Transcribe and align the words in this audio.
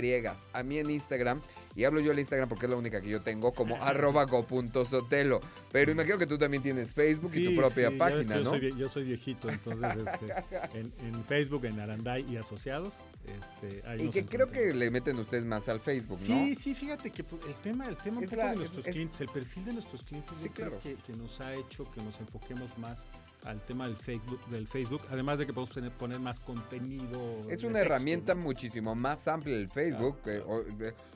A 0.53 0.63
mí 0.63 0.79
en 0.79 0.91
Instagram, 0.91 1.41
y 1.75 1.85
hablo 1.85 2.01
yo 2.01 2.13
el 2.13 2.19
Instagram 2.19 2.49
porque 2.49 2.67
es 2.67 2.71
la 2.71 2.77
única 2.77 3.01
que 3.01 3.09
yo 3.09 3.23
tengo, 3.23 3.53
como 3.53 3.77
arroba 3.83 4.25
go.sotelo. 4.25 5.41
Pero 5.73 5.93
imagino 5.93 6.19
que 6.19 6.27
tú 6.27 6.37
también 6.37 6.63
tienes 6.63 6.93
Facebook 6.93 7.31
y 7.35 7.55
tu 7.55 7.57
propia 7.57 7.91
página, 7.97 8.37
¿no? 8.37 8.43
Yo 8.43 8.51
soy, 8.51 8.77
yo 8.77 8.89
soy, 8.89 9.05
viejito, 9.05 9.49
entonces 9.49 9.97
este, 9.97 10.35
en, 10.79 11.25
Facebook, 11.25 11.65
en 11.65 11.81
Aranday 11.81 12.27
y 12.29 12.37
Asociados. 12.37 13.05
Este, 13.25 13.83
y 14.03 14.11
que 14.11 14.27
creo 14.27 14.51
que 14.51 14.75
le 14.75 14.91
meten 14.91 15.19
ustedes 15.19 15.45
más 15.45 15.69
al 15.69 15.81
Facebook, 15.81 16.19
¿no? 16.19 16.27
Sí, 16.27 16.55
sí, 16.55 16.75
fíjate 16.75 17.11
que 17.11 17.23
el 17.23 17.55
tema, 17.63 17.89
el 17.89 17.97
tema 17.97 18.21
de 18.21 18.57
nuestros 18.57 18.85
clientes, 18.85 19.21
el 19.21 19.29
perfil 19.29 19.65
de 19.65 19.73
nuestros 19.75 20.03
clientes, 20.03 20.33
yo 20.43 20.53
creo 20.53 20.79
que, 20.81 20.97
que 20.97 21.13
nos 21.15 21.41
ha 21.41 21.55
hecho 21.55 21.91
que 21.91 22.03
nos 22.03 22.19
enfoquemos 22.21 22.77
más 22.79 23.07
al 23.45 23.61
tema 23.65 23.87
del 23.87 23.97
Facebook, 23.97 24.45
del 24.49 24.67
Facebook, 24.67 25.03
además 25.11 25.39
de 25.39 25.47
que 25.47 25.53
podemos 25.53 25.75
tener, 25.75 25.93
poner 25.93 26.21
más 26.21 26.41
contenido. 26.41 27.49
Es 27.49 27.65
una 27.65 27.81
herramienta 27.81 28.35
muchísimo 28.35 28.95
más 28.95 29.27
amplia 29.29 29.57
el 29.57 29.69
Facebook, 29.69 30.19
o, 30.47 30.63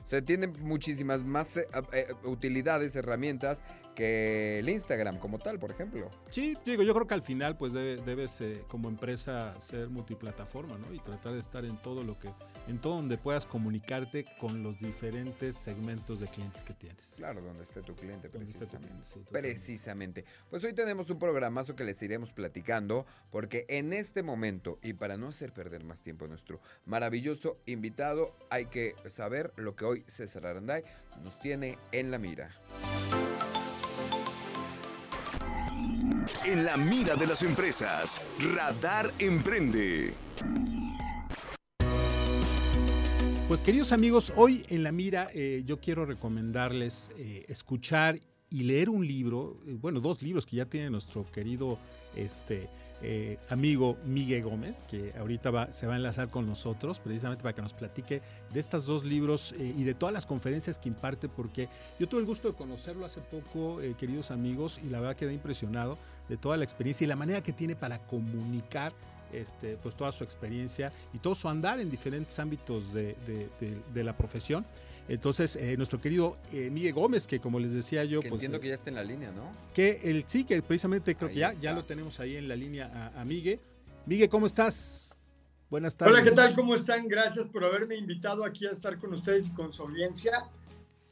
sea, 0.05 0.21
tiene 0.21 0.47
muchísimas 0.47 1.23
más 1.23 1.57
eh, 1.57 1.67
eh, 1.93 2.07
utilidades, 2.23 2.95
herramientas 2.95 3.63
que 3.95 4.59
el 4.59 4.69
Instagram 4.69 5.17
como 5.17 5.39
tal, 5.39 5.57
por 5.57 5.71
ejemplo. 5.71 6.11
Sí, 6.29 6.57
digo, 6.65 6.83
yo 6.83 6.93
creo 6.93 7.07
que 7.07 7.13
al 7.13 7.21
final 7.21 7.57
pues 7.57 7.73
debes 7.73 8.41
eh, 8.41 8.63
como 8.67 8.89
empresa 8.89 9.59
ser 9.59 9.89
multiplataforma, 9.89 10.77
¿no? 10.77 10.93
Y 10.93 10.99
tratar 10.99 11.33
de 11.33 11.39
estar 11.39 11.65
en 11.65 11.81
todo 11.81 12.03
lo 12.03 12.19
que, 12.19 12.29
en 12.67 12.79
todo 12.79 12.95
donde 12.95 13.17
puedas 13.17 13.45
comunicarte 13.45 14.25
con 14.39 14.61
los 14.61 14.79
diferentes 14.79 15.55
segmentos 15.55 16.19
de 16.19 16.27
clientes 16.27 16.63
que 16.63 16.73
tienes. 16.73 17.15
Claro, 17.17 17.41
donde 17.41 17.63
esté 17.63 17.81
tu 17.81 17.95
cliente, 17.95 18.29
precisamente. 18.29 18.91
precisamente. 19.31 20.25
Pues 20.49 20.63
hoy 20.63 20.73
tenemos 20.73 21.09
un 21.09 21.17
programazo 21.17 21.75
que 21.75 21.83
les 21.83 22.01
iremos 22.01 22.33
platicando, 22.33 23.05
porque 23.31 23.65
en 23.69 23.93
este 23.93 24.23
momento, 24.23 24.79
y 24.83 24.93
para 24.93 25.17
no 25.17 25.29
hacer 25.29 25.53
perder 25.53 25.83
más 25.83 26.01
tiempo 26.01 26.25
a 26.25 26.27
nuestro 26.27 26.59
maravilloso 26.85 27.57
invitado, 27.65 28.35
hay 28.49 28.65
que 28.65 28.95
saber 29.09 29.53
lo 29.55 29.75
que 29.75 29.85
hoy 29.85 30.03
César 30.07 30.45
Aranday 30.45 30.83
nos 31.23 31.39
tiene 31.39 31.77
en 31.91 32.11
la 32.11 32.19
mira. 32.19 32.49
En 36.45 36.65
la 36.65 36.77
mira 36.77 37.15
de 37.15 37.27
las 37.27 37.43
empresas, 37.43 38.21
Radar 38.55 39.13
Emprende. 39.19 40.13
Pues 43.47 43.61
queridos 43.61 43.91
amigos, 43.91 44.33
hoy 44.35 44.65
en 44.69 44.83
la 44.83 44.91
mira 44.91 45.27
eh, 45.33 45.63
yo 45.65 45.79
quiero 45.79 46.05
recomendarles 46.05 47.11
eh, 47.17 47.45
escuchar 47.47 48.19
y 48.49 48.63
leer 48.63 48.89
un 48.89 49.05
libro, 49.05 49.59
eh, 49.67 49.77
bueno, 49.79 49.99
dos 49.99 50.21
libros 50.21 50.45
que 50.45 50.55
ya 50.55 50.65
tiene 50.65 50.89
nuestro 50.89 51.25
querido 51.31 51.77
este, 52.15 52.69
eh, 53.01 53.37
amigo 53.49 53.97
Miguel 54.05 54.43
Gómez, 54.43 54.83
que 54.83 55.13
ahorita 55.17 55.51
va, 55.51 55.73
se 55.73 55.87
va 55.87 55.93
a 55.93 55.97
enlazar 55.97 56.29
con 56.29 56.47
nosotros 56.47 56.99
precisamente 56.99 57.43
para 57.43 57.53
que 57.53 57.61
nos 57.61 57.73
platique 57.73 58.21
de 58.53 58.59
estos 58.59 58.85
dos 58.85 59.03
libros 59.03 59.53
eh, 59.59 59.73
y 59.77 59.83
de 59.83 59.93
todas 59.93 60.13
las 60.13 60.25
conferencias 60.25 60.79
que 60.79 60.89
imparte, 60.89 61.29
porque 61.29 61.69
yo 61.99 62.07
tuve 62.07 62.21
el 62.21 62.25
gusto 62.25 62.49
de 62.49 62.55
conocerlo 62.55 63.05
hace 63.05 63.21
poco, 63.21 63.79
queridos 63.97 64.31
amigos, 64.31 64.79
y 64.83 64.89
la 64.89 64.99
verdad 64.99 65.15
quedé 65.15 65.33
impresionado 65.33 65.97
de 66.29 66.37
toda 66.37 66.57
la 66.57 66.63
experiencia 66.63 67.05
y 67.05 67.07
la 67.07 67.15
manera 67.15 67.41
que 67.41 67.53
tiene 67.53 67.75
para 67.75 67.99
comunicar 67.99 68.93
este, 69.33 69.77
pues 69.77 69.95
toda 69.95 70.11
su 70.11 70.23
experiencia 70.23 70.91
y 71.13 71.19
todo 71.19 71.35
su 71.35 71.47
andar 71.49 71.79
en 71.79 71.89
diferentes 71.89 72.37
ámbitos 72.39 72.93
de, 72.93 73.15
de 73.93 74.03
la 74.03 74.15
profesión. 74.15 74.65
Entonces, 75.07 75.55
eh, 75.55 75.77
nuestro 75.77 76.01
querido 76.01 76.37
eh, 76.51 76.69
Miguel 76.71 76.93
Gómez, 76.93 77.27
que 77.27 77.39
como 77.39 77.59
les 77.59 77.73
decía 77.73 78.03
yo, 78.05 78.21
pues... 78.21 78.33
Entiendo 78.33 78.57
eh, 78.57 78.61
que 78.61 78.67
ya 78.69 78.73
está 78.73 78.89
en 78.89 78.95
la 78.95 79.03
línea, 79.03 79.31
¿no? 79.31 79.51
Que 79.71 79.99
el 80.03 80.23
sí, 80.27 80.45
que 80.45 80.59
precisamente 80.63 81.13
creo 81.15 81.29
que 81.29 81.35
ya, 81.35 81.53
ya 81.53 81.73
lo 81.73 81.83
tenemos 81.83 82.19
ahí 82.19 82.37
en 82.37 82.47
la 82.47 82.55
línea 82.55 82.91
a, 83.15 83.21
a 83.21 83.23
Miguel. 83.25 83.59
Miguel, 84.07 84.29
¿cómo 84.29 84.47
estás? 84.47 85.15
Buenas 85.69 85.95
tardes. 85.95 86.13
Hola, 86.13 86.23
¿qué 86.23 86.35
tal? 86.35 86.55
¿Cómo 86.55 86.73
están? 86.73 87.07
Gracias 87.07 87.47
por 87.47 87.63
haberme 87.63 87.95
invitado 87.95 88.43
aquí 88.43 88.65
a 88.65 88.71
estar 88.71 88.97
con 88.97 89.13
ustedes 89.13 89.47
y 89.49 89.53
con 89.53 89.71
su 89.71 89.83
audiencia. 89.83 90.49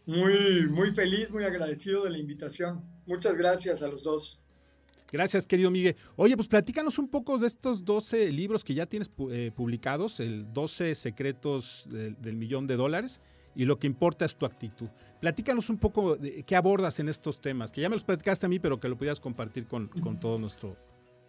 Muy, 0.07 0.67
muy 0.67 0.93
feliz, 0.93 1.29
muy 1.31 1.43
agradecido 1.43 2.03
de 2.03 2.09
la 2.09 2.17
invitación. 2.17 2.83
Muchas 3.05 3.37
gracias 3.37 3.83
a 3.83 3.87
los 3.87 4.03
dos. 4.03 4.39
Gracias, 5.13 5.45
querido 5.45 5.69
Miguel. 5.69 5.95
Oye, 6.15 6.35
pues 6.35 6.47
platícanos 6.47 6.97
un 6.97 7.07
poco 7.07 7.37
de 7.37 7.45
estos 7.45 7.85
12 7.85 8.31
libros 8.31 8.63
que 8.63 8.73
ya 8.73 8.87
tienes 8.87 9.09
publicados, 9.09 10.19
el 10.19 10.51
12 10.51 10.95
secretos 10.95 11.87
del 11.87 12.35
millón 12.35 12.65
de 12.65 12.75
dólares 12.75 13.21
y 13.55 13.65
lo 13.65 13.77
que 13.77 13.85
importa 13.85 14.25
es 14.25 14.35
tu 14.35 14.47
actitud. 14.47 14.89
Platícanos 15.21 15.69
un 15.69 15.77
poco 15.77 16.15
de 16.15 16.41
qué 16.41 16.55
abordas 16.55 16.99
en 16.99 17.09
estos 17.09 17.39
temas, 17.39 17.71
que 17.71 17.81
ya 17.81 17.89
me 17.89 17.95
los 17.95 18.03
platicaste 18.03 18.47
a 18.47 18.49
mí, 18.49 18.57
pero 18.57 18.79
que 18.79 18.89
lo 18.89 18.97
pudieras 18.97 19.19
compartir 19.19 19.67
con, 19.67 19.87
con 19.87 20.19
todo 20.19 20.39
nuestro 20.39 20.75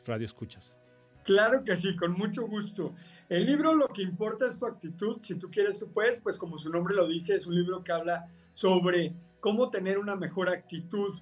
radio 0.06 0.24
escuchas. 0.24 0.78
Claro 1.22 1.62
que 1.62 1.76
sí, 1.76 1.94
con 1.94 2.12
mucho 2.12 2.46
gusto. 2.46 2.94
El 3.28 3.44
libro 3.44 3.74
lo 3.74 3.88
que 3.88 4.00
importa 4.00 4.46
es 4.46 4.58
tu 4.58 4.64
actitud. 4.64 5.18
Si 5.20 5.34
tú 5.34 5.50
quieres, 5.50 5.78
tú 5.78 5.92
puedes, 5.92 6.20
pues 6.20 6.38
como 6.38 6.56
su 6.56 6.70
nombre 6.70 6.94
lo 6.94 7.06
dice, 7.06 7.36
es 7.36 7.46
un 7.46 7.54
libro 7.54 7.84
que 7.84 7.92
habla 7.92 8.30
sobre 8.50 9.14
cómo 9.40 9.68
tener 9.68 9.98
una 9.98 10.16
mejor 10.16 10.48
actitud 10.48 11.18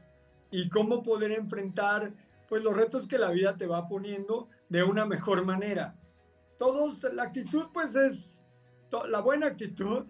y 0.52 0.68
cómo 0.68 1.02
poder 1.02 1.32
enfrentar 1.32 2.12
pues 2.52 2.64
los 2.64 2.76
retos 2.76 3.08
que 3.08 3.16
la 3.16 3.30
vida 3.30 3.56
te 3.56 3.66
va 3.66 3.88
poniendo 3.88 4.50
de 4.68 4.82
una 4.82 5.06
mejor 5.06 5.42
manera. 5.42 5.98
Todos, 6.58 7.02
la 7.14 7.22
actitud 7.22 7.68
pues 7.72 7.96
es, 7.96 8.36
la 9.08 9.20
buena 9.20 9.46
actitud 9.46 10.04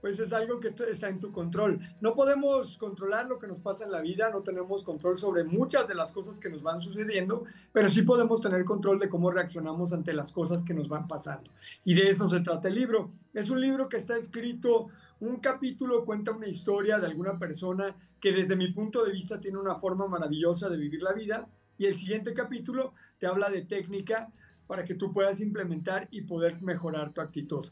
pues 0.00 0.18
es 0.18 0.32
algo 0.32 0.58
que 0.58 0.74
está 0.90 1.08
en 1.08 1.20
tu 1.20 1.30
control. 1.30 1.78
No 2.00 2.16
podemos 2.16 2.78
controlar 2.78 3.28
lo 3.28 3.38
que 3.38 3.46
nos 3.46 3.60
pasa 3.60 3.84
en 3.84 3.92
la 3.92 4.00
vida, 4.00 4.28
no 4.32 4.42
tenemos 4.42 4.82
control 4.82 5.20
sobre 5.20 5.44
muchas 5.44 5.86
de 5.86 5.94
las 5.94 6.10
cosas 6.10 6.40
que 6.40 6.50
nos 6.50 6.64
van 6.64 6.80
sucediendo, 6.80 7.44
pero 7.72 7.88
sí 7.88 8.02
podemos 8.02 8.40
tener 8.40 8.64
control 8.64 8.98
de 8.98 9.08
cómo 9.08 9.30
reaccionamos 9.30 9.92
ante 9.92 10.12
las 10.14 10.32
cosas 10.32 10.64
que 10.64 10.74
nos 10.74 10.88
van 10.88 11.06
pasando. 11.06 11.48
Y 11.84 11.94
de 11.94 12.10
eso 12.10 12.28
se 12.28 12.40
trata 12.40 12.66
el 12.66 12.74
libro. 12.74 13.12
Es 13.32 13.50
un 13.50 13.60
libro 13.60 13.88
que 13.88 13.98
está 13.98 14.16
escrito, 14.16 14.88
un 15.20 15.36
capítulo 15.36 16.04
cuenta 16.04 16.32
una 16.32 16.48
historia 16.48 16.98
de 16.98 17.06
alguna 17.06 17.38
persona 17.38 17.94
que 18.20 18.32
desde 18.32 18.56
mi 18.56 18.72
punto 18.72 19.04
de 19.04 19.12
vista 19.12 19.38
tiene 19.38 19.58
una 19.58 19.76
forma 19.76 20.08
maravillosa 20.08 20.68
de 20.68 20.76
vivir 20.76 21.00
la 21.00 21.12
vida, 21.12 21.48
y 21.78 21.86
el 21.86 21.96
siguiente 21.96 22.34
capítulo 22.34 22.94
te 23.18 23.26
habla 23.26 23.50
de 23.50 23.62
técnica 23.62 24.32
para 24.66 24.84
que 24.84 24.94
tú 24.94 25.12
puedas 25.12 25.40
implementar 25.40 26.08
y 26.10 26.22
poder 26.22 26.60
mejorar 26.62 27.12
tu 27.12 27.20
actitud. 27.20 27.66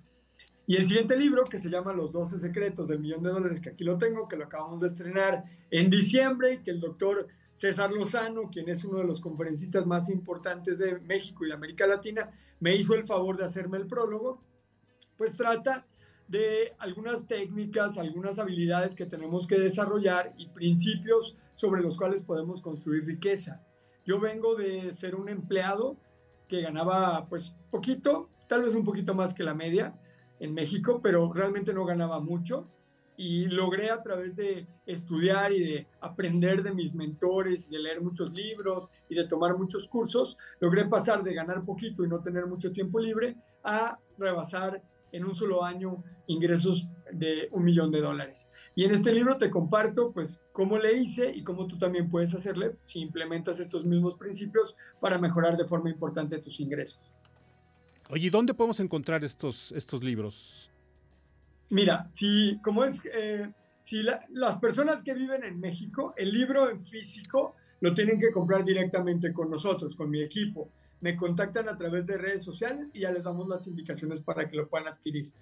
Y 0.67 0.77
el 0.77 0.87
siguiente 0.87 1.17
libro, 1.17 1.45
que 1.45 1.59
se 1.59 1.71
llama 1.71 1.93
Los 1.93 2.13
12 2.13 2.39
secretos 2.39 2.89
del 2.89 3.01
millón 3.01 3.23
de 3.23 3.31
dólares, 3.31 3.61
que 3.61 3.71
aquí 3.71 3.85
lo 3.85 3.99
tengo, 3.99 4.29
que 4.29 4.37
lo 4.37 4.45
acabamos 4.45 4.81
de 4.81 4.89
estrenar 4.89 5.45
en 5.71 5.91
diciembre, 5.91 6.55
y 6.55 6.59
que 6.59 6.71
el 6.71 6.81
doctor 6.81 7.27
César 7.53 7.91
Lozano, 7.93 8.49
quien 8.51 8.69
es 8.69 8.85
uno 8.85 8.99
de 8.99 9.05
los 9.05 9.21
conferencistas 9.21 9.87
más 9.87 10.09
importantes 10.09 10.79
de 10.79 11.01
México 11.01 11.45
y 11.45 11.49
de 11.49 11.55
América 11.55 11.87
Latina, 11.87 12.31
me 12.61 12.77
hizo 12.77 12.95
el 12.95 13.07
favor 13.07 13.37
de 13.37 13.45
hacerme 13.45 13.79
el 13.79 13.87
prólogo, 13.87 14.41
pues 15.17 15.37
trata 15.37 15.87
de 16.29 16.75
algunas 16.79 17.27
técnicas, 17.27 17.99
algunas 17.99 18.39
habilidades 18.39 18.95
que 18.95 19.05
tenemos 19.05 19.47
que 19.47 19.59
desarrollar 19.59 20.33
y 20.39 20.49
principios 20.49 21.37
sobre 21.55 21.83
los 21.83 21.99
cuales 21.99 22.23
podemos 22.23 22.61
construir 22.61 23.05
riqueza. 23.05 23.63
Yo 24.05 24.21
vengo 24.21 24.55
de 24.55 24.93
ser 24.93 25.15
un 25.15 25.29
empleado 25.29 25.97
que 26.49 26.61
ganaba 26.61 27.27
pues 27.29 27.55
poquito, 27.71 28.29
tal 28.49 28.63
vez 28.63 28.75
un 28.75 28.85
poquito 28.85 29.15
más 29.15 29.33
que 29.35 29.45
la 29.45 29.55
media, 29.55 29.95
en 30.43 30.55
México, 30.55 31.01
pero 31.03 31.33
realmente 31.33 31.73
no 31.73 31.85
ganaba 31.85 32.21
mucho. 32.21 32.67
Y 33.17 33.47
logré 33.47 33.91
a 33.91 34.03
través 34.03 34.35
de 34.37 34.67
estudiar 34.87 35.53
y 35.53 35.61
de 35.61 35.87
aprender 36.01 36.63
de 36.63 36.75
mis 36.75 36.95
mentores, 36.95 37.71
de 37.71 37.79
leer 37.79 38.01
muchos 38.01 38.33
libros 38.33 38.89
y 39.09 39.15
de 39.15 39.29
tomar 39.29 39.57
muchos 39.57 39.87
cursos, 39.87 40.37
logré 40.59 40.87
pasar 40.87 41.23
de 41.23 41.33
ganar 41.33 41.65
poquito 41.65 42.05
y 42.05 42.09
no 42.09 42.21
tener 42.21 42.47
mucho 42.47 42.73
tiempo 42.73 42.99
libre 42.99 43.37
a 43.63 43.99
rebasar 44.19 44.83
en 45.13 45.25
un 45.25 45.37
solo 45.37 45.63
año 45.63 46.03
ingresos 46.27 46.89
de 47.13 47.49
un 47.53 47.65
millón 47.65 47.91
de 47.91 48.01
dólares. 48.01 48.49
Y 48.75 48.85
en 48.85 48.93
este 48.93 49.13
libro 49.13 49.37
te 49.39 49.51
comparto 49.51 50.13
pues 50.13 50.41
cómo 50.53 50.79
le 50.79 50.95
hice 50.95 51.31
y 51.31 51.43
cómo 51.43 51.67
tú 51.67 51.79
también 51.79 52.09
puedes 52.09 52.35
hacerle 52.35 52.77
si 52.83 53.01
implementas 53.01 53.61
estos 53.61 53.85
mismos 53.85 54.15
principios 54.15 54.77
para 55.01 55.19
mejorar 55.19 55.57
de 55.57 55.67
forma 55.67 55.91
importante 55.91 56.39
tus 56.39 56.59
ingresos. 56.61 57.01
Oye, 58.11 58.31
¿dónde 58.31 58.55
podemos 58.55 58.81
encontrar 58.81 59.25
estos, 59.25 59.73
estos 59.73 60.03
libros? 60.03 60.71
Mira, 61.71 62.07
si, 62.07 62.59
como 62.63 62.85
es, 62.85 63.01
eh, 63.15 63.51
si 63.79 64.03
las 64.03 64.59
personas 64.59 65.03
que 65.03 65.15
viven 65.15 65.45
en 65.45 65.59
México, 65.59 66.13
el 66.17 66.31
libro 66.31 66.69
en 66.71 66.85
físico 66.85 67.57
lo 67.81 67.95
tienen 67.95 68.21
que 68.21 68.31
comprar 68.31 68.65
directamente 68.65 69.33
con 69.33 69.51
nosotros, 69.51 69.97
con 69.97 70.09
mi 70.09 70.23
equipo. 70.23 70.69
Me 71.01 71.17
contactan 71.17 71.69
a 71.69 71.77
través 71.77 72.07
de 72.07 72.17
redes 72.17 72.45
sociales 72.45 72.91
y 72.95 73.01
ya 73.01 73.11
les 73.11 73.25
damos 73.25 73.49
las 73.49 73.67
indicaciones 73.67 74.21
para 74.21 74.49
que 74.49 74.57
lo 74.57 74.69
puedan 74.69 74.89
adquirir. 74.89 75.33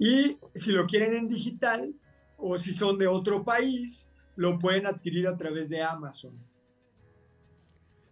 Y 0.00 0.38
si 0.54 0.72
lo 0.72 0.86
quieren 0.86 1.14
en 1.14 1.28
digital 1.28 1.94
o 2.38 2.56
si 2.56 2.72
son 2.72 2.96
de 2.96 3.06
otro 3.06 3.44
país, 3.44 4.08
lo 4.34 4.58
pueden 4.58 4.86
adquirir 4.86 5.26
a 5.26 5.36
través 5.36 5.68
de 5.68 5.82
Amazon. 5.82 6.32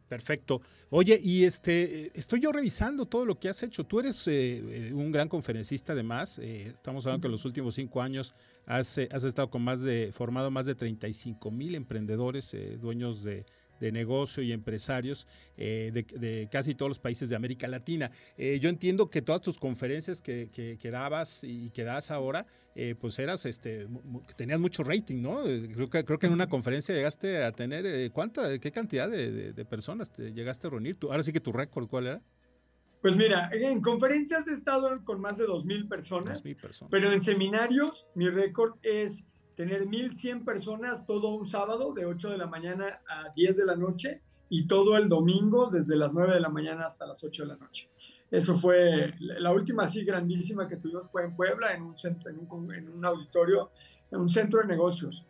Perfecto. 0.06 0.60
Oye, 0.90 1.18
y 1.22 1.44
este, 1.44 2.10
estoy 2.18 2.40
yo 2.40 2.52
revisando 2.52 3.06
todo 3.06 3.24
lo 3.24 3.38
que 3.38 3.48
has 3.48 3.62
hecho. 3.62 3.84
Tú 3.84 4.00
eres 4.00 4.28
eh, 4.28 4.88
eh, 4.88 4.92
un 4.92 5.10
gran 5.10 5.30
conferencista, 5.30 5.94
además. 5.94 6.38
Eh, 6.38 6.64
estamos 6.64 7.06
hablando 7.06 7.22
que 7.22 7.28
en 7.28 7.32
los 7.32 7.46
últimos 7.46 7.74
cinco 7.74 8.02
años 8.02 8.34
has, 8.66 8.98
has, 9.10 9.24
estado 9.24 9.48
con 9.48 9.62
más 9.62 9.80
de, 9.80 10.10
formado 10.12 10.50
más 10.50 10.66
de 10.66 10.74
35 10.74 11.50
mil 11.50 11.74
emprendedores, 11.74 12.54
dueños 12.80 13.22
de, 13.22 13.46
de 13.80 13.92
negocio 13.92 14.42
y 14.42 14.52
empresarios 14.52 15.26
eh, 15.56 15.90
de, 15.92 16.48
casi 16.50 16.74
todos 16.74 16.90
los 16.90 16.98
países 16.98 17.28
de 17.28 17.36
América 17.36 17.68
Latina. 17.68 18.10
Eh, 18.36 18.58
yo 18.60 18.68
entiendo 18.68 19.10
que 19.10 19.22
todas 19.22 19.40
tus 19.40 19.58
conferencias 19.58 20.20
que, 20.20 20.50
que, 20.50 20.90
dabas 20.90 21.44
y 21.44 21.70
que 21.70 21.84
das 21.84 22.10
ahora, 22.10 22.46
eh, 22.74 22.94
pues 22.98 23.18
eras, 23.18 23.44
este, 23.46 23.86
tenías 24.36 24.60
mucho 24.60 24.82
rating, 24.84 25.20
¿no? 25.22 25.42
Creo 25.42 25.90
que, 25.90 26.04
creo 26.04 26.18
que 26.18 26.26
en 26.26 26.32
una 26.32 26.48
conferencia 26.48 26.94
llegaste 26.94 27.42
a 27.42 27.52
tener, 27.52 28.10
¿cuánta, 28.12 28.58
qué 28.58 28.70
cantidad 28.70 29.08
de, 29.08 29.64
personas 29.64 30.12
te 30.12 30.32
llegaste 30.32 30.66
a 30.66 30.70
reunir? 30.70 30.96
Ahora 31.02 31.22
sí 31.22 31.32
que 31.32 31.40
tu 31.40 31.52
récord, 31.52 31.88
¿cuál 31.88 32.06
era? 32.06 32.22
Pues 33.00 33.14
mira, 33.14 33.48
en 33.52 33.80
conferencias 33.80 34.48
he 34.48 34.52
estado 34.52 35.04
con 35.04 35.20
más 35.20 35.38
de 35.38 35.46
2.000 35.46 35.88
personas, 35.88 36.42
personas, 36.60 36.90
pero 36.90 37.12
en 37.12 37.22
seminarios 37.22 38.06
mi 38.14 38.28
récord 38.28 38.74
es 38.82 39.24
tener 39.58 39.88
1.100 39.88 40.44
personas 40.44 41.04
todo 41.04 41.30
un 41.34 41.44
sábado 41.44 41.92
de 41.92 42.06
8 42.06 42.30
de 42.30 42.38
la 42.38 42.46
mañana 42.46 43.02
a 43.08 43.32
10 43.34 43.56
de 43.56 43.66
la 43.66 43.74
noche 43.74 44.22
y 44.48 44.68
todo 44.68 44.96
el 44.96 45.08
domingo 45.08 45.68
desde 45.68 45.96
las 45.96 46.14
9 46.14 46.34
de 46.34 46.40
la 46.40 46.48
mañana 46.48 46.86
hasta 46.86 47.04
las 47.04 47.24
8 47.24 47.42
de 47.42 47.48
la 47.48 47.56
noche. 47.56 47.90
Eso 48.30 48.56
fue 48.56 49.14
la 49.18 49.50
última 49.50 49.82
así 49.82 50.04
grandísima 50.04 50.68
que 50.68 50.76
tuvimos 50.76 51.10
fue 51.10 51.24
en 51.24 51.34
Puebla, 51.34 51.72
en 51.72 51.82
un, 51.82 51.96
centro, 51.96 52.30
en 52.30 52.38
un, 52.38 52.72
en 52.72 52.88
un 52.88 53.04
auditorio, 53.04 53.72
en 54.12 54.20
un 54.20 54.28
centro 54.28 54.60
de 54.60 54.68
negocios. 54.68 55.26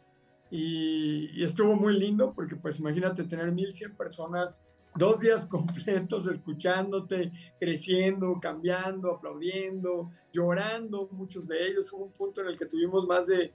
Y, 0.51 1.31
y, 1.33 1.43
estuvo 1.43 1.75
muy 1.75 1.99
lindo 1.99 2.35
porque 2.35 2.57
pues 2.57 2.81
imagínate 2.81 3.25
tener 3.25 3.51
1.100 3.51 3.97
personas 3.97 4.63
dos 4.95 5.21
días 5.21 5.47
completos 5.51 6.27
escuchándote, 6.27 7.33
creciendo, 7.59 8.39
cambiando, 8.43 9.11
aplaudiendo, 9.11 10.11
llorando, 10.31 11.09
muchos 11.13 11.49
de 11.49 11.67
ellos. 11.67 11.91
Hubo 11.95 12.05
un 12.05 12.13
punto 12.13 12.43
en 12.43 12.49
el 12.49 12.59
que 12.59 12.67
tuvimos 12.67 13.07
más 13.07 13.27
de 13.27 13.55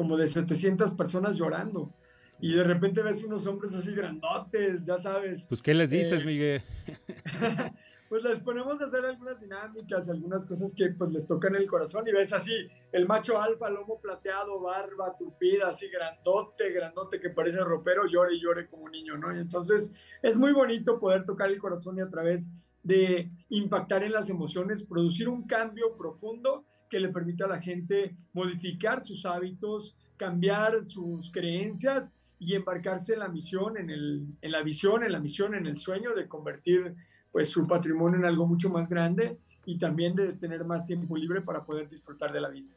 como 0.00 0.16
de 0.16 0.28
700 0.28 0.92
personas 0.92 1.36
llorando. 1.36 1.92
Y 2.40 2.54
de 2.54 2.64
repente 2.64 3.02
ves 3.02 3.22
unos 3.22 3.46
hombres 3.46 3.74
así 3.74 3.94
grandotes, 3.94 4.86
ya 4.86 4.96
sabes. 4.96 5.44
Pues, 5.46 5.60
¿qué 5.60 5.74
les 5.74 5.90
dices, 5.90 6.22
eh, 6.22 6.24
Miguel? 6.24 6.62
pues 8.08 8.24
les 8.24 8.40
ponemos 8.40 8.80
a 8.80 8.86
hacer 8.86 9.04
algunas 9.04 9.42
dinámicas, 9.42 10.08
algunas 10.08 10.46
cosas 10.46 10.72
que 10.74 10.88
pues 10.88 11.12
les 11.12 11.26
tocan 11.26 11.54
el 11.54 11.66
corazón 11.66 12.08
y 12.08 12.12
ves 12.12 12.32
así, 12.32 12.66
el 12.92 13.06
macho 13.06 13.38
alfa, 13.38 13.68
lomo 13.68 14.00
plateado, 14.00 14.58
barba 14.58 15.18
tupida, 15.18 15.68
así 15.68 15.90
grandote, 15.90 16.72
grandote 16.72 17.20
que 17.20 17.28
parece 17.28 17.62
ropero, 17.62 18.06
llore 18.06 18.36
y 18.36 18.40
llore 18.40 18.70
como 18.70 18.84
un 18.84 18.92
niño, 18.92 19.18
¿no? 19.18 19.36
Y 19.36 19.38
entonces 19.38 19.94
es 20.22 20.38
muy 20.38 20.54
bonito 20.54 20.98
poder 20.98 21.26
tocar 21.26 21.50
el 21.50 21.60
corazón 21.60 21.98
y 21.98 22.00
a 22.00 22.08
través 22.08 22.54
de 22.82 23.30
impactar 23.50 24.02
en 24.02 24.12
las 24.12 24.30
emociones, 24.30 24.82
producir 24.82 25.28
un 25.28 25.46
cambio 25.46 25.94
profundo 25.98 26.64
que 26.90 27.00
le 27.00 27.08
permita 27.08 27.46
a 27.46 27.48
la 27.48 27.62
gente 27.62 28.16
modificar 28.32 29.02
sus 29.02 29.24
hábitos, 29.24 29.96
cambiar 30.16 30.84
sus 30.84 31.30
creencias 31.30 32.14
y 32.38 32.54
embarcarse 32.54 33.14
en 33.14 33.20
la 33.20 33.28
misión, 33.28 33.78
en, 33.78 33.90
el, 33.90 34.26
en 34.42 34.52
la 34.52 34.62
visión, 34.62 35.04
en 35.04 35.12
la 35.12 35.20
misión, 35.20 35.54
en 35.54 35.66
el 35.66 35.78
sueño 35.78 36.14
de 36.14 36.28
convertir 36.28 36.94
pues 37.30 37.48
su 37.48 37.66
patrimonio 37.66 38.18
en 38.18 38.24
algo 38.26 38.46
mucho 38.46 38.70
más 38.70 38.88
grande 38.88 39.38
y 39.64 39.78
también 39.78 40.16
de 40.16 40.32
tener 40.32 40.64
más 40.64 40.84
tiempo 40.84 41.16
libre 41.16 41.42
para 41.42 41.64
poder 41.64 41.88
disfrutar 41.88 42.32
de 42.32 42.40
la 42.40 42.48
vida. 42.48 42.74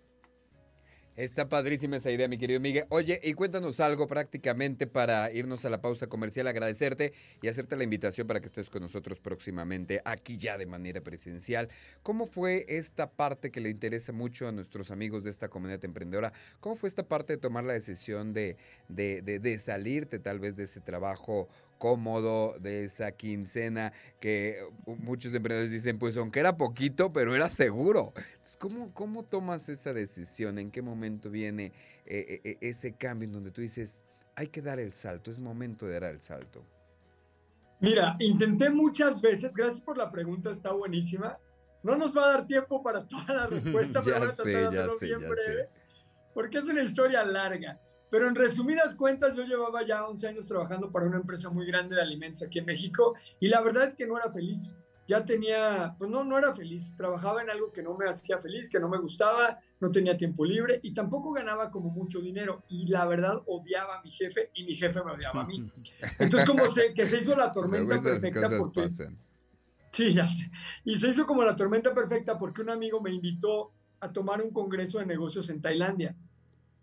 Está 1.16 1.48
padrísima 1.48 1.98
esa 1.98 2.10
idea, 2.10 2.28
mi 2.28 2.40
querido 2.40 2.60
Miguel. 2.60 2.86
Oye, 2.90 3.22
y 3.24 3.34
cuéntanos 3.34 3.80
algo 3.80 4.08
prácticamente 4.08 4.88
para 4.88 5.32
irnos 5.32 5.64
a 5.64 5.70
la 5.70 5.80
pausa 5.80 6.08
comercial, 6.08 6.48
agradecerte 6.48 7.14
y 7.40 7.50
hacerte 7.50 7.76
la 7.76 7.84
invitación 7.84 8.26
para 8.26 8.40
que 8.40 8.48
estés 8.48 8.72
con 8.72 8.82
nosotros 8.82 9.20
próximamente, 9.20 10.02
aquí 10.06 10.40
ya 10.40 10.58
de 10.58 10.66
manera 10.66 11.02
presencial. 11.02 11.70
¿Cómo 12.02 12.26
fue 12.26 12.66
esta 12.68 13.12
parte 13.12 13.52
que 13.52 13.62
le 13.62 13.70
interesa 13.70 14.12
mucho 14.12 14.48
a 14.48 14.52
nuestros 14.52 14.90
amigos 14.90 15.24
de 15.24 15.30
esta 15.30 15.50
comunidad 15.50 15.86
emprendedora? 15.86 16.34
¿Cómo 16.60 16.76
fue 16.76 16.90
esta 16.90 17.08
parte 17.08 17.34
de 17.34 17.38
tomar 17.38 17.64
la 17.64 17.74
decisión 17.74 18.34
de, 18.34 18.58
de, 18.90 19.22
de 19.22 19.60
salirte 19.60 20.18
tal 20.18 20.40
vez 20.40 20.56
de 20.56 20.64
ese 20.64 20.80
trabajo 20.80 21.48
cómodo 21.84 22.56
de 22.62 22.86
esa 22.86 23.12
quincena 23.12 23.92
que 24.22 24.60
uh, 24.86 24.96
muchos 24.96 25.34
emprendedores 25.34 25.70
dicen, 25.70 26.00
pues 26.00 26.16
aunque 26.16 26.40
era 26.40 26.56
poquito, 26.56 27.12
pero 27.12 27.36
era 27.36 27.50
seguro. 27.50 28.14
Entonces, 28.16 28.56
¿cómo, 28.56 28.94
cómo 28.94 29.24
tomas 29.24 29.68
esa 29.68 29.92
decisión? 29.92 30.60
¿En 30.60 30.72
qué 30.72 30.82
momento 30.82 31.30
viene 31.30 31.74
eh, 32.06 32.26
eh, 32.30 32.42
eh, 32.46 32.58
ese 32.62 32.94
cambio 32.94 33.26
en 33.26 33.34
donde 33.34 33.52
tú 33.52 33.60
dices, 33.60 34.06
hay 34.34 34.48
que 34.48 34.62
dar 34.62 34.80
el 34.80 34.94
salto, 34.94 35.30
es 35.30 35.40
momento 35.40 35.86
de 35.86 36.00
dar 36.00 36.14
el 36.14 36.22
salto? 36.22 36.66
Mira, 37.82 38.16
intenté 38.20 38.70
muchas 38.70 39.22
veces, 39.22 39.54
gracias 39.54 39.82
por 39.82 39.98
la 39.98 40.10
pregunta, 40.10 40.52
está 40.52 40.72
buenísima. 40.72 41.38
No 41.84 41.98
nos 41.98 42.16
va 42.16 42.24
a 42.24 42.28
dar 42.30 42.48
tiempo 42.48 42.82
para 42.82 43.06
toda 43.06 43.34
la 43.34 43.48
respuesta, 43.48 44.00
pero 44.02 44.20
voy 44.20 44.30
a 44.30 44.34
tratar 44.34 44.72
de 44.72 44.80
hacerlo 44.80 45.20
bien 45.20 45.30
breve, 45.30 45.70
porque 46.34 46.60
es 46.60 46.64
una 46.64 46.82
historia 46.82 47.26
larga. 47.26 47.78
Pero 48.14 48.28
en 48.28 48.36
resumidas 48.36 48.94
cuentas, 48.94 49.36
yo 49.36 49.42
llevaba 49.44 49.84
ya 49.84 50.06
11 50.06 50.28
años 50.28 50.48
trabajando 50.48 50.92
para 50.92 51.08
una 51.08 51.18
empresa 51.18 51.50
muy 51.50 51.66
grande 51.66 51.96
de 51.96 52.02
alimentos 52.04 52.44
aquí 52.44 52.60
en 52.60 52.66
México 52.66 53.16
y 53.40 53.48
la 53.48 53.60
verdad 53.62 53.86
es 53.86 53.96
que 53.96 54.06
no 54.06 54.16
era 54.16 54.32
feliz. 54.32 54.78
Ya 55.08 55.26
tenía, 55.26 55.96
pues 55.98 56.12
no, 56.12 56.24
no 56.24 56.38
era 56.38 56.54
feliz. 56.54 56.94
Trabajaba 56.96 57.42
en 57.42 57.50
algo 57.50 57.74
que 57.74 57.82
no 57.82 57.98
me 57.98 58.08
hacía 58.08 58.38
feliz, 58.38 58.70
que 58.70 58.80
no 58.80 58.88
me 58.88 59.00
gustaba, 59.00 59.60
no 59.80 59.90
tenía 59.90 60.16
tiempo 60.16 60.46
libre 60.46 60.80
y 60.84 60.94
tampoco 60.94 61.34
ganaba 61.34 61.72
como 61.72 61.90
mucho 61.90 62.22
dinero. 62.22 62.62
Y 62.70 62.86
la 62.86 63.08
verdad 63.08 63.42
odiaba 63.48 63.98
a 63.98 64.04
mi 64.04 64.12
jefe 64.12 64.52
y 64.54 64.64
mi 64.64 64.76
jefe 64.76 65.04
me 65.04 65.14
odiaba 65.14 65.42
a 65.42 65.48
mí. 65.48 65.68
Entonces, 66.20 66.48
como 66.48 66.68
sé 66.68 66.94
que 66.94 67.08
se 67.08 67.20
hizo 67.20 67.36
la 67.36 67.52
tormenta 67.52 68.00
perfecta 68.00 68.48
Sí, 69.92 70.14
ya 70.14 70.28
sé. 70.28 70.52
Y 70.86 71.00
se 71.00 71.08
hizo 71.08 71.26
como 71.26 71.42
la 71.42 71.56
tormenta 71.56 71.96
perfecta 71.96 72.38
porque 72.38 72.62
un 72.62 72.70
amigo 72.70 73.02
me 73.02 73.12
invitó 73.12 73.72
a 74.02 74.14
tomar 74.14 74.40
un 74.40 74.52
congreso 74.52 75.00
de 75.00 75.08
negocios 75.08 75.50
en 75.50 75.64
Tailandia. 75.64 76.16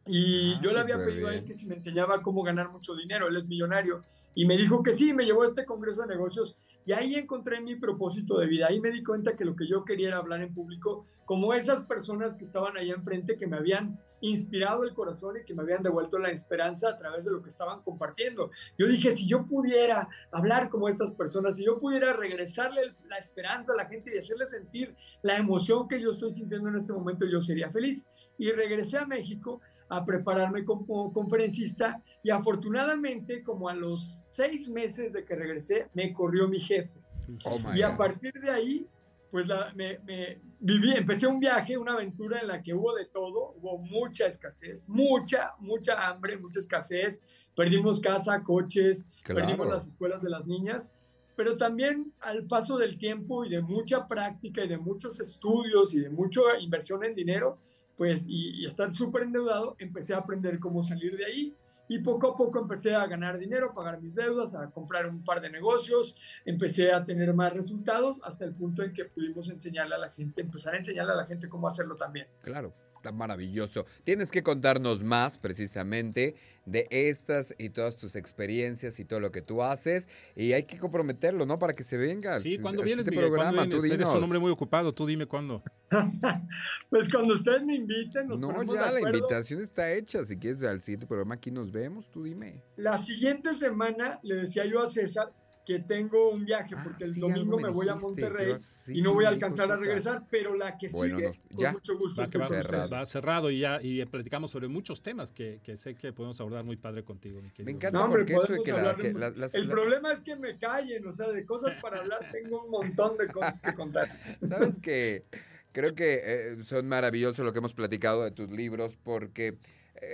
Y 0.07 0.54
Ah, 0.54 0.61
yo 0.62 0.73
le 0.73 0.80
había 0.80 0.99
pedido 0.99 1.28
a 1.28 1.33
él 1.33 1.40
bien. 1.40 1.47
que 1.47 1.54
si 1.54 1.66
me 1.66 1.75
enseñaba 1.75 2.23
cómo 2.23 2.42
ganar 2.42 2.71
mucho 2.71 2.95
dinero, 2.95 3.28
él 3.28 3.37
es 3.37 3.49
millonario. 3.49 4.02
Y 4.35 4.47
me 4.47 4.57
dijo 4.57 4.83
que 4.83 4.95
sí, 4.95 5.12
me 5.12 5.25
llevó 5.25 5.42
a 5.42 5.47
este 5.47 5.64
congreso 5.64 6.02
de 6.02 6.09
negocios 6.09 6.57
y 6.87 6.92
ahí 6.92 7.14
encontré 7.16 7.61
mi 7.61 7.76
propósito 7.76 8.38
de 8.38 8.47
vida. 8.47 8.66
Ahí 8.69 8.80
me 8.80 8.90
di 8.90 9.02
cuenta 9.02 9.37
que 9.37 9.45
lo 9.45 9.54
que 9.54 9.69
yo 9.69 9.85
quería 9.85 10.09
era 10.09 10.16
hablar 10.19 10.40
en 10.40 10.54
público, 10.54 11.04
como 11.26 11.52
esas 11.52 11.83
personas 11.83 12.37
que 12.37 12.45
estaban 12.45 12.76
ahí 12.76 12.90
enfrente, 12.90 13.37
que 13.37 13.47
me 13.47 13.57
habían 13.57 14.00
inspirado 14.23 14.85
el 14.85 14.92
corazón 14.95 15.37
y 15.37 15.45
que 15.45 15.54
me 15.54 15.62
habían 15.62 15.83
devuelto 15.83 16.19
la 16.19 16.30
esperanza 16.30 16.88
a 16.90 16.97
través 16.97 17.25
de 17.25 17.33
lo 17.33 17.42
que 17.42 17.49
estaban 17.49 17.83
compartiendo. 17.83 18.50
Yo 18.78 18.87
dije, 18.87 19.12
si 19.12 19.28
yo 19.28 19.47
pudiera 19.47 20.09
hablar 20.33 20.69
como 20.69 20.88
estas 20.88 21.12
personas, 21.14 21.57
si 21.57 21.64
yo 21.64 21.78
pudiera 21.78 22.12
regresarle 22.12 22.95
la 23.09 23.19
esperanza 23.19 23.73
a 23.73 23.76
la 23.76 23.87
gente 23.87 24.14
y 24.14 24.19
hacerle 24.19 24.47
sentir 24.47 24.95
la 25.23 25.37
emoción 25.37 25.87
que 25.88 26.00
yo 26.00 26.11
estoy 26.11 26.30
sintiendo 26.30 26.69
en 26.69 26.76
este 26.76 26.92
momento, 26.92 27.26
yo 27.26 27.40
sería 27.40 27.71
feliz. 27.71 28.09
Y 28.38 28.50
regresé 28.52 28.99
a 28.99 29.07
México 29.07 29.61
a 29.91 30.05
prepararme 30.05 30.65
como 30.65 31.13
conferencista 31.13 32.03
y 32.23 32.31
afortunadamente 32.31 33.43
como 33.43 33.69
a 33.69 33.75
los 33.75 34.25
seis 34.27 34.69
meses 34.71 35.13
de 35.13 35.25
que 35.25 35.35
regresé 35.35 35.89
me 35.95 36.13
corrió 36.13 36.49
mi 36.49 36.59
jefe. 36.61 36.99
Oh 37.45 37.59
y 37.75 37.83
a 37.83 37.97
partir 37.97 38.33
de 38.33 38.51
ahí 38.51 38.87
pues 39.31 39.47
la- 39.47 39.73
me, 39.75 39.99
me 40.01 40.41
viví 40.59 40.93
empecé 40.93 41.27
un 41.27 41.39
viaje 41.39 41.77
una 41.79 41.93
aventura 41.93 42.41
en 42.41 42.49
la 42.49 42.61
que 42.63 42.75
hubo 42.75 42.95
de 42.95 43.07
todo 43.07 43.53
hubo 43.61 43.79
mucha 43.79 44.27
escasez 44.27 44.89
mucha 44.89 45.53
mucha 45.61 46.09
hambre 46.09 46.39
mucha 46.39 46.59
escasez. 46.61 47.25
Perdimos 47.55 48.01
casa 48.01 48.43
coches 48.43 49.09
perdimos 49.35 49.67
las 49.69 49.87
escuelas 49.89 50.23
de 50.23 50.31
las 50.31 50.47
niñas. 50.47 50.95
Pero 51.37 51.57
también 51.57 52.13
al 52.21 52.45
paso 52.47 52.77
del 52.77 52.99
tiempo 52.99 53.45
y 53.47 53.49
de 53.51 53.63
mucha 53.63 54.07
práctica 54.07 54.63
y 54.65 54.69
de 54.69 54.77
muchos 54.77 55.21
estudios 55.21 55.95
y 55.95 56.01
de 56.01 56.11
mucha 56.11 56.41
inversión 56.61 57.03
en 57.03 57.15
dinero, 57.15 57.57
pues 58.00 58.26
y, 58.26 58.62
y 58.62 58.64
estar 58.64 58.95
súper 58.95 59.25
endeudado, 59.25 59.76
empecé 59.78 60.14
a 60.14 60.16
aprender 60.21 60.59
cómo 60.59 60.83
salir 60.83 61.19
de 61.19 61.26
ahí 61.26 61.54
y 61.87 61.99
poco 61.99 62.28
a 62.28 62.35
poco 62.35 62.59
empecé 62.59 62.95
a 62.95 63.07
ganar 63.07 63.38
dinero, 63.38 63.66
a 63.66 63.75
pagar 63.75 64.00
mis 64.00 64.14
deudas, 64.14 64.54
a 64.54 64.71
comprar 64.71 65.07
un 65.07 65.23
par 65.23 65.42
de 65.42 65.50
negocios, 65.50 66.16
empecé 66.47 66.95
a 66.95 67.04
tener 67.04 67.35
más 67.35 67.52
resultados 67.52 68.16
hasta 68.23 68.47
el 68.47 68.54
punto 68.54 68.83
en 68.83 68.95
que 68.95 69.04
pudimos 69.04 69.50
enseñarle 69.50 69.97
a 69.97 69.99
la 69.99 70.09
gente, 70.12 70.40
empezar 70.40 70.73
a 70.73 70.76
enseñarle 70.78 71.12
a 71.12 71.16
la 71.16 71.26
gente 71.26 71.50
cómo 71.50 71.69
hacerlo 71.69 71.95
también. 71.95 72.26
Claro, 72.40 72.73
está 73.00 73.12
maravilloso. 73.12 73.87
Tienes 74.04 74.30
que 74.30 74.42
contarnos 74.42 75.02
más 75.02 75.38
precisamente 75.38 76.35
de 76.66 76.87
estas 76.90 77.54
y 77.59 77.71
todas 77.71 77.97
tus 77.97 78.14
experiencias 78.14 79.00
y 79.00 79.07
todo 79.07 79.21
lo 79.21 79.33
que 79.33 79.40
tú 79.40 79.62
haces. 79.62 80.09
Y 80.37 80.52
hay 80.52 80.64
que 80.64 80.78
comprometerlo, 80.78 81.47
¿no? 81.47 81.59
Para 81.59 81.73
que 81.73 81.83
se 81.83 81.97
venga. 81.97 82.35
al- 82.35 82.42
Sí, 82.42 82.59
¿cuándo 82.59 82.83
al 82.83 82.87
vienes, 82.87 83.07
Miguel? 83.07 83.30
¿Cuándo 83.30 83.37
programa, 83.37 83.62
tú 83.64 83.80
vienes? 83.83 83.92
Eres 83.92 84.07
un 84.09 84.12
dinos. 84.12 84.23
hombre 84.25 84.38
muy 84.38 84.50
ocupado, 84.50 84.92
tú 84.92 85.07
dime 85.07 85.25
cuándo. 85.26 85.62
Pues 86.90 87.11
cuando 87.11 87.35
ustedes 87.35 87.62
me 87.64 87.75
inviten, 87.76 88.28
nos 88.28 88.38
No, 88.38 88.62
ya 88.64 88.92
de 88.92 89.00
la 89.00 89.09
invitación 89.09 89.61
está 89.62 89.92
hecha. 89.92 90.25
Si 90.25 90.37
quieres 90.37 90.62
al 90.62 90.80
siguiente 90.83 91.07
programa 91.07 91.35
aquí 91.37 91.50
nos 91.50 91.73
vemos, 91.73 92.11
tú 92.11 92.25
dime. 92.25 92.62
La 92.76 93.02
siguiente 93.02 93.54
semana 93.54 94.21
le 94.23 94.37
decía 94.37 94.64
yo 94.66 94.80
a 94.80 94.88
César 94.88 95.33
que 95.71 95.79
tengo 95.79 96.31
un 96.31 96.45
viaje 96.45 96.75
Ah, 96.77 96.81
porque 96.83 97.05
el 97.05 97.12
sí, 97.15 97.21
domingo 97.21 97.57
me, 97.57 97.62
me 97.65 97.69
voy 97.71 97.89
a 97.89 97.95
Monterrey 97.95 98.50
vas- 98.50 98.62
sí, 98.62 98.99
y 98.99 99.03
no 99.03 99.11
sí, 99.11 99.15
voy 99.15 99.25
a 99.25 99.29
alcanzar 99.29 99.71
a 99.71 99.77
César. 99.77 99.87
regresar, 99.89 100.27
pero 100.29 100.57
la 100.57 100.77
que 100.77 100.89
Bueno, 100.89 101.17
sigue, 101.17 101.27
nos- 101.29 101.39
con 101.55 101.73
mucho 101.73 101.97
gusto 101.99 102.21
Va, 102.23 102.27
que 102.29 102.39
va, 102.39 102.47
cerrado. 102.49 102.85
ustedes. 102.87 102.93
va 102.93 103.07
cerrado 103.07 103.50
y 103.53 103.61
ya 103.61 103.79
y 103.81 104.05
platicamos 104.07 104.50
sobre 104.50 104.67
muchos 104.67 105.00
temas 105.00 105.31
que, 105.31 105.61
que 105.62 105.77
sé 105.77 105.95
que 105.95 106.12
podemos 106.12 106.41
abordar 106.41 106.65
muy 106.65 106.77
padre 106.77 107.05
contigo. 107.05 107.41
mi 107.41 107.50
querido 107.50 107.67
Me 107.67 107.71
encanta 107.71 107.99
No, 108.00 108.05
hombre, 108.07 108.25
porque 108.25 108.33
eso 108.35 108.62
que 108.65 108.73
la, 108.73 108.95
de 108.95 109.12
la- 109.15 109.47
El 109.53 109.69
la- 109.69 109.71
problema 109.71 110.12
es 110.12 110.23
que 110.23 110.35
me 110.35 110.59
callen, 110.59 111.07
o 111.07 111.12
sea, 111.12 111.29
de 111.29 111.45
cosas 111.47 111.81
para 111.81 111.99
hablar 111.99 112.31
tengo 112.33 112.65
un 112.65 112.71
montón 112.73 113.17
de 113.17 113.29
cosas 113.29 113.61
que 113.61 113.73
contar. 113.73 114.09
Sabes 114.43 114.81
que 114.81 115.25
creo 115.71 115.95
que 115.95 116.21
eh, 116.25 116.65
son 116.65 116.89
maravillosos 116.89 117.45
lo 117.45 117.53
que 117.53 117.61
hemos 117.61 117.75
platicado 117.75 118.25
de 118.25 118.33
tus 118.33 118.50
libros 118.50 118.97
porque 119.05 119.57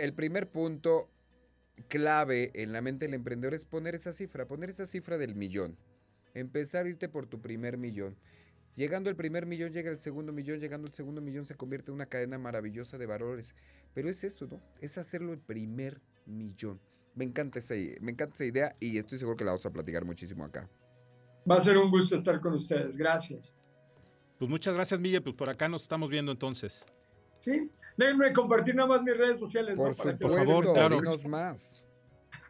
el 0.02 0.12
primer 0.12 0.50
punto 0.50 1.08
clave 1.88 2.50
en 2.54 2.72
la 2.72 2.80
mente 2.80 3.04
del 3.06 3.14
emprendedor 3.14 3.54
es 3.54 3.64
poner 3.64 3.94
esa 3.94 4.12
cifra, 4.12 4.46
poner 4.46 4.70
esa 4.70 4.86
cifra 4.86 5.18
del 5.18 5.34
millón. 5.34 5.76
Empezar 6.34 6.86
a 6.86 6.88
irte 6.88 7.08
por 7.08 7.26
tu 7.26 7.40
primer 7.40 7.78
millón. 7.78 8.16
Llegando 8.74 9.08
el 9.08 9.16
primer 9.16 9.46
millón, 9.46 9.72
llega 9.72 9.90
el 9.90 9.98
segundo 9.98 10.32
millón, 10.32 10.60
llegando 10.60 10.86
el 10.86 10.92
segundo 10.92 11.22
millón 11.22 11.46
se 11.46 11.54
convierte 11.54 11.90
en 11.90 11.94
una 11.94 12.06
cadena 12.06 12.38
maravillosa 12.38 12.98
de 12.98 13.06
valores. 13.06 13.54
Pero 13.94 14.10
es 14.10 14.22
esto, 14.22 14.46
¿no? 14.46 14.60
Es 14.82 14.98
hacerlo 14.98 15.32
el 15.32 15.38
primer 15.38 16.00
millón. 16.26 16.78
Me 17.14 17.24
encanta 17.24 17.58
esa, 17.58 17.74
me 18.00 18.12
encanta 18.12 18.34
esa 18.34 18.44
idea 18.44 18.76
y 18.78 18.98
estoy 18.98 19.18
seguro 19.18 19.36
que 19.36 19.44
la 19.44 19.52
vamos 19.52 19.64
a 19.64 19.70
platicar 19.70 20.04
muchísimo 20.04 20.44
acá. 20.44 20.68
Va 21.50 21.56
a 21.56 21.64
ser 21.64 21.78
un 21.78 21.90
gusto 21.90 22.16
estar 22.16 22.38
con 22.40 22.52
ustedes. 22.52 22.96
Gracias. 22.96 23.54
Pues 24.38 24.50
muchas 24.50 24.74
gracias, 24.74 25.00
Miguel. 25.00 25.22
Pues 25.22 25.34
por 25.34 25.48
acá 25.48 25.68
nos 25.68 25.82
estamos 25.82 26.10
viendo 26.10 26.30
entonces. 26.32 26.84
¿Sí? 27.38 27.70
Déjenme 27.96 28.32
compartir 28.32 28.74
nada 28.74 28.88
más 28.88 29.02
mis 29.02 29.16
redes 29.16 29.38
sociales. 29.38 29.76
¿no? 29.76 29.84
Por 29.84 29.96
Para 29.96 30.16
que 30.18 30.24
supuesto, 30.24 30.46
lo- 30.52 30.62
favor, 30.62 30.74
claro. 30.74 30.96
dinos 30.96 31.24
más. 31.26 31.84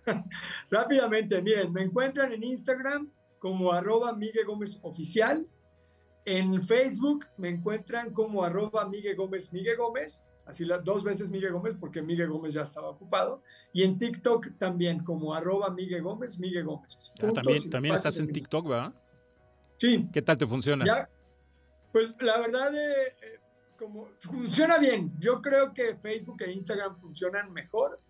Rápidamente, 0.70 1.40
miren, 1.42 1.72
me 1.72 1.82
encuentran 1.82 2.32
en 2.32 2.42
Instagram 2.44 3.10
como 3.38 3.72
arroba 3.72 4.12
Miguel 4.14 4.46
Gómez 4.46 4.78
Oficial. 4.82 5.46
En 6.24 6.60
Facebook 6.62 7.26
me 7.36 7.48
encuentran 7.50 8.12
como 8.12 8.42
arroba 8.42 8.88
Miguel 8.88 9.16
Gómez 9.16 9.52
Miguel 9.52 9.76
Gómez. 9.76 10.24
Así 10.44 10.64
las 10.64 10.84
dos 10.84 11.02
veces 11.02 11.28
Miguel 11.30 11.52
Gómez 11.52 11.74
porque 11.78 12.02
Miguel 12.02 12.28
Gómez 12.30 12.54
ya 12.54 12.62
estaba 12.62 12.88
ocupado. 12.90 13.42
Y 13.72 13.82
en 13.82 13.98
TikTok 13.98 14.58
también 14.58 15.02
como 15.04 15.34
arroba 15.34 15.70
Miguel 15.70 16.02
Gómez 16.02 16.38
Miguel 16.38 16.64
Gómez. 16.64 17.12
Ah, 17.22 17.32
también 17.70 17.94
estás 17.94 18.18
en 18.18 18.32
TikTok, 18.32 18.68
¿verdad? 18.68 18.94
Sí, 19.76 20.08
¿Qué 20.12 20.22
tal 20.22 20.36
te 20.36 20.46
funciona? 20.46 20.84
ya. 20.84 21.08
Pues 21.92 22.14
la 22.20 22.38
verdad, 22.38 22.74
eh, 22.74 23.16
eh, 23.22 23.40
como 23.76 24.08
funciona 24.20 24.78
bien. 24.78 25.12
Yo 25.18 25.40
creo 25.40 25.72
que 25.72 25.96
Facebook 25.96 26.42
e 26.42 26.52
Instagram 26.52 26.96
funcionan 26.98 27.52
mejor, 27.52 28.00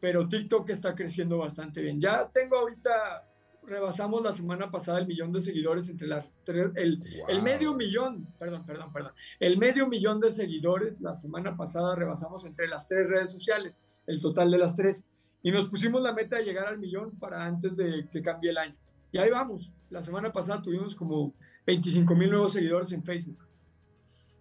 pero 0.00 0.28
TikTok 0.28 0.68
está 0.70 0.94
creciendo 0.94 1.38
bastante 1.38 1.80
bien. 1.80 2.00
Ya 2.00 2.28
tengo 2.28 2.56
ahorita, 2.56 3.28
rebasamos 3.64 4.22
la 4.22 4.32
semana 4.32 4.70
pasada 4.70 4.98
el 4.98 5.06
millón 5.06 5.32
de 5.32 5.40
seguidores 5.40 5.88
entre 5.90 6.08
las 6.08 6.32
tres, 6.44 6.70
el, 6.76 7.02
el 7.28 7.42
medio 7.42 7.74
millón, 7.74 8.26
perdón, 8.38 8.64
perdón, 8.64 8.92
perdón, 8.92 9.12
el 9.38 9.58
medio 9.58 9.86
millón 9.86 10.20
de 10.20 10.30
seguidores 10.30 11.00
la 11.00 11.14
semana 11.14 11.56
pasada 11.56 11.94
rebasamos 11.94 12.46
entre 12.46 12.68
las 12.68 12.88
tres 12.88 13.06
redes 13.08 13.30
sociales, 13.30 13.82
el 14.06 14.20
total 14.20 14.50
de 14.50 14.58
las 14.58 14.76
tres. 14.76 15.06
Y 15.42 15.50
nos 15.50 15.68
pusimos 15.68 16.02
la 16.02 16.12
meta 16.12 16.36
de 16.36 16.44
llegar 16.44 16.66
al 16.68 16.78
millón 16.78 17.18
para 17.18 17.46
antes 17.46 17.76
de 17.76 18.06
que 18.10 18.20
cambie 18.20 18.50
el 18.50 18.58
año. 18.58 18.76
Y 19.10 19.18
ahí 19.18 19.30
vamos. 19.30 19.72
La 19.88 20.02
semana 20.02 20.32
pasada 20.32 20.62
tuvimos 20.62 20.94
como 20.94 21.34
25 21.66 22.14
mil 22.14 22.30
nuevos 22.30 22.52
seguidores 22.52 22.92
en 22.92 23.02
Facebook. 23.02 23.49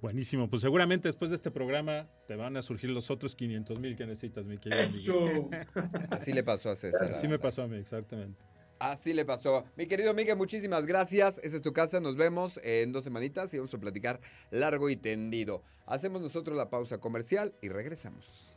Buenísimo. 0.02 0.50
Pues 0.50 0.62
seguramente 0.62 1.08
después 1.08 1.32
de 1.32 1.36
este 1.36 1.52
programa 1.52 2.08
te 2.26 2.36
van 2.36 2.56
a 2.56 2.62
surgir 2.62 2.90
los 2.90 3.12
otros 3.12 3.36
500 3.36 3.80
mil 3.80 3.98
que 3.98 4.06
necesitas, 4.06 4.46
mi 4.48 4.58
querido. 4.58 4.82
Eso. 4.82 5.50
Así 6.10 6.32
le 6.32 6.44
pasó 6.44 6.70
a 6.70 6.76
César. 6.76 7.12
Así 7.12 7.28
me 7.28 7.38
pasó 7.38 7.64
a 7.64 7.68
mí, 7.68 7.78
exactamente. 7.78 8.42
Así 8.80 9.14
le 9.14 9.26
pasó. 9.26 9.66
Mi 9.76 9.88
querido 9.88 10.14
Miguel, 10.14 10.38
muchísimas 10.38 10.86
gracias. 10.86 11.40
Esa 11.40 11.58
es 11.58 11.62
tu 11.62 11.74
casa. 11.74 12.00
Nos 12.00 12.16
vemos 12.16 12.60
en 12.64 12.94
dos 12.94 13.04
semanitas 13.04 13.54
y 13.54 13.58
vamos 13.58 13.74
a 13.74 13.78
platicar 13.78 14.22
largo 14.52 14.90
y 14.90 14.96
tendido. 14.96 15.64
Hacemos 15.86 16.22
nosotros 16.22 16.58
la 16.58 16.70
pausa 16.70 17.00
comercial 17.00 17.54
y 17.62 17.68
regresamos. 17.68 18.54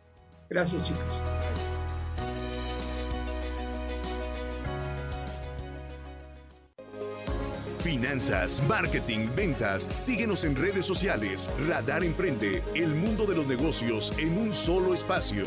Gracias, 0.49 0.83
chicos. 0.85 1.72
Finanzas, 7.93 8.63
marketing, 8.67 9.29
ventas. 9.37 9.87
Síguenos 9.93 10.45
en 10.45 10.57
redes 10.57 10.87
sociales. 10.87 11.51
Radar 11.69 12.03
Emprende, 12.03 12.63
el 12.75 12.95
mundo 12.95 13.27
de 13.27 13.37
los 13.37 13.47
negocios 13.47 14.15
en 14.17 14.39
un 14.39 14.55
solo 14.55 14.95
espacio. 14.95 15.45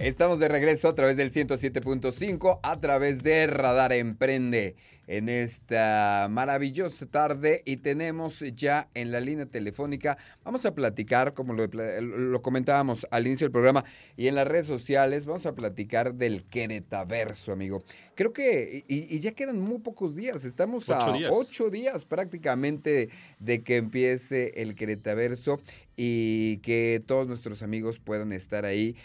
Estamos 0.00 0.38
de 0.38 0.48
regreso 0.48 0.90
a 0.90 0.94
través 0.94 1.16
del 1.16 1.32
107.5, 1.32 2.60
a 2.62 2.76
través 2.76 3.22
de 3.22 3.46
Radar 3.46 3.94
Emprende 3.94 4.76
en 5.06 5.28
esta 5.28 6.28
maravillosa 6.30 7.06
tarde 7.06 7.62
y 7.64 7.78
tenemos 7.78 8.40
ya 8.54 8.88
en 8.94 9.12
la 9.12 9.20
línea 9.20 9.46
telefónica, 9.46 10.16
vamos 10.44 10.64
a 10.66 10.74
platicar, 10.74 11.34
como 11.34 11.52
lo, 11.54 11.66
lo 11.66 12.42
comentábamos 12.42 13.06
al 13.10 13.26
inicio 13.26 13.46
del 13.46 13.52
programa 13.52 13.84
y 14.16 14.28
en 14.28 14.34
las 14.34 14.46
redes 14.46 14.66
sociales, 14.66 15.26
vamos 15.26 15.46
a 15.46 15.54
platicar 15.54 16.14
del 16.14 16.44
Queretaverso, 16.44 17.52
amigo. 17.52 17.82
Creo 18.14 18.32
que, 18.32 18.84
y, 18.88 19.14
y 19.14 19.20
ya 19.20 19.32
quedan 19.32 19.60
muy 19.60 19.78
pocos 19.78 20.14
días, 20.14 20.44
estamos 20.44 20.88
Ocho 20.88 21.12
a 21.12 21.12
días. 21.16 21.32
ocho 21.34 21.70
días 21.70 22.04
prácticamente 22.04 23.08
de 23.40 23.62
que 23.62 23.76
empiece 23.76 24.52
el 24.62 24.74
Queretaverso 24.74 25.60
y 25.96 26.58
que 26.58 27.02
todos 27.04 27.26
nuestros 27.26 27.62
amigos 27.62 27.98
puedan 27.98 28.32
estar 28.32 28.64
ahí 28.64 28.96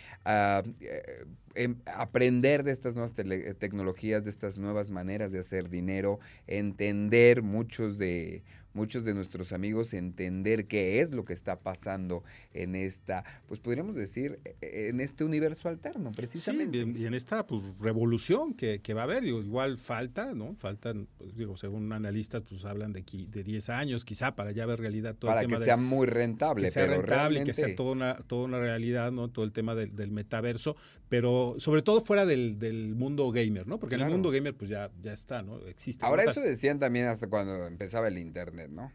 a 1.85 2.01
aprender 2.01 2.63
de 2.63 2.71
estas 2.71 2.95
nuevas 2.95 3.13
tele, 3.13 3.53
tecnologías, 3.55 4.23
de 4.23 4.29
estas 4.29 4.57
nuevas 4.57 4.89
maneras 4.89 5.31
de 5.31 5.39
hacer 5.39 5.69
dinero, 5.69 6.19
entender 6.47 7.41
muchos 7.41 7.97
de 7.97 8.43
muchos 8.79 9.03
de 9.03 9.13
nuestros 9.13 9.51
amigos 9.51 9.93
entender 9.93 10.65
qué 10.65 11.01
es 11.01 11.11
lo 11.11 11.25
que 11.25 11.33
está 11.33 11.59
pasando 11.59 12.23
en 12.53 12.75
esta, 12.75 13.25
pues 13.45 13.59
podríamos 13.59 13.97
decir, 13.97 14.39
e, 14.61 14.87
en 14.87 15.01
este 15.01 15.25
universo 15.25 15.67
alterno, 15.67 16.13
precisamente. 16.13 16.83
Sí, 16.83 16.93
y 16.97 17.05
en 17.05 17.13
esta 17.13 17.45
pues, 17.45 17.61
revolución 17.79 18.53
que, 18.53 18.79
va 18.93 19.01
a 19.01 19.03
haber, 19.03 19.25
igual 19.25 19.77
falta, 19.77 20.33
¿no? 20.33 20.55
Faltan, 20.55 21.09
pues, 21.17 21.35
digo, 21.35 21.57
según 21.57 21.91
analistas, 21.91 22.43
pues 22.47 22.63
hablan 22.63 22.93
de, 22.93 23.03
de 23.03 23.43
10 23.43 23.69
años 23.69 24.05
quizá 24.05 24.35
para 24.35 24.51
ya 24.51 24.65
ver 24.65 24.79
realidad 24.79 25.15
todo 25.15 25.29
para 25.29 25.41
el 25.41 25.47
tema. 25.47 25.59
que 25.59 25.65
sea 25.65 25.77
muy 25.77 26.07
rentable, 26.07 26.63
que 26.63 26.71
sea 26.71 26.87
rentable, 26.87 27.43
que 27.43 27.53
sea 27.53 27.75
toda 27.75 27.91
una, 27.91 28.15
toda 28.15 28.45
una 28.45 28.59
realidad, 28.59 29.11
¿no? 29.11 29.27
Todo 29.27 29.43
el 29.43 29.51
tema 29.51 29.75
del, 29.75 29.93
del 29.93 30.11
metaverso, 30.11 30.77
pero 31.09 31.55
sobre 31.57 31.81
todo 31.81 31.99
fuera 31.99 32.25
del, 32.25 32.59
del 32.59 32.95
mundo 32.95 33.29
gamer, 33.31 33.67
¿no? 33.67 33.77
Porque 33.77 33.95
en 33.95 34.01
el 34.01 34.09
mundo 34.09 34.31
gamer 34.31 34.55
pues 34.55 34.69
ya, 34.69 34.89
ya 35.01 35.11
está, 35.11 35.41
¿no? 35.41 35.59
Existe. 35.67 36.05
Ahora 36.05 36.23
eso 36.23 36.39
decían 36.39 36.79
también 36.79 37.07
hasta 37.07 37.27
cuando 37.27 37.65
empezaba 37.65 38.07
el 38.07 38.17
internet, 38.17 38.68
¿no? 38.71 38.91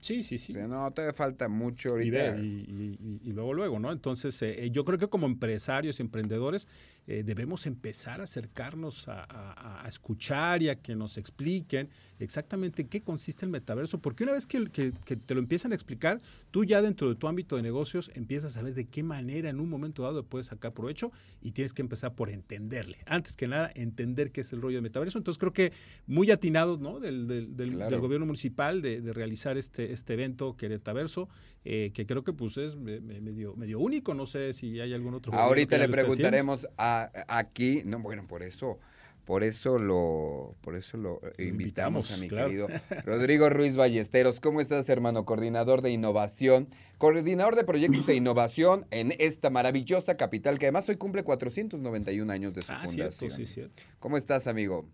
Sí, 0.00 0.22
sí, 0.22 0.38
sí. 0.38 0.52
no, 0.52 0.90
todavía 0.92 1.12
falta 1.12 1.48
mucho 1.48 1.90
ahorita. 1.90 2.36
Y, 2.36 3.20
y, 3.24 3.32
luego, 3.32 3.54
luego, 3.54 3.78
¿no? 3.80 3.90
Entonces, 3.90 4.40
eh, 4.42 4.64
eh, 4.64 4.70
yo 4.70 4.84
creo 4.84 4.98
que 4.98 5.08
como 5.08 5.26
empresarios 5.26 5.98
y 5.98 6.02
emprendedores 6.02 6.68
eh, 7.06 7.22
debemos 7.24 7.66
empezar 7.66 8.20
a 8.20 8.24
acercarnos 8.24 9.06
a, 9.08 9.84
escuchar 9.88 10.62
y 10.62 10.68
a 10.68 10.76
que 10.76 10.96
nos 10.96 11.16
expliquen 11.16 11.88
exactamente 12.18 12.88
qué 12.88 13.00
consiste 13.00 13.46
el 13.46 13.52
metaverso, 13.52 14.00
porque 14.00 14.24
una 14.24 14.32
vez 14.32 14.46
que, 14.46 14.60
te 14.66 15.34
lo 15.34 15.40
empiezan 15.40 15.72
a 15.72 15.74
explicar, 15.74 16.20
tú 16.50 16.64
ya 16.64 16.82
dentro 16.82 17.08
de 17.08 17.14
tu 17.14 17.28
ámbito 17.28 17.56
de 17.56 17.62
negocios 17.62 18.10
empiezas 18.14 18.56
a 18.56 18.62
ver 18.62 18.74
de 18.74 18.86
qué 18.86 19.02
manera 19.02 19.48
en 19.48 19.60
un 19.60 19.68
momento 19.68 20.02
dado 20.02 20.24
puedes 20.24 20.48
sacar 20.48 20.74
provecho 20.74 21.12
y 21.40 21.52
tienes 21.52 21.72
que 21.72 21.82
empezar 21.82 22.14
por 22.14 22.30
entenderle. 22.30 22.98
Antes 23.06 23.36
que 23.36 23.46
nada, 23.46 23.70
entender 23.74 24.32
qué 24.32 24.40
es 24.40 24.52
el 24.52 24.60
rollo 24.60 24.76
del 24.76 24.82
metaverso. 24.82 25.18
Entonces, 25.18 25.38
creo 25.38 25.52
que 25.52 25.72
muy 26.06 26.30
atinado 26.30 26.76
¿no? 26.78 26.98
del, 26.98 27.26
del, 27.28 28.00
gobierno 28.00 28.26
municipal 28.26 28.82
de, 28.82 29.00
de 29.00 29.12
realizar 29.12 29.56
este 29.56 29.86
este 29.92 30.14
evento 30.14 30.56
Queretaverso, 30.56 31.28
eh, 31.64 31.90
que 31.92 32.06
creo 32.06 32.22
que 32.22 32.32
pues 32.32 32.56
es 32.58 32.76
medio, 32.76 33.56
medio 33.56 33.80
único, 33.80 34.14
no 34.14 34.26
sé 34.26 34.52
si 34.52 34.80
hay 34.80 34.92
algún 34.92 35.14
otro. 35.14 35.32
Ahorita 35.32 35.76
le 35.78 35.88
preguntaremos 35.88 36.68
a, 36.76 36.95
aquí, 37.28 37.82
no, 37.84 37.98
bueno, 38.00 38.26
por 38.26 38.42
eso... 38.42 38.78
Por 39.26 39.42
eso 39.42 39.80
lo, 39.80 40.54
por 40.60 40.76
eso 40.76 40.96
lo, 40.96 41.20
invitamos, 41.36 42.12
a 42.12 42.16
mi 42.16 42.28
querido 42.28 42.68
Rodrigo 43.04 43.50
Ruiz 43.50 43.74
Ballesteros. 43.74 44.38
¿Cómo 44.38 44.60
estás, 44.60 44.88
hermano? 44.88 45.24
Coordinador 45.24 45.82
de 45.82 45.90
innovación, 45.90 46.68
coordinador 46.98 47.56
de 47.56 47.64
proyectos 47.64 48.06
de 48.06 48.14
innovación 48.14 48.86
en 48.92 49.12
esta 49.18 49.50
maravillosa 49.50 50.16
capital 50.16 50.60
que 50.60 50.66
además 50.66 50.88
hoy 50.88 50.94
cumple 50.94 51.24
491 51.24 52.32
años 52.32 52.54
de 52.54 52.62
su 52.62 52.70
ah, 52.70 52.82
fundación. 52.84 53.32
sí, 53.32 53.46
cierto. 53.46 53.82
¿Cómo 53.98 54.16
estás, 54.16 54.46
amigo? 54.46 54.88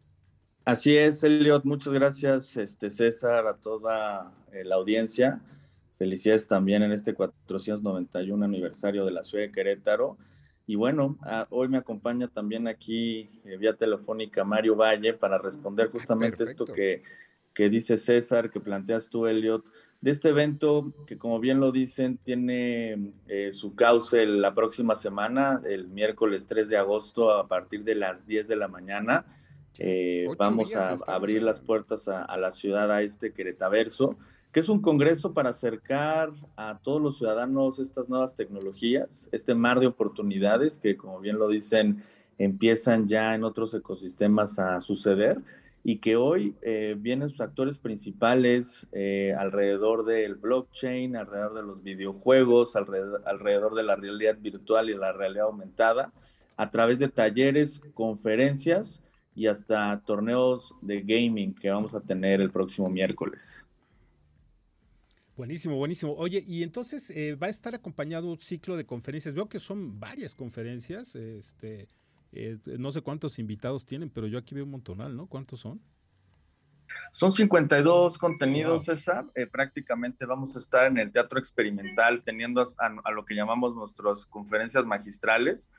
Así 0.65 0.97
es, 0.97 1.23
Elliot. 1.25 1.65
Muchas 1.65 1.93
gracias, 1.93 2.57
este 2.57 2.89
César, 2.89 3.47
a 3.47 3.57
toda 3.57 4.33
eh, 4.53 4.65
la 4.65 4.77
audiencia. 4.77 5.43
Felicidades 5.99 6.47
también 6.47 6.83
en 6.83 6.93
este 6.93 7.15
491 7.15 8.45
aniversario 8.45 9.05
de 9.05 9.11
la 9.11 9.25
ciudad 9.25 9.45
de 9.45 9.53
Querétaro. 9.53 10.17
Y 10.67 10.77
bueno, 10.77 11.19
ah, 11.23 11.47
hoy 11.51 11.69
me 11.69 11.79
acompaña 11.79 12.29
también 12.29 12.69
aquí 12.69 13.29
eh, 13.45 13.57
vía 13.57 13.75
telefónica 13.75 14.45
Mario 14.45 14.77
Valle 14.77 15.15
para 15.15 15.39
responder 15.39 15.89
justamente 15.93 16.45
esto 16.45 16.65
que, 16.65 17.03
que 17.53 17.69
dice 17.69 17.99
César, 17.99 18.51
que 18.51 18.61
planteas 18.61 19.09
tú, 19.09 19.27
Elliot, 19.27 19.65
de 20.01 20.11
este 20.11 20.31
evento 20.31 20.93
que 21.07 21.17
como 21.17 21.39
bien 21.39 21.61
lo 21.61 21.71
dicen, 21.71 22.19
tiene 22.19 23.13
eh, 23.29 23.53
su 23.53 23.75
cauce 23.75 24.27
la 24.27 24.55
próxima 24.55 24.95
semana, 24.95 25.61
el 25.65 25.89
miércoles 25.89 26.47
3 26.47 26.69
de 26.69 26.77
agosto 26.77 27.31
a 27.31 27.47
partir 27.47 27.85
de 27.85 27.95
las 27.95 28.27
10 28.27 28.49
de 28.49 28.57
la 28.57 28.69
mañana. 28.69 29.27
Eh, 29.79 30.27
vamos 30.39 30.75
a 30.75 30.97
abrir 31.07 31.43
las 31.43 31.61
puertas 31.61 32.09
a, 32.09 32.37
la 32.37 32.51
ciudad, 32.51 32.91
a 32.91 33.03
este 33.03 33.33
Queretaverso, 33.33 34.19
que 34.53 34.61
es 34.61 34.69
un 34.69 34.83
congreso 34.83 35.33
para 35.33 35.51
acercar 35.51 36.31
a 36.57 36.79
todos 36.83 37.01
los 37.01 37.19
ciudadanos 37.19 37.79
estas 37.79 38.09
nuevas 38.09 38.37
tecnologías, 38.37 39.29
este 39.33 39.55
mar 39.55 39.81
de 39.81 39.87
oportunidades 39.87 40.79
que, 40.79 40.97
como 40.97 41.21
bien 41.21 41.39
lo 41.39 41.49
dicen, 41.49 42.03
empiezan 42.39 43.09
ya 43.09 43.35
en 43.35 43.45
otros 43.45 43.73
ecosistemas 43.73 44.59
a 44.59 44.81
suceder 44.81 45.41
y 45.85 45.99
que 45.99 46.17
hoy 46.17 46.55
eh, 46.63 46.95
vienen 46.99 47.31
sus 47.31 47.41
actores 47.41 47.79
principales 47.79 48.87
eh, 48.93 49.35
alrededor 49.39 50.05
del 50.05 50.35
blockchain, 50.35 51.17
alrededor 51.17 51.55
de 51.55 51.63
los 51.63 51.83
videojuegos, 51.83 52.77
alrededor, 52.77 53.23
alrededor 53.25 53.75
de 53.75 53.83
la 53.83 53.97
realidad 53.97 54.37
virtual 54.39 54.91
y 54.91 54.95
la 54.95 55.13
realidad 55.13 55.47
aumentada, 55.47 56.13
a 56.57 56.71
través 56.71 56.99
de 56.99 57.09
talleres, 57.09 57.81
conferencias, 57.95 59.03
y 59.35 59.47
hasta 59.47 59.99
torneos 60.05 60.75
de 60.83 61.01
gaming 61.01 61.55
que 61.55 61.71
vamos 61.71 61.95
a 61.95 62.01
tener 62.01 62.41
el 62.41 62.51
próximo 62.51 62.89
miércoles. 62.89 63.65
Buenísimo, 65.37 65.77
buenísimo. 65.77 66.15
Oye, 66.15 66.43
y 66.47 66.63
entonces 66.63 67.09
eh, 67.11 67.35
va 67.35 67.47
a 67.47 67.51
estar 67.51 67.75
acompañado 67.75 68.31
un 68.31 68.39
ciclo 68.39 68.77
de 68.77 68.85
conferencias. 68.85 69.35
Veo 69.35 69.49
que 69.49 69.61
son 69.61 69.99
varias 69.99 70.35
conferencias. 70.35 71.17
Este, 71.17 71.89
eh, 72.33 72.59
no 72.79 72.93
sé 72.93 73.01
cuántos 73.01 73.39
invitados 73.39 73.87
tienen, 73.87 74.11
pero 74.11 74.27
yo 74.27 74.39
aquí 74.39 74.55
veo 74.55 74.65
un 74.65 74.71
montonal, 74.71 75.17
¿no? 75.17 75.27
¿Cuántos 75.27 75.61
son? 75.61 75.81
Son 77.11 77.33
52 77.33 78.19
contenidos, 78.19 78.85
César. 78.85 79.27
Eh, 79.35 79.47
prácticamente 79.47 80.27
vamos 80.27 80.55
a 80.57 80.59
estar 80.59 80.87
en 80.87 80.99
el 80.99 81.11
teatro 81.11 81.39
experimental 81.39 82.23
teniendo 82.23 82.63
a, 82.79 83.11
lo 83.11 83.25
que 83.25 83.35
llamamos 83.35 83.75
nuestras 83.75 84.27
conferencias 84.27 84.85
magistrales 84.85 85.71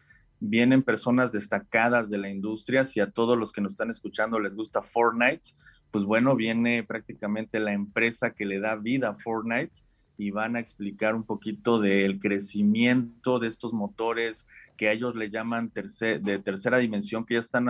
vienen 0.45 0.84
personas 0.84 1.32
destacadas 1.32 2.10
de 2.10 2.17
la 2.17 2.29
industria. 2.29 2.84
Si 2.84 2.99
a 2.99 3.10
todos 3.10 3.38
los 3.38 3.53
que 3.53 3.62
nos 3.62 3.73
están 3.73 3.89
escuchando 3.89 4.39
les 4.39 4.56
gusta 4.56 4.82
Fortnite, 4.82 5.51
pues 5.89 6.03
bueno, 6.03 6.36
viene 6.36 6.84
prácticamente 6.84 7.60
la 7.60 7.71
empresa 7.71 8.32
que 8.32 8.45
le 8.45 8.60
da 8.60 8.75
vida 8.75 9.10
a 9.10 9.15
Fortnite 9.15 9.71
y 10.17 10.32
van 10.32 10.58
a 10.58 10.60
explicar 10.60 11.15
un 11.15 11.23
poquito 11.23 11.79
del 11.79 12.19
crecimiento 12.19 13.39
de 13.39 13.47
estos 13.47 13.71
motores 13.71 14.45
que 14.75 14.91
ellos 14.91 15.15
le 15.15 15.29
llaman 15.29 15.71
de 15.73 16.39
tercera 16.39 16.77
dimensión, 16.77 17.25
que 17.25 17.36
ya 17.36 17.39
están 17.39 17.67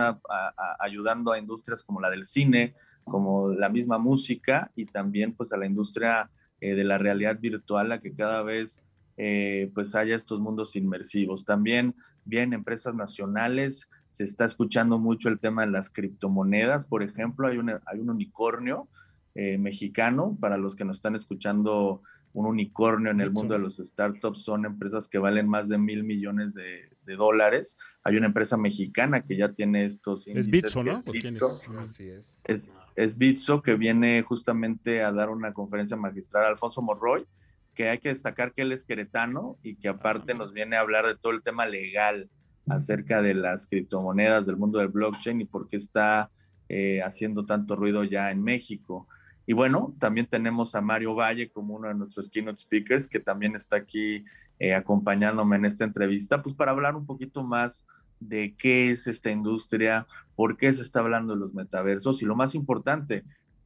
ayudando 0.80 1.32
a 1.32 1.38
industrias 1.38 1.82
como 1.82 2.00
la 2.00 2.10
del 2.10 2.24
cine, 2.24 2.74
como 3.04 3.50
la 3.50 3.68
misma 3.68 3.98
música 3.98 4.72
y 4.74 4.86
también 4.86 5.34
pues 5.34 5.52
a 5.52 5.56
la 5.56 5.66
industria 5.66 6.30
eh, 6.60 6.74
de 6.74 6.84
la 6.84 6.98
realidad 6.98 7.38
virtual, 7.38 7.92
a 7.92 8.00
que 8.00 8.14
cada 8.14 8.42
vez 8.42 8.80
eh, 9.16 9.70
pues 9.74 9.94
haya 9.94 10.16
estos 10.16 10.40
mundos 10.40 10.74
inmersivos. 10.74 11.44
También 11.44 11.94
bien 12.24 12.52
empresas 12.52 12.94
nacionales, 12.94 13.88
se 14.08 14.24
está 14.24 14.44
escuchando 14.44 14.98
mucho 14.98 15.28
el 15.28 15.40
tema 15.40 15.64
de 15.64 15.72
las 15.72 15.90
criptomonedas, 15.90 16.86
por 16.86 17.02
ejemplo, 17.02 17.48
hay, 17.48 17.58
hay 17.86 17.98
un 17.98 18.10
unicornio 18.10 18.88
eh, 19.34 19.58
mexicano, 19.58 20.36
para 20.40 20.56
los 20.56 20.76
que 20.76 20.84
nos 20.84 20.98
están 20.98 21.16
escuchando, 21.16 22.02
un 22.34 22.46
unicornio 22.46 23.12
en 23.12 23.20
el 23.20 23.30
mundo 23.30 23.54
de 23.54 23.60
los 23.60 23.76
startups 23.76 24.42
son 24.42 24.66
empresas 24.66 25.06
que 25.08 25.18
valen 25.18 25.48
más 25.48 25.68
de 25.68 25.78
mil 25.78 26.02
millones 26.02 26.52
de, 26.54 26.90
dólares. 27.16 27.78
Hay 28.02 28.16
una 28.16 28.26
empresa 28.26 28.56
mexicana 28.56 29.22
que 29.22 29.36
ya 29.36 29.52
tiene 29.52 29.84
estos 29.84 30.26
índices. 30.26 30.46
Es 30.46 30.50
Bitso, 30.50 30.82
¿no? 30.82 30.98
Es 30.98 31.04
Bitso. 31.04 31.60
es. 32.44 32.62
Es, 32.96 33.18
Bitso 33.18 33.62
que 33.62 33.76
viene 33.76 34.22
justamente 34.22 35.02
a 35.02 35.12
dar 35.12 35.30
una 35.30 35.52
conferencia 35.52 35.96
magistral 35.96 36.44
a 36.44 36.48
Alfonso 36.48 36.82
Morroy 36.82 37.24
que 37.74 37.88
hay 37.88 37.98
que 37.98 38.08
destacar 38.08 38.52
que 38.52 38.62
él 38.62 38.72
es 38.72 38.84
queretano 38.84 39.58
y 39.62 39.76
que 39.76 39.88
aparte 39.88 40.34
nos 40.34 40.52
viene 40.52 40.76
a 40.76 40.80
hablar 40.80 41.06
de 41.06 41.16
todo 41.16 41.32
el 41.32 41.42
tema 41.42 41.66
legal 41.66 42.30
acerca 42.66 43.20
de 43.20 43.34
las 43.34 43.66
criptomonedas, 43.66 44.46
del 44.46 44.56
mundo 44.56 44.78
del 44.78 44.88
blockchain 44.88 45.40
y 45.40 45.44
por 45.44 45.68
qué 45.68 45.76
está 45.76 46.30
eh, 46.68 47.02
haciendo 47.02 47.44
tanto 47.44 47.76
ruido 47.76 48.04
ya 48.04 48.30
en 48.30 48.42
México. 48.42 49.06
Y 49.46 49.52
bueno, 49.52 49.94
también 49.98 50.26
tenemos 50.26 50.74
a 50.74 50.80
Mario 50.80 51.14
Valle 51.14 51.50
como 51.50 51.74
uno 51.74 51.88
de 51.88 51.94
nuestros 51.94 52.30
keynote 52.30 52.58
speakers, 52.58 53.06
que 53.06 53.20
también 53.20 53.54
está 53.54 53.76
aquí 53.76 54.24
eh, 54.58 54.74
acompañándome 54.74 55.56
en 55.56 55.66
esta 55.66 55.84
entrevista, 55.84 56.42
pues 56.42 56.54
para 56.54 56.70
hablar 56.70 56.96
un 56.96 57.04
poquito 57.04 57.42
más 57.42 57.86
de 58.20 58.54
qué 58.56 58.90
es 58.90 59.06
esta 59.06 59.30
industria, 59.30 60.06
por 60.36 60.56
qué 60.56 60.72
se 60.72 60.80
está 60.80 61.00
hablando 61.00 61.34
de 61.34 61.40
los 61.40 61.52
metaversos 61.52 62.22
y 62.22 62.24
lo 62.24 62.36
más 62.36 62.54
importante, 62.54 63.24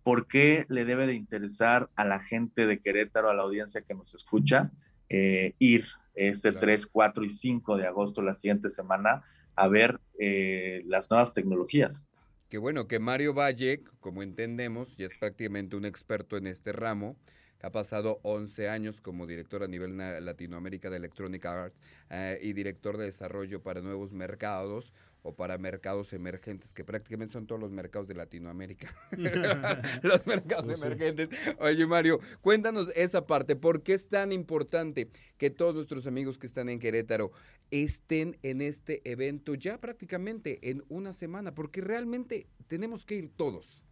¿por 0.08 0.26
qué 0.26 0.64
le 0.70 0.86
debe 0.86 1.06
de 1.06 1.12
interesar 1.12 1.90
a 1.94 2.02
la 2.02 2.18
gente 2.18 2.64
de 2.64 2.80
Querétaro, 2.80 3.28
a 3.28 3.34
la 3.34 3.42
audiencia 3.42 3.82
que 3.82 3.92
nos 3.92 4.14
escucha, 4.14 4.72
eh, 5.10 5.52
ir 5.58 5.84
este 6.14 6.52
3, 6.52 6.86
4 6.86 7.24
y 7.26 7.28
5 7.28 7.76
de 7.76 7.86
agosto, 7.86 8.22
la 8.22 8.32
siguiente 8.32 8.70
semana, 8.70 9.22
a 9.54 9.68
ver 9.68 10.00
eh, 10.18 10.82
las 10.86 11.10
nuevas 11.10 11.34
tecnologías? 11.34 12.06
Qué 12.48 12.56
bueno 12.56 12.88
que 12.88 13.00
Mario 13.00 13.34
Valle, 13.34 13.84
como 14.00 14.22
entendemos, 14.22 14.96
ya 14.96 15.04
es 15.04 15.18
prácticamente 15.18 15.76
un 15.76 15.84
experto 15.84 16.38
en 16.38 16.46
este 16.46 16.72
ramo, 16.72 17.18
ha 17.62 17.70
pasado 17.70 18.20
11 18.22 18.70
años 18.70 19.02
como 19.02 19.26
director 19.26 19.62
a 19.62 19.68
nivel 19.68 19.98
Latinoamérica 20.24 20.88
de 20.88 20.96
Electronic 20.96 21.44
Arts 21.44 21.78
eh, 22.08 22.38
y 22.40 22.54
director 22.54 22.96
de 22.96 23.04
desarrollo 23.04 23.62
para 23.62 23.82
nuevos 23.82 24.14
mercados 24.14 24.94
o 25.22 25.34
para 25.34 25.58
mercados 25.58 26.12
emergentes, 26.12 26.72
que 26.72 26.84
prácticamente 26.84 27.32
son 27.32 27.46
todos 27.46 27.60
los 27.60 27.70
mercados 27.70 28.08
de 28.08 28.14
Latinoamérica. 28.14 28.94
los 30.02 30.26
mercados 30.26 30.66
pues 30.66 30.82
emergentes. 30.82 31.28
Oye, 31.58 31.86
Mario, 31.86 32.20
cuéntanos 32.40 32.90
esa 32.94 33.26
parte. 33.26 33.56
¿Por 33.56 33.82
qué 33.82 33.94
es 33.94 34.08
tan 34.08 34.32
importante 34.32 35.10
que 35.36 35.50
todos 35.50 35.74
nuestros 35.74 36.06
amigos 36.06 36.38
que 36.38 36.46
están 36.46 36.68
en 36.68 36.78
Querétaro 36.78 37.32
estén 37.70 38.38
en 38.42 38.60
este 38.60 39.02
evento 39.10 39.54
ya 39.54 39.80
prácticamente 39.80 40.70
en 40.70 40.84
una 40.88 41.12
semana? 41.12 41.54
Porque 41.54 41.80
realmente 41.80 42.46
tenemos 42.66 43.04
que 43.04 43.16
ir 43.16 43.30
todos. 43.34 43.82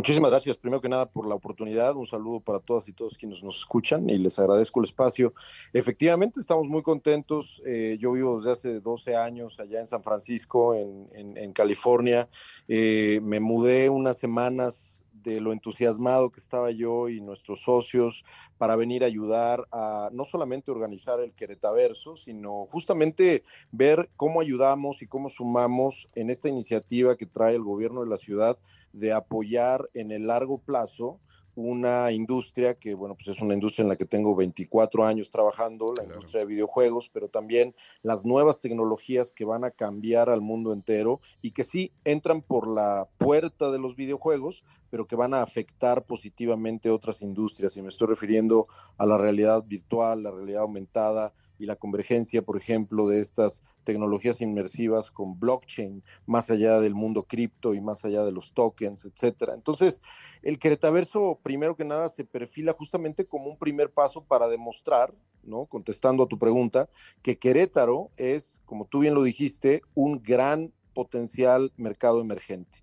Muchísimas 0.00 0.30
gracias, 0.30 0.56
primero 0.56 0.80
que 0.80 0.88
nada, 0.88 1.10
por 1.10 1.26
la 1.28 1.34
oportunidad. 1.34 1.94
Un 1.94 2.06
saludo 2.06 2.40
para 2.40 2.58
todas 2.58 2.88
y 2.88 2.94
todos 2.94 3.18
quienes 3.18 3.42
nos 3.42 3.58
escuchan 3.58 4.08
y 4.08 4.16
les 4.16 4.38
agradezco 4.38 4.80
el 4.80 4.84
espacio. 4.84 5.34
Efectivamente, 5.74 6.40
estamos 6.40 6.66
muy 6.68 6.80
contentos. 6.80 7.60
Eh, 7.66 7.98
yo 8.00 8.12
vivo 8.12 8.38
desde 8.38 8.50
hace 8.50 8.80
12 8.80 9.14
años 9.14 9.60
allá 9.60 9.78
en 9.78 9.86
San 9.86 10.02
Francisco, 10.02 10.74
en, 10.74 11.52
California. 11.52 12.30
Eh, 12.66 13.20
me 13.22 13.40
mudé 13.40 13.90
unas 13.90 14.16
semanas 14.16 14.99
de 15.22 15.40
lo 15.40 15.52
entusiasmado 15.52 16.30
que 16.30 16.40
estaba 16.40 16.70
yo 16.70 17.08
y 17.08 17.20
nuestros 17.20 17.62
socios 17.62 18.24
para 18.58 18.76
venir 18.76 19.04
a 19.04 19.06
ayudar 19.06 19.66
a 19.72 20.10
no 20.12 20.24
solamente 20.24 20.70
organizar 20.70 21.20
el 21.20 21.34
Queretaverso, 21.34 22.16
sino 22.16 22.66
justamente 22.66 23.42
ver 23.72 24.10
cómo 24.16 24.40
ayudamos 24.40 25.02
y 25.02 25.06
cómo 25.06 25.28
sumamos 25.28 26.08
en 26.14 26.30
esta 26.30 26.48
iniciativa 26.48 27.16
que 27.16 27.26
trae 27.26 27.54
el 27.54 27.62
gobierno 27.62 28.02
de 28.02 28.08
la 28.08 28.16
ciudad 28.16 28.58
de 28.92 29.12
apoyar 29.12 29.88
en 29.94 30.10
el 30.10 30.26
largo 30.26 30.58
plazo 30.58 31.20
una 31.54 32.10
industria 32.12 32.74
que, 32.74 32.94
bueno, 32.94 33.14
pues 33.14 33.28
es 33.28 33.42
una 33.42 33.54
industria 33.54 33.82
en 33.82 33.88
la 33.88 33.96
que 33.96 34.06
tengo 34.06 34.34
24 34.36 35.04
años 35.04 35.30
trabajando, 35.30 35.92
la 35.96 36.04
industria 36.04 36.40
de 36.40 36.46
videojuegos, 36.46 37.10
pero 37.12 37.28
también 37.28 37.74
las 38.02 38.24
nuevas 38.24 38.60
tecnologías 38.60 39.32
que 39.32 39.44
van 39.44 39.64
a 39.64 39.70
cambiar 39.70 40.30
al 40.30 40.40
mundo 40.40 40.72
entero 40.72 41.20
y 41.42 41.50
que 41.50 41.64
sí 41.64 41.92
entran 42.04 42.42
por 42.42 42.68
la 42.68 43.08
puerta 43.18 43.70
de 43.70 43.78
los 43.78 43.96
videojuegos, 43.96 44.64
pero 44.90 45.06
que 45.06 45.16
van 45.16 45.34
a 45.34 45.42
afectar 45.42 46.04
positivamente 46.04 46.90
otras 46.90 47.22
industrias. 47.22 47.76
Y 47.76 47.82
me 47.82 47.88
estoy 47.88 48.08
refiriendo 48.08 48.66
a 48.98 49.06
la 49.06 49.16
realidad 49.16 49.64
virtual, 49.64 50.22
la 50.22 50.32
realidad 50.32 50.62
aumentada 50.62 51.32
y 51.58 51.66
la 51.66 51.76
convergencia, 51.76 52.42
por 52.42 52.56
ejemplo, 52.56 53.06
de 53.06 53.20
estas 53.20 53.62
tecnologías 53.84 54.40
inmersivas 54.40 55.10
con 55.10 55.38
blockchain, 55.38 56.02
más 56.26 56.50
allá 56.50 56.80
del 56.80 56.94
mundo 56.94 57.24
cripto 57.24 57.74
y 57.74 57.80
más 57.80 58.04
allá 58.04 58.24
de 58.24 58.32
los 58.32 58.52
tokens, 58.52 59.04
etcétera. 59.04 59.54
Entonces, 59.54 60.00
el 60.42 60.58
Queretaverso, 60.58 61.38
primero 61.42 61.76
que 61.76 61.84
nada, 61.84 62.08
se 62.08 62.24
perfila 62.24 62.72
justamente 62.72 63.26
como 63.26 63.50
un 63.50 63.58
primer 63.58 63.90
paso 63.90 64.24
para 64.24 64.48
demostrar, 64.48 65.14
¿no? 65.42 65.66
Contestando 65.66 66.24
a 66.24 66.28
tu 66.28 66.38
pregunta, 66.38 66.88
que 67.22 67.38
Querétaro 67.38 68.10
es, 68.16 68.60
como 68.64 68.86
tú 68.86 69.00
bien 69.00 69.14
lo 69.14 69.22
dijiste, 69.22 69.82
un 69.94 70.22
gran 70.22 70.72
potencial 70.94 71.72
mercado 71.76 72.20
emergente. 72.20 72.82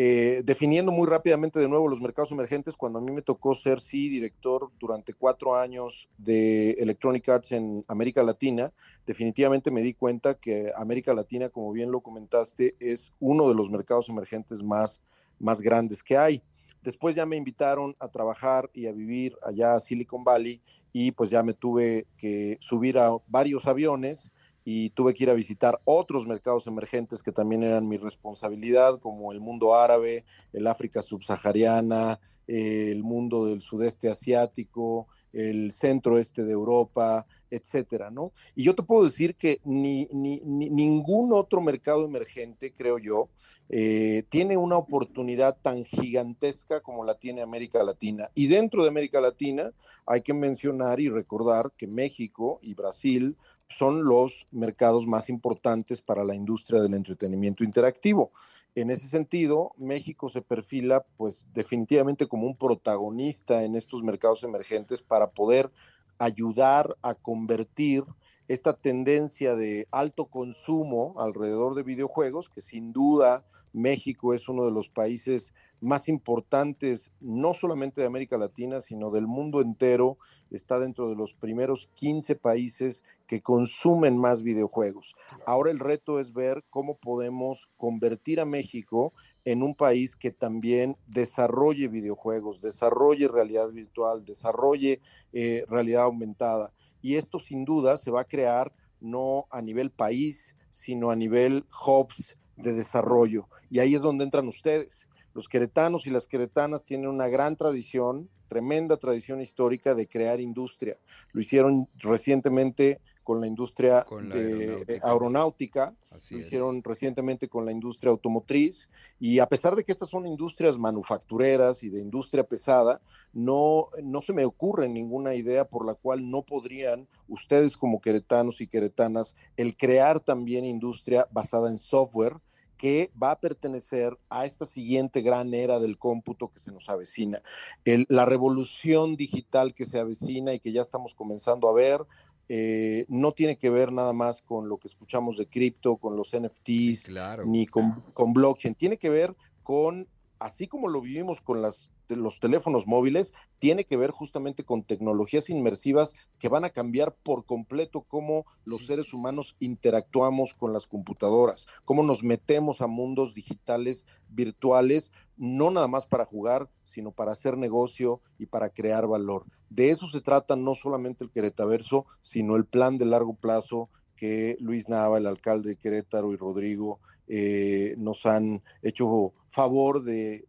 Eh, 0.00 0.42
definiendo 0.44 0.92
muy 0.92 1.08
rápidamente 1.08 1.58
de 1.58 1.66
nuevo 1.66 1.88
los 1.88 2.00
mercados 2.00 2.30
emergentes, 2.30 2.76
cuando 2.76 3.00
a 3.00 3.02
mí 3.02 3.10
me 3.10 3.20
tocó 3.20 3.56
ser, 3.56 3.80
sí, 3.80 4.08
director 4.08 4.70
durante 4.78 5.12
cuatro 5.12 5.56
años 5.56 6.08
de 6.16 6.70
Electronic 6.78 7.28
Arts 7.28 7.50
en 7.50 7.84
América 7.88 8.22
Latina, 8.22 8.72
definitivamente 9.04 9.72
me 9.72 9.82
di 9.82 9.94
cuenta 9.94 10.34
que 10.34 10.70
América 10.76 11.12
Latina, 11.14 11.48
como 11.48 11.72
bien 11.72 11.90
lo 11.90 12.00
comentaste, 12.00 12.76
es 12.78 13.12
uno 13.18 13.48
de 13.48 13.56
los 13.56 13.70
mercados 13.70 14.08
emergentes 14.08 14.62
más, 14.62 15.02
más 15.40 15.60
grandes 15.60 16.04
que 16.04 16.16
hay. 16.16 16.44
Después 16.80 17.16
ya 17.16 17.26
me 17.26 17.34
invitaron 17.34 17.96
a 17.98 18.06
trabajar 18.06 18.70
y 18.72 18.86
a 18.86 18.92
vivir 18.92 19.36
allá 19.44 19.74
a 19.74 19.80
Silicon 19.80 20.22
Valley 20.22 20.62
y 20.92 21.10
pues 21.10 21.28
ya 21.28 21.42
me 21.42 21.54
tuve 21.54 22.06
que 22.16 22.56
subir 22.60 22.98
a 22.98 23.16
varios 23.26 23.66
aviones 23.66 24.30
y 24.70 24.90
tuve 24.90 25.14
que 25.14 25.24
ir 25.24 25.30
a 25.30 25.34
visitar 25.34 25.80
otros 25.84 26.26
mercados 26.26 26.66
emergentes 26.66 27.22
que 27.22 27.32
también 27.32 27.62
eran 27.62 27.88
mi 27.88 27.96
responsabilidad, 27.96 28.98
como 29.00 29.32
el 29.32 29.40
mundo 29.40 29.74
árabe, 29.74 30.26
el 30.52 30.66
África 30.66 31.00
subsahariana, 31.00 32.20
el 32.46 33.02
mundo 33.02 33.46
del 33.46 33.62
sudeste 33.62 34.10
asiático, 34.10 35.08
el 35.32 35.72
centro 35.72 36.18
este 36.18 36.44
de 36.44 36.52
Europa, 36.52 37.26
etcétera, 37.50 38.10
¿no? 38.10 38.32
Y 38.54 38.64
yo 38.64 38.74
te 38.74 38.82
puedo 38.82 39.04
decir 39.04 39.34
que 39.36 39.60
ni, 39.64 40.08
ni, 40.12 40.40
ningún 40.44 41.32
otro 41.32 41.60
mercado 41.60 42.04
emergente, 42.04 42.72
creo 42.72 42.98
yo, 42.98 43.28
eh, 43.68 44.24
tiene 44.28 44.56
una 44.56 44.76
oportunidad 44.76 45.56
tan 45.60 45.84
gigantesca 45.84 46.80
como 46.80 47.04
la 47.04 47.18
tiene 47.18 47.42
América 47.42 47.82
Latina. 47.82 48.30
Y 48.34 48.46
dentro 48.46 48.82
de 48.82 48.88
América 48.88 49.20
Latina 49.20 49.72
hay 50.06 50.22
que 50.22 50.34
mencionar 50.34 51.00
y 51.00 51.08
recordar 51.08 51.72
que 51.76 51.86
México 51.86 52.58
y 52.62 52.74
Brasil 52.74 53.36
son 53.68 54.04
los 54.04 54.46
mercados 54.50 55.06
más 55.06 55.28
importantes 55.28 56.00
para 56.00 56.24
la 56.24 56.34
industria 56.34 56.80
del 56.80 56.94
entretenimiento 56.94 57.64
interactivo. 57.64 58.32
En 58.74 58.90
ese 58.90 59.08
sentido, 59.08 59.72
México 59.76 60.30
se 60.30 60.40
perfila 60.40 61.04
pues 61.16 61.46
definitivamente 61.52 62.26
como 62.26 62.46
un 62.46 62.56
protagonista 62.56 63.62
en 63.64 63.74
estos 63.74 64.02
mercados 64.02 64.42
emergentes 64.42 65.02
para 65.02 65.30
poder 65.30 65.70
ayudar 66.18 66.96
a 67.02 67.14
convertir 67.14 68.04
esta 68.48 68.72
tendencia 68.74 69.54
de 69.54 69.86
alto 69.90 70.26
consumo 70.26 71.14
alrededor 71.18 71.74
de 71.74 71.82
videojuegos, 71.82 72.48
que 72.48 72.62
sin 72.62 72.92
duda 72.92 73.44
México 73.72 74.34
es 74.34 74.48
uno 74.48 74.64
de 74.64 74.72
los 74.72 74.88
países 74.88 75.52
más 75.80 76.08
importantes, 76.08 77.12
no 77.20 77.54
solamente 77.54 78.00
de 78.00 78.06
América 78.06 78.36
Latina, 78.36 78.80
sino 78.80 79.10
del 79.10 79.26
mundo 79.26 79.60
entero. 79.60 80.18
Está 80.50 80.78
dentro 80.78 81.08
de 81.08 81.14
los 81.14 81.34
primeros 81.34 81.88
15 81.94 82.34
países 82.36 83.04
que 83.26 83.42
consumen 83.42 84.18
más 84.18 84.42
videojuegos. 84.42 85.14
Ahora 85.46 85.70
el 85.70 85.78
reto 85.78 86.18
es 86.18 86.32
ver 86.32 86.64
cómo 86.70 86.96
podemos 86.96 87.68
convertir 87.76 88.40
a 88.40 88.46
México 88.46 89.12
en 89.50 89.62
un 89.62 89.74
país 89.74 90.14
que 90.14 90.30
también 90.30 90.96
desarrolle 91.06 91.88
videojuegos, 91.88 92.60
desarrolle 92.60 93.28
realidad 93.28 93.70
virtual, 93.70 94.22
desarrolle 94.24 95.00
eh, 95.32 95.64
realidad 95.68 96.02
aumentada. 96.02 96.74
Y 97.00 97.14
esto 97.14 97.38
sin 97.38 97.64
duda 97.64 97.96
se 97.96 98.10
va 98.10 98.22
a 98.22 98.28
crear 98.28 98.72
no 99.00 99.46
a 99.50 99.62
nivel 99.62 99.90
país, 99.90 100.54
sino 100.68 101.10
a 101.10 101.16
nivel 101.16 101.64
hubs 101.86 102.36
de 102.56 102.74
desarrollo. 102.74 103.48
Y 103.70 103.78
ahí 103.78 103.94
es 103.94 104.02
donde 104.02 104.24
entran 104.24 104.48
ustedes 104.48 105.08
los 105.32 105.48
queretanos 105.48 106.06
y 106.06 106.10
las 106.10 106.26
queretanas 106.26 106.84
tienen 106.84 107.08
una 107.08 107.28
gran 107.28 107.56
tradición, 107.56 108.28
tremenda 108.48 108.96
tradición 108.96 109.40
histórica 109.40 109.94
de 109.94 110.08
crear 110.08 110.40
industria. 110.40 110.96
Lo 111.32 111.40
hicieron 111.40 111.88
recientemente 111.98 113.00
con 113.28 113.42
la 113.42 113.46
industria 113.46 114.06
de 114.32 115.00
aeronáutica, 115.02 115.94
lo 116.30 116.38
hicieron 116.38 116.82
recientemente 116.82 117.46
con 117.46 117.66
la 117.66 117.72
industria 117.72 118.10
automotriz 118.10 118.88
y 119.20 119.38
a 119.38 119.46
pesar 119.46 119.76
de 119.76 119.84
que 119.84 119.92
estas 119.92 120.08
son 120.08 120.26
industrias 120.26 120.78
manufactureras 120.78 121.82
y 121.82 121.90
de 121.90 122.00
industria 122.00 122.44
pesada, 122.44 123.02
no, 123.34 123.88
no 124.02 124.22
se 124.22 124.32
me 124.32 124.46
ocurre 124.46 124.88
ninguna 124.88 125.34
idea 125.34 125.66
por 125.66 125.84
la 125.84 125.92
cual 125.92 126.30
no 126.30 126.40
podrían 126.40 127.06
ustedes 127.28 127.76
como 127.76 128.00
queretanos 128.00 128.62
y 128.62 128.66
queretanas 128.66 129.36
el 129.58 129.76
crear 129.76 130.20
también 130.20 130.64
industria 130.64 131.28
basada 131.30 131.68
en 131.68 131.76
software 131.76 132.40
que 132.78 133.10
va 133.20 133.32
a 133.32 133.40
pertenecer 133.40 134.16
a 134.30 134.46
esta 134.46 134.64
siguiente 134.64 135.20
gran 135.20 135.52
era 135.52 135.80
del 135.80 135.98
cómputo 135.98 136.48
que 136.48 136.60
se 136.60 136.72
nos 136.72 136.88
avecina. 136.88 137.42
la 137.84 138.24
revolución 138.24 139.16
digital 139.16 139.74
que 139.74 139.84
se 139.84 139.98
avecina 139.98 140.54
y 140.54 140.60
que 140.60 140.72
ya 140.72 140.80
estamos 140.80 141.14
comenzando 141.14 141.68
a 141.68 141.74
ver, 141.74 142.06
eh, 142.48 143.04
no 143.08 143.32
tiene 143.32 143.58
que 143.58 143.70
ver 143.70 143.92
nada 143.92 144.12
más 144.12 144.42
con 144.42 144.68
lo 144.68 144.78
que 144.78 144.88
escuchamos 144.88 145.36
de 145.36 145.46
cripto, 145.46 145.96
con 145.96 146.16
los 146.16 146.34
NFTs, 146.34 147.10
ni 147.46 147.66
con, 147.66 148.02
con 148.14 148.32
blockchain, 148.32 148.74
tiene 148.74 148.96
que 148.96 149.10
ver 149.10 149.36
con, 149.62 150.08
así 150.38 150.66
como 150.66 150.88
lo 150.88 151.00
vivimos 151.00 151.40
con 151.40 151.60
las 151.60 151.90
los 152.16 152.40
teléfonos 152.40 152.86
móviles 152.86 153.32
tiene 153.58 153.84
que 153.84 153.96
ver 153.96 154.10
justamente 154.10 154.64
con 154.64 154.82
tecnologías 154.82 155.50
inmersivas 155.50 156.14
que 156.38 156.48
van 156.48 156.64
a 156.64 156.70
cambiar 156.70 157.14
por 157.14 157.44
completo 157.44 158.02
cómo 158.02 158.46
los 158.64 158.86
seres 158.86 159.12
humanos 159.12 159.56
interactuamos 159.58 160.54
con 160.54 160.72
las 160.72 160.86
computadoras, 160.86 161.66
cómo 161.84 162.02
nos 162.02 162.22
metemos 162.22 162.80
a 162.80 162.86
mundos 162.86 163.34
digitales, 163.34 164.04
virtuales, 164.28 165.12
no 165.36 165.70
nada 165.70 165.88
más 165.88 166.06
para 166.06 166.24
jugar, 166.24 166.68
sino 166.84 167.12
para 167.12 167.32
hacer 167.32 167.56
negocio 167.56 168.20
y 168.38 168.46
para 168.46 168.70
crear 168.70 169.06
valor. 169.06 169.44
De 169.70 169.90
eso 169.90 170.08
se 170.08 170.20
trata 170.20 170.56
no 170.56 170.74
solamente 170.74 171.24
el 171.24 171.30
Queretaverso, 171.30 172.06
sino 172.20 172.56
el 172.56 172.64
plan 172.64 172.96
de 172.96 173.04
largo 173.04 173.34
plazo 173.34 173.90
que 174.18 174.56
Luis 174.60 174.88
Nava, 174.88 175.18
el 175.18 175.26
alcalde 175.26 175.70
de 175.70 175.76
Querétaro 175.76 176.32
y 176.32 176.36
Rodrigo 176.36 176.98
eh, 177.28 177.94
nos 177.98 178.26
han 178.26 178.62
hecho 178.82 179.32
favor 179.46 180.02
de, 180.02 180.44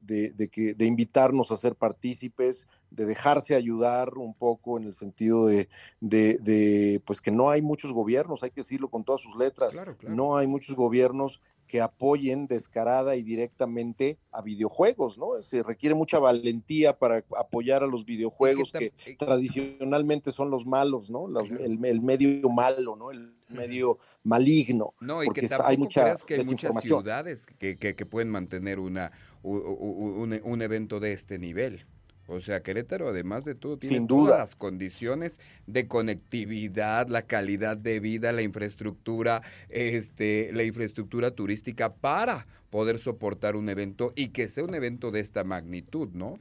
que, 0.52 0.74
de 0.74 0.86
invitarnos 0.86 1.52
a 1.52 1.58
ser 1.58 1.76
partícipes, 1.76 2.68
de 2.90 3.06
dejarse 3.06 3.54
ayudar 3.54 4.18
un 4.18 4.34
poco 4.34 4.78
en 4.78 4.86
el 4.86 4.94
sentido 4.94 5.46
de, 5.46 7.02
pues 7.06 7.22
que 7.22 7.32
no 7.32 7.50
hay 7.50 7.62
muchos 7.62 7.94
gobiernos, 7.94 8.42
hay 8.44 8.50
que 8.50 8.62
decirlo 8.62 8.90
con 8.90 9.04
todas 9.04 9.22
sus 9.22 9.36
letras, 9.36 9.78
no 10.08 10.36
hay 10.36 10.48
muchos 10.48 10.76
gobiernos 10.76 11.40
que 11.70 11.82
apoyen 11.82 12.48
descarada 12.48 13.16
y 13.16 13.22
directamente 13.22 14.18
a 14.32 14.42
videojuegos, 14.42 15.20
¿no? 15.20 15.40
Se 15.40 15.62
requiere 15.62 15.94
mucha 15.94 16.18
valentía 16.18 16.98
para 16.98 17.24
apoyar 17.38 17.84
a 17.84 17.88
los 17.88 18.06
videojuegos 18.06 18.72
que, 18.72 18.92
tradicionalmente 19.20 20.32
son 20.32 20.50
los 20.50 20.66
malos, 20.66 21.12
¿no? 21.12 21.28
el, 21.40 22.02
medio 22.02 22.50
malo, 22.50 22.96
¿no? 22.96 23.12
El 23.12 23.36
medio 23.50 24.00
maligno. 24.24 24.96
No, 25.00 25.24
y 25.24 25.30
que 25.30 25.48
tampoco 25.48 25.70
hay 25.70 25.78
creas 25.78 26.26
que 26.26 26.36
hay 26.36 26.44
muchas 26.44 26.82
ciudades 26.82 27.46
que, 27.46 27.78
que, 27.78 28.06
pueden 28.08 28.30
mantener 28.30 28.80
una, 28.80 29.12
un, 29.44 30.40
un 30.44 30.62
evento 30.64 31.00
de 31.00 31.14
este 31.14 31.38
nivel. 31.38 31.86
O 32.32 32.42
sea, 32.42 32.62
Querétaro, 32.62 33.08
además 33.08 33.44
de 33.44 33.56
todo, 33.56 33.78
tiene 33.78 34.06
todas 34.08 34.38
las 34.38 34.56
condiciones 34.56 35.40
de 35.66 35.88
conectividad, 35.88 37.08
la 37.08 37.24
calidad 37.24 37.76
de 37.76 38.00
vida, 38.00 38.32
la 38.32 38.44
infraestructura, 38.44 39.42
este, 39.70 40.52
la 40.54 40.64
infraestructura 40.64 41.32
turística 41.32 41.96
para 41.96 42.46
poder 42.70 43.00
soportar 43.00 43.56
un 43.56 43.68
evento 43.68 44.14
y 44.16 44.28
que 44.28 44.48
sea 44.48 44.64
un 44.64 44.76
evento 44.76 45.10
de 45.10 45.22
esta 45.22 45.44
magnitud, 45.44 46.10
¿no? 46.14 46.40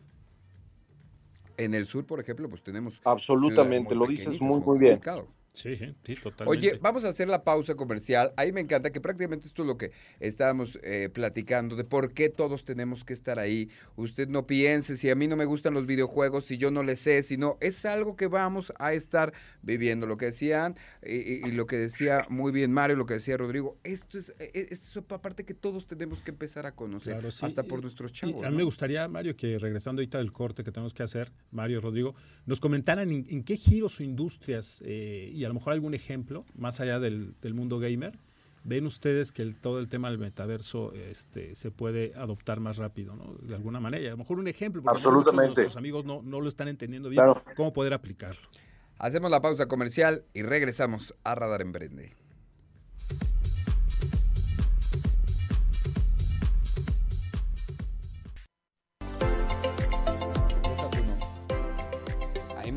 En 1.57 1.73
el 1.73 1.87
sur, 1.87 2.05
por 2.05 2.21
ejemplo, 2.21 2.51
pues 2.51 2.63
tenemos... 2.63 3.01
Absolutamente, 3.05 3.95
lo 3.95 4.07
dices 4.07 4.43
muy, 4.43 4.61
muy 4.61 4.79
bien. 4.79 5.01
Sí, 5.53 5.77
sí, 5.77 6.15
totalmente. 6.23 6.45
Oye, 6.47 6.79
vamos 6.81 7.05
a 7.05 7.09
hacer 7.09 7.29
la 7.29 7.43
pausa 7.43 7.75
comercial. 7.75 8.33
Ahí 8.37 8.53
me 8.53 8.61
encanta 8.61 8.91
que 8.91 9.01
prácticamente 9.01 9.47
esto 9.47 9.63
es 9.63 9.67
lo 9.67 9.77
que 9.77 9.91
estábamos 10.21 10.79
eh, 10.83 11.09
platicando, 11.13 11.75
de 11.75 11.85
por 11.85 12.13
qué 12.13 12.29
todos 12.29 12.65
tenemos 12.65 13.05
que 13.05 13.13
estar 13.13 13.39
ahí. 13.39 13.69
Usted 13.97 14.29
no 14.29 14.47
piense, 14.47 14.97
si 14.97 15.11
a 15.11 15.15
mí 15.15 15.27
no 15.27 15.37
me 15.37 15.45
gustan 15.45 15.75
los 15.75 15.87
videojuegos, 15.87 16.45
si 16.45 16.59
yo 16.59 16.71
no 16.71 16.83
le 16.83 16.97
sé, 16.97 17.23
si 17.23 17.37
no, 17.37 17.59
es 17.61 17.85
algo 17.85 18.15
que 18.15 18.29
vamos 18.29 18.73
a 18.79 18.93
estar 18.93 19.33
viviendo. 19.63 20.07
Lo 20.07 20.17
que 20.17 20.27
decían 20.27 20.77
y, 21.03 21.51
lo 21.53 21.67
que 21.67 21.77
decía 21.77 22.25
muy 22.29 22.53
bien 22.53 22.73
Mario, 22.73 22.97
lo 22.97 23.07
que 23.07 23.15
decía 23.15 23.37
Rodrigo, 23.37 23.79
esto 23.83 24.19
es, 24.19 24.35
e, 24.39 24.51
e, 24.55 24.67
esto 24.71 25.01
es 25.01 25.05
parte 25.21 25.45
que 25.45 25.55
todos 25.55 25.87
tenemos 25.87 26.21
que 26.23 26.31
empezar 26.31 26.67
a 26.67 26.75
conocer, 26.75 27.25
hasta 27.43 27.63
por 27.63 27.83
nuestros 27.83 28.13
chavos. 28.13 28.45
a 28.45 28.51
mí 28.51 28.57
me 28.57 28.63
gustaría, 28.63 29.09
Mario, 29.09 29.37
que 29.37 29.59
regresando 29.59 30.01
ahorita 30.01 30.19
del 30.19 30.33
corte 30.33 30.63
que 30.63 30.71
tenemos 30.71 30.95
que 30.95 31.03
hacer, 31.03 31.33
Mario, 31.51 31.81
Rodrigo, 31.81 32.15
nos 32.47 32.61
comentaran 32.61 33.11
en, 33.11 33.43
qué 33.43 33.57
giros 33.57 34.01
o 34.01 34.03
industrias 34.03 34.83
eh, 34.85 35.33
y 35.39 35.45
a 35.45 35.49
lo 35.49 35.55
mejor 35.55 35.73
algún 35.73 35.95
ejemplo, 35.95 36.45
más 36.57 36.81
allá 36.81 36.99
del, 36.99 37.35
mundo 37.55 37.79
gamer, 37.79 38.19
ven 38.65 38.87
ustedes 38.87 39.31
que 39.31 39.43
el, 39.43 39.55
todo 39.55 39.79
el 39.79 39.89
tema 39.89 40.11
del 40.11 40.19
metaverso 40.19 40.93
este, 40.93 41.55
se 41.55 41.71
puede 41.71 42.13
adoptar 42.17 42.59
más 42.59 42.77
rápido, 42.77 43.15
¿no? 43.15 43.37
De 43.41 43.55
alguna 43.55 43.79
manera. 43.79 44.09
A 44.09 44.11
lo 44.11 44.17
mejor 44.19 44.39
un 44.39 44.49
ejemplo, 44.49 44.83
porque 44.83 44.97
Absolutamente. 44.97 45.61
nuestros 45.61 45.77
amigos 45.77 46.05
no, 46.05 46.23
no, 46.23 46.41
lo 46.41 46.49
están 46.49 46.67
entendiendo 46.67 47.09
bien, 47.09 47.25
cómo 47.57 47.73
poder 47.73 47.95
aplicarlo. 47.95 48.49
Hacemos 48.99 49.31
la 49.31 49.41
pausa 49.41 49.67
comercial 49.67 50.25
y 50.35 50.43
regresamos 50.43 51.15
a 51.23 51.37
Radar 51.37 51.63
Emprende. 51.63 52.13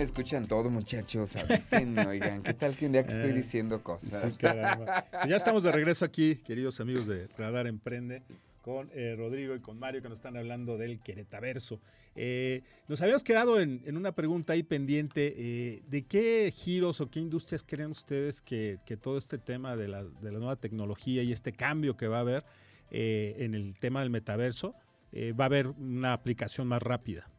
Me 0.02 0.06
escuchan 0.06 0.48
todo, 0.48 0.72
muchachos. 0.72 1.36
Avísenme, 1.36 2.08
oigan, 2.08 2.42
¿qué 2.42 2.56
tal 2.56 2.76
que 2.76 2.88
un 2.88 2.94
día 2.94 3.04
que 3.04 3.12
estoy 3.12 3.30
eh, 3.30 3.34
diciendo 3.34 3.84
cosas? 3.84 4.36
ya 4.40 5.36
estamos 5.36 5.62
de 5.62 5.72
regreso 5.72 6.06
aquí, 6.06 6.38
queridos 6.38 6.80
amigos 6.80 7.06
de 7.06 7.28
Radar 7.38 7.68
Emprende, 7.68 8.24
con 8.64 8.90
eh, 8.96 9.14
Rodrigo 9.16 9.54
y 9.54 9.60
con 9.60 9.78
Mario 9.78 10.02
que 10.02 10.10
nos 10.10 10.18
están 10.18 10.38
hablando 10.38 10.80
del 10.80 11.00
Queretaverso. 11.02 11.80
Eh, 12.16 12.64
nos 12.88 13.00
habíamos 13.04 13.24
quedado 13.24 13.60
en, 13.60 13.96
una 13.96 14.12
pregunta 14.14 14.54
ahí 14.54 14.64
pendiente. 14.64 15.84
¿De 15.88 16.02
qué 16.10 16.52
giros 16.52 17.00
o 17.00 17.12
qué 17.12 17.20
industrias 17.20 17.62
creen 17.62 17.92
ustedes 17.92 18.42
que, 18.42 18.80
todo 19.00 19.20
este 19.20 19.38
tema 19.38 19.76
de 19.76 19.88
la, 19.88 20.04
de 20.04 20.32
la, 20.32 20.40
nueva 20.40 20.56
tecnología 20.56 21.22
y 21.22 21.32
este 21.32 21.54
cambio 21.54 21.96
que 21.96 22.08
va 22.08 22.18
a 22.18 22.22
haber 22.22 22.44
en 22.90 23.54
el 23.54 23.78
tema 23.78 24.00
del 24.00 24.10
metaverso 24.10 24.74
va 25.14 25.44
a 25.44 25.46
haber 25.46 25.68
una 25.68 26.14
aplicación 26.14 26.66
más 26.66 26.82
rápida? 26.82 27.31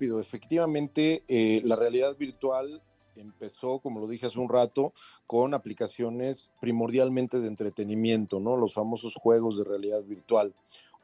Efectivamente, 0.00 1.24
eh, 1.28 1.60
la 1.64 1.76
realidad 1.76 2.16
virtual 2.16 2.82
empezó, 3.16 3.80
como 3.80 4.00
lo 4.00 4.06
dije 4.06 4.26
hace 4.26 4.38
un 4.38 4.48
rato, 4.48 4.92
con 5.26 5.54
aplicaciones 5.54 6.52
primordialmente 6.60 7.40
de 7.40 7.48
entretenimiento, 7.48 8.40
¿no? 8.40 8.56
Los 8.56 8.74
famosos 8.74 9.14
juegos 9.14 9.58
de 9.58 9.64
realidad 9.64 10.04
virtual. 10.04 10.54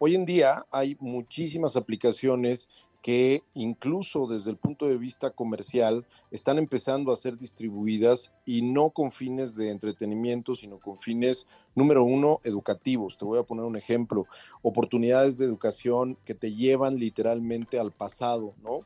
Hoy 0.00 0.16
en 0.16 0.26
día 0.26 0.66
hay 0.72 0.96
muchísimas 0.98 1.76
aplicaciones 1.76 2.68
que 3.00 3.42
incluso 3.54 4.26
desde 4.26 4.50
el 4.50 4.57
punto 4.57 4.88
de 4.88 4.98
vista 4.98 5.30
comercial 5.30 6.04
están 6.33 6.59
empezando 6.59 7.12
a 7.12 7.16
ser 7.16 7.38
distribuidas 7.38 8.33
y 8.44 8.62
no 8.62 8.90
con 8.90 9.12
fines 9.12 9.54
de 9.54 9.70
entretenimiento, 9.70 10.57
sino 10.57 10.80
con 10.80 10.98
fines, 10.98 11.46
número 11.76 12.02
uno, 12.02 12.40
educativos. 12.42 13.16
Te 13.18 13.24
voy 13.24 13.38
a 13.38 13.44
poner 13.44 13.64
un 13.64 13.76
ejemplo, 13.76 14.26
oportunidades 14.62 15.38
de 15.38 15.44
educación 15.44 16.18
que 16.24 16.35
te 16.35 16.52
llevan 16.52 16.98
literalmente 16.98 17.78
al 17.78 17.92
pasado, 17.92 18.54
¿no? 18.64 18.80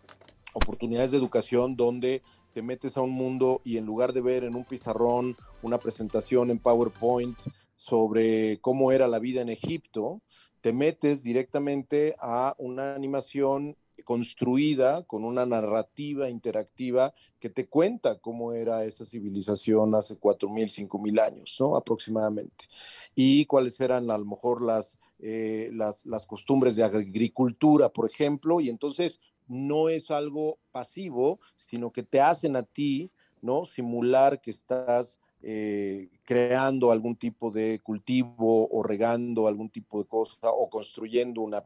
Oportunidades 0.53 1.13
de 1.13 1.17
educación 1.17 1.75
donde 1.75 2.23
te 2.53 2.61
metes 2.61 2.99
a 2.99 3.03
un 3.03 3.13
mundo 3.13 3.63
y 3.65 3.79
en 3.79 3.87
lugar 3.87 4.13
de 4.13 4.21
ver 4.21 4.45
en 4.45 4.57
un 4.57 4.65
pizarrón 4.65 5.37
una 5.63 5.79
presentación 5.79 6.51
en 6.51 6.59
PowerPoint 6.59 7.39
sobre 7.75 8.61
cómo 8.61 8.93
era 8.93 9.09
la 9.09 9.19
vida 9.19 9.41
en 9.41 9.49
Egipto, 9.49 10.21
te 10.61 10.73
metes 10.73 11.23
directamente 11.23 12.17
a 12.21 12.55
una 12.59 12.95
animación 12.95 13.77
construida 14.05 15.03
con 15.03 15.25
una 15.25 15.45
narrativa 15.45 16.31
interactiva 16.31 17.13
que 17.39 17.51
te 17.51 17.67
cuenta 17.67 18.19
cómo 18.19 18.53
era 18.53 18.85
esa 18.85 19.05
civilización 19.05 19.95
hace 19.95 20.19
4.000, 20.19 20.89
5.000 20.89 21.21
años, 21.21 21.57
¿no? 21.61 21.77
Aproximadamente. 21.77 22.67
Y 23.15 23.45
cuáles 23.47 23.79
eran 23.81 24.11
a 24.11 24.19
lo 24.19 24.25
mejor 24.25 24.63
las, 24.63 24.99
eh, 25.19 25.69
las, 25.73 26.07
las 26.07 26.27
costumbres 26.27 26.75
de 26.77 26.85
agricultura, 26.85 27.91
por 27.91 28.09
ejemplo, 28.09 28.61
y 28.61 28.71
entonces 28.71 29.21
no 29.47 29.89
es 29.89 30.11
algo 30.11 30.59
pasivo, 30.73 31.39
sino 31.57 31.93
que 31.93 32.03
te 32.03 32.21
hacen 32.21 32.57
a 32.57 32.63
ti, 32.63 33.11
¿no? 33.41 33.67
Simular 33.67 34.41
que 34.41 34.51
estás 34.51 35.21
eh, 35.43 36.09
creando 36.25 36.91
algún 36.91 37.17
tipo 37.17 37.51
de 37.51 37.81
cultivo 37.81 38.69
o 38.71 38.83
regando 38.83 39.47
algún 39.47 39.71
tipo 39.71 40.03
de 40.03 40.09
cosa 40.09 40.51
o 40.51 40.69
construyendo 40.69 41.43
una 41.43 41.65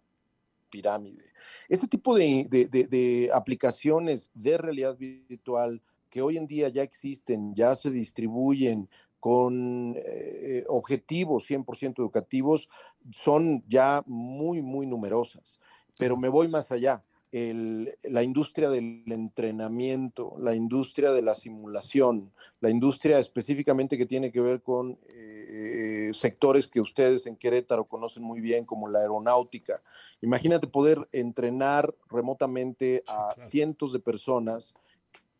pirámide. 0.68 1.24
Este 1.68 1.86
tipo 1.86 2.14
de, 2.14 3.30
aplicaciones 3.32 4.30
de 4.34 4.58
realidad 4.58 4.96
virtual 4.96 5.80
que 6.10 6.22
hoy 6.22 6.36
en 6.36 6.46
día 6.46 6.68
ya 6.68 6.82
existen, 6.82 7.54
ya 7.54 7.74
se 7.74 7.90
distribuyen 7.90 8.88
con 9.20 9.94
eh, 9.96 10.64
objetivos 10.68 11.48
100% 11.48 11.98
educativos, 11.98 12.68
son 13.10 13.62
ya 13.68 14.02
muy, 14.06 14.60
muy 14.60 14.86
numerosas. 14.86 15.60
Pero 15.98 16.16
me 16.16 16.28
voy 16.28 16.48
más 16.48 16.72
allá. 16.72 17.04
La 17.32 18.22
industria 18.22 18.68
del 18.68 19.04
entrenamiento, 19.06 20.36
la 20.38 20.54
industria 20.54 21.12
de 21.12 21.22
la 21.22 21.34
simulación, 21.34 22.30
la 22.60 22.68
industria 22.68 23.18
específicamente 23.18 23.96
que 23.96 24.04
tiene 24.04 24.30
que 24.30 24.42
ver 24.42 24.60
con 24.62 24.98
eh, 25.08 26.10
sectores 26.12 26.68
que 26.68 26.82
ustedes 26.82 27.26
en 27.26 27.36
Querétaro 27.36 27.86
conocen 27.86 28.22
muy 28.22 28.40
bien, 28.40 28.66
como 28.66 28.88
la 28.88 29.00
aeronáutica. 29.00 29.80
Imagínate 30.20 30.66
poder 30.66 31.08
entrenar 31.10 31.94
remotamente 32.10 33.02
a 33.06 33.34
cientos 33.46 33.94
de 33.94 34.00
personas 34.00 34.74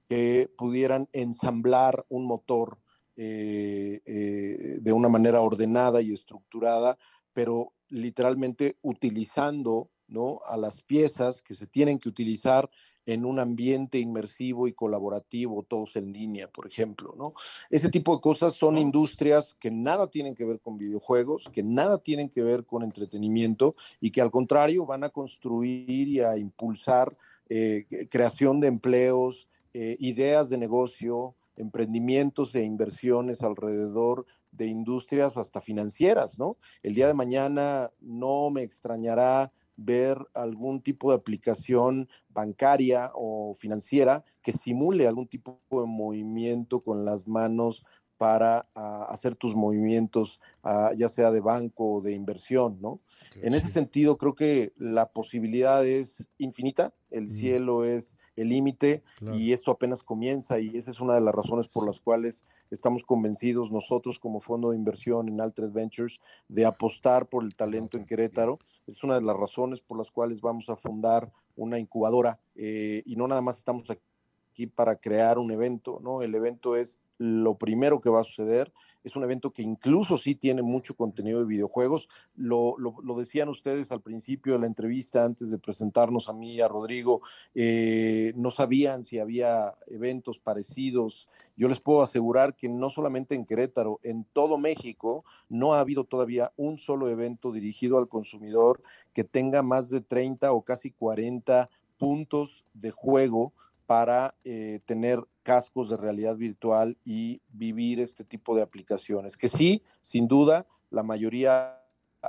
que 0.09 0.51
pudieran 0.57 1.09
ensamblar 1.13 2.07
un 2.09 2.27
motor 2.27 2.79
eh, 3.17 4.01
eh, 4.07 4.79
de 4.81 4.93
una 4.93 5.11
manera 5.11 5.43
ordenada 5.43 6.01
y 6.01 6.13
estructurada, 6.13 6.97
pero 7.35 7.75
literalmente 7.89 8.79
utilizando 8.81 9.91
¿no? 10.13 10.41
a 10.47 10.57
las 10.57 10.83
piezas 10.83 11.43
que 11.43 11.55
se 11.55 11.67
tienen 11.67 11.99
que 11.99 12.09
utilizar 12.09 12.71
en 13.07 13.25
un 13.25 13.39
ambiente 13.39 13.99
inmersivo 13.99 14.69
y 14.69 14.73
colaborativo, 14.73 15.65
todos 15.65 15.97
en 15.97 16.13
línea, 16.13 16.49
por 16.49 16.67
ejemplo, 16.67 17.15
¿no? 17.19 17.35
Ese 17.69 17.89
tipo 17.89 18.15
de 18.15 18.21
cosas 18.21 18.55
son 18.55 18.79
industrias 18.79 19.57
que 19.59 19.73
nada 19.73 20.07
tienen 20.09 20.37
que 20.37 20.45
ver 20.45 20.61
con 20.61 20.79
videojuegos, 20.79 21.49
que 21.53 21.65
nada 21.65 21.99
tienen 21.99 22.29
que 22.29 22.43
ver 22.43 22.65
con 22.65 22.85
entretenimiento 22.85 23.75
y 24.01 24.11
que 24.11 24.21
al 24.21 24.31
contrario 24.31 24.87
van 24.87 25.03
a 25.03 25.09
construir 25.09 26.09
y 26.09 26.21
a 26.21 26.37
impulsar 26.37 27.17
eh, 27.49 27.87
creación 28.09 28.61
de 28.61 28.69
empleos, 28.69 29.49
eh, 29.73 29.97
ideas 29.99 30.49
de 30.49 30.59
negocio, 30.59 31.35
emprendimientos 31.57 32.55
e 32.55 32.65
inversiones 32.65 33.43
alrededor 33.43 34.27
de 34.53 34.67
industrias 34.67 35.37
hasta 35.37 35.61
financieras, 35.61 36.39
¿no? 36.39 36.57
El 36.83 36.95
día 36.95 37.07
de 37.07 37.15
mañana 37.15 37.91
no 38.01 38.51
me 38.51 38.63
extrañará 38.63 39.51
ver 39.77 40.19
algún 40.35 40.83
tipo 40.83 41.11
de 41.11 41.17
aplicación 41.17 42.09
bancaria 42.29 43.11
o 43.15 43.55
financiera 43.55 44.23
que 44.43 44.53
simule 44.53 45.07
algún 45.07 45.29
tipo 45.29 45.61
de 45.71 45.87
movimiento 45.87 46.81
con 46.81 47.05
las 47.05 47.27
manos 47.27 47.85
para 48.23 48.69
ah, 48.77 49.07
hacer 49.09 49.35
tus 49.35 49.57
movimientos, 49.57 50.41
ah, 50.63 50.93
ya 50.97 51.09
sea 51.09 51.33
de 51.33 51.41
banco 51.41 51.95
o 51.95 52.01
de 52.01 52.13
inversión, 52.13 52.79
¿no? 52.81 53.01
En 53.35 53.53
ese 53.53 53.69
sentido, 53.69 54.17
creo 54.17 54.37
que 54.37 54.73
la 54.77 55.11
posibilidad 55.11 55.85
es 55.85 56.29
infinita, 56.39 56.95
el 57.11 57.29
cielo 57.29 57.85
es 57.85 58.17
el 58.37 58.49
límite 58.49 59.03
y 59.33 59.53
esto 59.53 59.71
apenas 59.71 60.03
comienza 60.03 60.59
y 60.59 60.77
esa 60.77 60.91
es 60.91 61.01
una 61.01 61.15
de 61.15 61.21
las 61.21 61.35
razones 61.35 61.69
por 61.69 61.87
las 61.87 62.01
cuales 62.01 62.47
estamos 62.71 63.05
convencidos 63.05 63.71
nosotros 63.71 64.19
como 64.19 64.41
fondo 64.41 64.71
de 64.71 64.77
inversión 64.77 65.29
en 65.29 65.41
Altres 65.41 65.73
Ventures 65.73 66.21
de 66.49 66.65
apostar 66.65 67.29
por 67.29 67.45
el 67.45 67.55
talento 67.55 67.97
en 67.97 68.07
Querétaro. 68.07 68.59
Es 68.87 69.05
una 69.05 69.17
de 69.17 69.23
las 69.23 69.37
razones 69.37 69.81
por 69.83 69.99
las 69.99 70.11
cuales 70.11 70.41
vamos 70.41 70.69
a 70.69 70.77
fundar 70.77 71.31
una 71.57 71.79
incubadora 71.79 72.41
eh, 72.55 73.03
y 73.05 73.17
no 73.17 73.29
nada 73.29 73.43
más 73.43 73.59
estamos 73.59 73.91
aquí 73.91 74.67
para 74.67 74.97
crear 74.97 75.39
un 75.39 75.51
evento, 75.51 76.01
¿no? 76.03 76.23
El 76.23 76.35
evento 76.35 76.77
es 76.77 76.99
lo 77.19 77.57
primero 77.57 78.01
que 78.01 78.11
va 78.11 78.21
a 78.21 78.25
suceder. 78.25 78.73
Es 79.05 79.17
un 79.17 79.25
evento 79.25 79.53
que 79.53 79.63
incluso 79.63 80.17
sí 80.17 80.35
tiene 80.35 80.63
mucho 80.63 80.95
contenido 80.95 81.41
de 81.41 81.47
videojuegos. 81.47 82.09
Lo, 82.35 82.77
decían 83.17 83.49
ustedes 83.49 83.93
al 83.93 84.01
principio 84.01 84.55
de 84.55 84.61
la 84.61 84.67
entrevista, 84.67 85.25
antes 85.25 85.51
de 85.51 85.59
presentarnos 85.59 86.29
a 86.29 86.33
mí, 86.33 86.61
a 86.61 86.69
Rodrigo, 86.69 87.23
eh, 87.55 88.33
no 88.37 88.51
sabían 88.51 89.05
si 89.05 89.19
había 89.19 89.73
eventos 89.87 90.39
parecidos. 90.39 91.29
Yo 91.57 91.69
les 91.69 91.81
puedo 91.81 92.03
asegurar 92.03 92.57
que 92.57 92.69
no 92.69 92.91
solamente 92.91 93.35
en 93.35 93.47
Querétaro, 93.47 94.01
en 94.03 94.25
todo 94.33 94.59
México 94.59 95.25
no 95.49 95.75
ha 95.75 95.81
habido 95.81 96.05
todavía 96.05 96.53
un 96.57 96.79
solo 96.79 97.09
evento 97.09 97.53
dirigido 97.53 97.99
al 97.99 98.09
consumidor 98.09 98.83
que 99.13 99.25
tenga 99.25 99.63
más 99.63 99.91
de 99.91 100.01
30 100.01 100.53
o 100.53 100.63
casi 100.63 100.91
40 100.91 101.71
puntos 101.99 102.65
de 102.75 102.91
juego 102.91 103.53
para 103.87 104.35
eh, 104.45 104.81
tener 104.87 105.25
cascos 105.43 105.91
de 105.91 105.97
realidad 105.97 106.37
virtual 106.37 106.97
y 107.05 107.41
vivir 107.53 108.01
este 108.01 108.25
tipo 108.25 108.57
de 108.57 108.63
aplicaciones, 108.63 109.37
que 109.37 109.49
sí, 109.49 109.83
sin 110.01 110.29
duda, 110.29 110.67
la 110.91 111.03
mayoría 111.03 111.79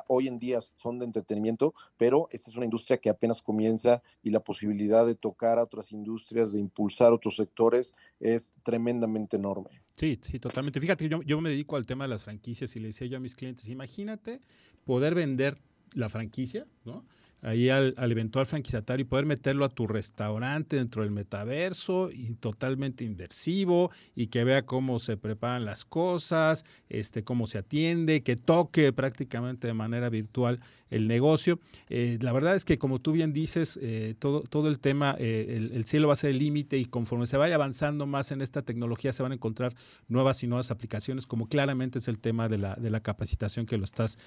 hoy 0.07 0.27
en 0.27 0.39
día 0.39 0.59
son 0.77 0.99
de 0.99 1.05
entretenimiento, 1.05 1.73
pero 1.97 2.27
esta 2.31 2.49
es 2.49 2.55
una 2.55 2.65
industria 2.65 2.97
que 2.97 3.09
apenas 3.09 3.41
comienza 3.41 4.01
y 4.23 4.31
la 4.31 4.39
posibilidad 4.39 5.05
de 5.05 5.15
tocar 5.15 5.59
a 5.59 5.63
otras 5.63 5.91
industrias, 5.91 6.51
de 6.51 6.59
impulsar 6.59 7.13
otros 7.13 7.35
sectores, 7.35 7.93
es 8.19 8.53
tremendamente 8.63 9.37
enorme. 9.37 9.69
Sí, 9.97 10.19
sí, 10.23 10.39
totalmente. 10.39 10.79
Fíjate, 10.79 11.07
yo, 11.07 11.21
yo 11.21 11.39
me 11.41 11.49
dedico 11.49 11.75
al 11.75 11.85
tema 11.85 12.05
de 12.05 12.09
las 12.09 12.23
franquicias 12.23 12.75
y 12.75 12.79
le 12.79 12.87
decía 12.87 13.07
yo 13.07 13.17
a 13.17 13.19
mis 13.19 13.35
clientes, 13.35 13.67
imagínate 13.69 14.41
poder 14.85 15.15
vender 15.15 15.55
la 15.93 16.09
franquicia, 16.09 16.65
¿no? 16.85 17.05
Ahí 17.43 17.69
al, 17.69 17.93
eventual 17.97 18.45
franquiciatario 18.45 19.03
y 19.03 19.07
poder 19.07 19.25
meterlo 19.25 19.65
a 19.65 19.69
tu 19.69 19.85
restaurante 19.85 20.77
dentro 20.77 21.03
del 21.03 21.11
metaverso 21.11 22.09
y 22.11 22.35
totalmente 22.35 23.03
inversivo 23.03 23.91
y 24.15 24.27
que 24.27 24.43
vea 24.43 24.65
cómo 24.65 24.97
se 24.97 25.17
preparan 25.17 25.65
las 25.65 25.83
cosas, 25.83 26.63
este, 26.89 27.23
cómo 27.23 27.45
se 27.45 27.59
atiende, 27.59 28.23
que 28.23 28.37
toque 28.37 28.93
prácticamente 28.93 29.67
de 29.67 29.73
manera 29.73 30.09
virtual 30.09 30.61
el 30.93 31.07
negocio. 31.07 31.59
Eh, 31.89 32.17
la 32.21 32.31
verdad 32.31 32.55
es 32.55 32.65
que 32.65 32.77
como 32.77 32.99
tú 32.99 33.11
bien 33.11 33.33
dices, 33.33 33.79
eh, 33.81 34.15
todo, 34.19 34.41
todo 34.41 34.69
el 34.69 34.79
tema, 34.79 35.15
eh, 35.19 35.69
el, 35.73 35.85
cielo 35.85 36.07
va 36.07 36.13
a 36.13 36.17
ser 36.17 36.29
el 36.29 36.39
límite 36.39 36.77
y 36.77 36.85
conforme 36.85 37.27
se 37.27 37.35
vaya 37.37 37.55
avanzando 37.55 38.05
más 38.05 38.31
en 38.31 38.41
esta 38.41 38.61
tecnología 38.61 39.11
se 39.11 39.23
van 39.23 39.31
a 39.31 39.35
encontrar 39.35 39.73
nuevas 40.07 40.43
y 40.43 40.47
nuevas 40.47 40.71
aplicaciones, 40.71 41.25
como 41.25 41.47
claramente 41.47 41.97
es 41.97 42.07
el 42.07 42.19
tema 42.19 42.47
de 42.47 42.59
la, 42.59 42.75
de 42.75 42.89
la 42.89 43.01
capacitación 43.01 43.65
que 43.65 43.77
lo 43.77 43.83
estás 43.83 44.17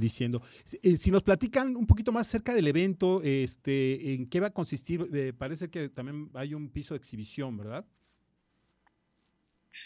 diciendo. 0.00 0.42
si 0.64 1.10
nos 1.10 1.22
platican 1.22 1.76
un 1.76 1.86
poquito 1.86 2.10
más 2.10 2.26
acerca 2.26 2.54
del 2.54 2.66
evento, 2.66 3.20
este, 3.22 4.14
¿en 4.14 4.26
qué 4.26 4.40
va 4.40 4.48
a 4.48 4.50
consistir? 4.50 5.34
parece 5.36 5.68
que 5.68 5.88
también 5.88 6.30
hay 6.34 6.54
un 6.54 6.70
piso 6.70 6.94
de 6.94 6.98
exhibición, 6.98 7.56
¿verdad? 7.56 7.84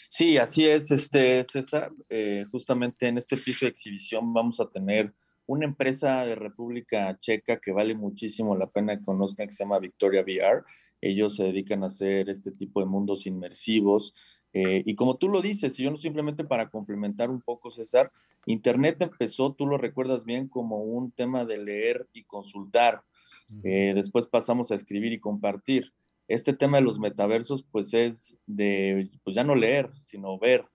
Sí, 0.09 0.37
así 0.37 0.67
es, 0.67 0.91
este 0.91 1.45
César. 1.45 1.91
justamente 2.51 3.09
en 3.09 3.19
este 3.19 3.37
piso 3.37 3.67
de 3.67 3.71
exhibición 3.71 4.33
vamos 4.33 4.61
a 4.61 4.69
tener 4.69 5.13
una 5.49 5.65
empresa 5.65 6.27
de 6.27 6.35
República 6.35 7.19
Checa 7.19 7.59
que 7.59 7.73
vale 7.73 7.95
muchísimo 7.95 8.55
la 8.55 8.67
pena 8.67 8.99
que 8.99 9.05
conozcan, 9.05 9.47
que 9.47 9.53
se 9.53 9.65
llama 9.65 9.79
Victoria 9.79 10.21
VR. 10.21 10.63
Ellos 11.01 11.37
se 11.37 11.45
dedican 11.45 11.83
a 11.83 11.87
hacer 11.87 12.29
este 12.29 12.53
tipo 12.53 12.81
de 12.81 12.87
mundos 12.87 13.27
inmersivos. 13.27 14.13
Eh, 14.53 14.83
y 14.85 14.95
como 14.95 15.17
tú 15.17 15.29
lo 15.29 15.41
dices, 15.41 15.79
y 15.79 15.85
yo 15.85 15.91
no 15.91 15.97
simplemente 15.97 16.45
para 16.45 16.69
complementar 16.69 17.31
un 17.31 17.41
poco, 17.41 17.71
César, 17.71 18.13
Internet 18.45 19.01
empezó, 19.01 19.55
tú 19.55 19.67
lo 19.67 19.79
recuerdas 19.79 20.27
bien, 20.27 20.49
como 20.49 20.83
un 20.83 21.13
tema 21.13 21.47
de 21.47 21.57
leer 21.57 22.07
y 22.13 22.25
consultar. 22.25 23.03
Eh, 23.65 23.93
después 23.95 24.27
pasamos 24.27 24.71
a 24.71 24.75
escribir 24.75 25.15
y 25.15 25.21
compartir. 25.21 25.95
Este 26.29 26.53
tema 26.53 26.77
de 26.77 26.83
los 26.83 26.99
metaversos, 26.99 27.63
pues 27.63 27.95
es 27.95 28.37
de, 28.47 29.11
pues 29.25 29.35
ya 29.35 29.45
no 29.45 29.55
leer, 29.55 29.91
sino 29.99 30.39
ver, 30.39 30.67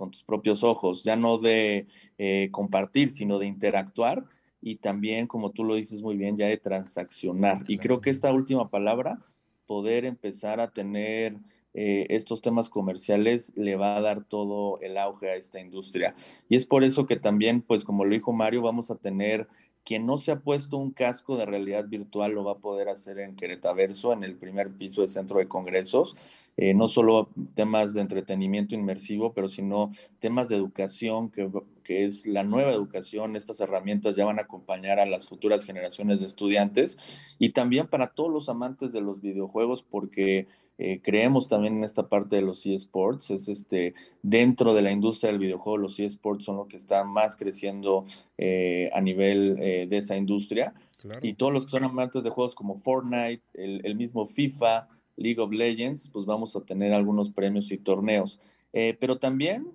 con 0.00 0.10
tus 0.10 0.24
propios 0.24 0.64
ojos, 0.64 1.04
ya 1.04 1.14
no 1.14 1.36
de 1.36 1.86
eh, 2.16 2.48
compartir, 2.52 3.10
sino 3.10 3.38
de 3.38 3.46
interactuar 3.46 4.24
y 4.62 4.76
también, 4.76 5.26
como 5.26 5.50
tú 5.50 5.62
lo 5.62 5.74
dices 5.74 6.00
muy 6.00 6.16
bien, 6.16 6.38
ya 6.38 6.46
de 6.46 6.56
transaccionar. 6.56 7.64
Y 7.68 7.76
creo 7.76 8.00
que 8.00 8.08
esta 8.08 8.32
última 8.32 8.70
palabra, 8.70 9.18
poder 9.66 10.06
empezar 10.06 10.58
a 10.58 10.70
tener 10.70 11.36
eh, 11.74 12.06
estos 12.08 12.40
temas 12.40 12.70
comerciales, 12.70 13.52
le 13.56 13.76
va 13.76 13.94
a 13.94 14.00
dar 14.00 14.24
todo 14.24 14.80
el 14.80 14.96
auge 14.96 15.28
a 15.28 15.36
esta 15.36 15.60
industria. 15.60 16.14
Y 16.48 16.56
es 16.56 16.64
por 16.64 16.82
eso 16.82 17.04
que 17.04 17.16
también, 17.16 17.60
pues 17.60 17.84
como 17.84 18.06
lo 18.06 18.14
dijo 18.14 18.32
Mario, 18.32 18.62
vamos 18.62 18.90
a 18.90 18.96
tener 18.96 19.48
quien 19.84 20.06
no 20.06 20.18
se 20.18 20.32
ha 20.32 20.40
puesto 20.40 20.76
un 20.76 20.90
casco 20.90 21.36
de 21.36 21.46
realidad 21.46 21.86
virtual 21.88 22.32
lo 22.32 22.44
va 22.44 22.52
a 22.52 22.58
poder 22.58 22.88
hacer 22.88 23.18
en 23.18 23.34
Queretaverso, 23.34 24.12
en 24.12 24.24
el 24.24 24.36
primer 24.36 24.70
piso 24.70 25.00
del 25.00 25.08
centro 25.08 25.38
de 25.38 25.48
congresos. 25.48 26.16
Eh, 26.56 26.74
no 26.74 26.88
solo 26.88 27.30
temas 27.54 27.94
de 27.94 28.02
entretenimiento 28.02 28.74
inmersivo, 28.74 29.32
pero 29.32 29.48
sino 29.48 29.92
temas 30.18 30.48
de 30.48 30.56
educación, 30.56 31.30
que, 31.30 31.50
que, 31.82 32.04
es 32.04 32.26
la 32.26 32.44
nueva 32.44 32.72
educación. 32.72 33.34
Estas 33.34 33.60
herramientas 33.60 34.16
ya 34.16 34.26
van 34.26 34.38
a 34.38 34.42
acompañar 34.42 35.00
a 35.00 35.06
las 35.06 35.26
futuras 35.26 35.64
generaciones 35.64 36.20
de 36.20 36.26
estudiantes 36.26 36.98
y 37.38 37.50
también 37.50 37.88
para 37.88 38.08
todos 38.08 38.30
los 38.30 38.48
amantes 38.48 38.92
de 38.92 39.00
los 39.00 39.20
videojuegos, 39.20 39.82
porque 39.82 40.46
eh, 40.82 41.02
creemos 41.02 41.46
también 41.46 41.76
en 41.76 41.84
esta 41.84 42.08
parte 42.08 42.36
de 42.36 42.42
los 42.42 42.64
eSports, 42.64 43.30
es 43.30 43.48
este, 43.50 43.92
dentro 44.22 44.72
de 44.72 44.80
la 44.80 44.90
industria 44.90 45.30
del 45.30 45.38
videojuego, 45.38 45.76
los 45.76 46.00
eSports 46.00 46.46
son 46.46 46.56
lo 46.56 46.68
que 46.68 46.78
está 46.78 47.04
más 47.04 47.36
creciendo 47.36 48.06
eh, 48.38 48.88
a 48.94 49.02
nivel 49.02 49.58
eh, 49.60 49.86
de 49.86 49.98
esa 49.98 50.16
industria. 50.16 50.72
Y 51.20 51.34
todos 51.34 51.52
los 51.52 51.64
que 51.66 51.72
son 51.72 51.84
amantes 51.84 52.24
de 52.24 52.30
juegos 52.30 52.54
como 52.54 52.78
Fortnite, 52.78 53.42
el, 53.52 53.94
mismo 53.94 54.26
FIFA, 54.26 54.88
League 55.16 55.40
of 55.40 55.52
Legends, 55.52 56.08
pues 56.08 56.24
vamos 56.24 56.56
a 56.56 56.62
tener 56.62 56.94
algunos 56.94 57.30
premios 57.30 57.70
y 57.72 57.78
torneos. 57.78 58.38
pero 58.72 59.18
también, 59.18 59.66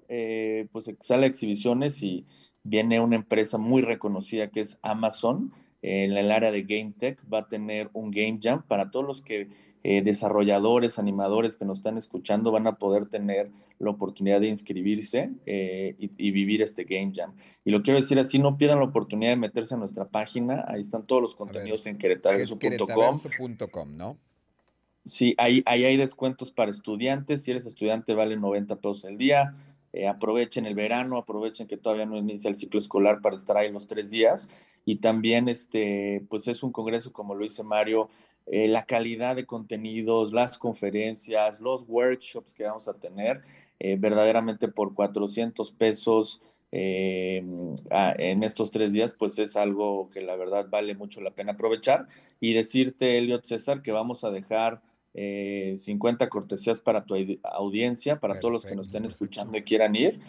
pues 0.71 0.91
sale 0.99 1.25
a 1.25 1.29
exhibiciones 1.29 2.03
y 2.03 2.27
viene 2.61 2.99
una 2.99 3.15
empresa 3.15 3.57
muy 3.57 3.81
reconocida 3.81 4.51
que 4.51 4.61
es 4.61 4.77
Amazon, 4.83 5.51
en 5.81 6.17
el 6.17 6.31
área 6.31 6.51
de 6.51 6.63
Game 6.63 6.93
Tech, 6.97 7.19
va 7.31 7.39
a 7.39 7.47
tener 7.47 7.89
un 7.93 8.11
Game 8.11 8.39
Jam 8.41 8.63
para 8.67 8.91
todos 8.91 9.05
los 9.05 9.21
que 9.23 9.49
eh, 9.87 10.01
desarrolladores, 10.01 10.97
animadores 10.97 11.57
que 11.57 11.63
nos 11.63 11.77
están 11.77 11.95
escuchando 11.95 12.51
van 12.51 12.65
a 12.65 12.79
poder 12.79 13.05
tener 13.05 13.51
la 13.77 13.91
oportunidad 13.91 14.41
de 14.41 14.47
inscribirse 14.47 15.29
eh, 15.45 15.95
y, 15.99 16.31
vivir 16.31 16.63
este 16.63 16.85
Game 16.85 17.11
Jam. 17.13 17.35
Y 17.63 17.69
lo 17.69 17.83
quiero 17.83 17.99
decir 17.99 18.17
así, 18.17 18.39
no 18.39 18.57
pierdan 18.57 18.79
la 18.79 18.85
oportunidad 18.85 19.33
de 19.33 19.35
meterse 19.35 19.75
a 19.75 19.77
nuestra 19.77 20.05
página, 20.05 20.65
ahí 20.67 20.81
están 20.81 21.05
todos 21.05 21.21
los 21.21 21.35
contenidos 21.35 21.85
en 21.85 21.99
queretaverso.com. 21.99 23.95
¿no? 23.95 24.17
Sí, 25.05 25.35
ahí, 25.37 25.61
ahí 25.67 25.85
hay 25.85 25.97
descuentos 25.97 26.51
para 26.51 26.71
estudiantes, 26.71 27.43
si 27.43 27.51
eres 27.51 27.67
estudiante 27.67 28.15
vale 28.15 28.37
90 28.37 28.77
pesos 28.77 29.03
el 29.03 29.19
día, 29.19 29.53
eh, 29.93 30.07
aprovechen 30.07 30.65
el 30.65 30.73
verano, 30.73 31.17
aprovechen 31.17 31.67
que 31.67 31.77
todavía 31.77 32.07
no 32.07 32.17
inicia 32.17 32.49
el 32.49 32.55
ciclo 32.55 32.79
escolar 32.79 33.21
para 33.21 33.35
estar 33.35 33.55
ahí 33.55 33.71
los 33.71 33.85
tres 33.87 34.09
días. 34.09 34.49
Y 34.83 34.97
también, 34.97 35.47
este, 35.47 36.25
pues 36.27 36.49
es 36.49 36.63
un 36.63 36.73
congreso, 36.73 37.13
como 37.13 37.33
lo 37.33 37.43
dice 37.43 37.63
Mario, 37.63 38.09
eh, 38.47 38.67
la 38.67 38.85
calidad 38.85 39.35
de 39.35 39.45
contenidos, 39.45 40.31
las 40.31 40.57
conferencias, 40.57 41.59
los 41.59 41.83
workshops 41.87 42.53
que 42.53 42.63
vamos 42.63 42.87
a 42.87 42.93
tener, 42.93 43.41
eh, 43.79 43.97
verdaderamente 43.99 44.67
por 44.67 44.93
400 44.93 45.71
pesos 45.71 46.41
eh, 46.71 47.43
en 48.17 48.43
estos 48.43 48.69
tres 48.69 48.93
días, 48.93 49.15
pues 49.17 49.39
es 49.39 49.55
algo 49.55 50.09
que 50.11 50.21
la 50.21 50.35
verdad 50.35 50.67
vale 50.69 50.93
mucho 50.93 51.21
la 51.21 51.31
pena 51.31 51.53
aprovechar. 51.53 52.07
Y 52.39 52.53
decirte, 52.53 53.17
Eliot 53.17 53.45
César, 53.45 53.81
que 53.81 53.91
vamos 53.91 54.23
a 54.23 54.31
dejar 54.31 54.81
50 55.13 56.27
cortesías 56.27 56.81
para 56.81 57.05
tu 57.05 57.15
audiencia, 57.43 58.19
para 58.19 58.37
todos 58.37 58.53
los 58.53 58.65
que 58.65 58.75
nos 58.75 58.87
estén 58.87 59.05
escuchando 59.05 59.57
y 59.57 59.63
quieran 59.63 59.95
ir. 59.95 60.19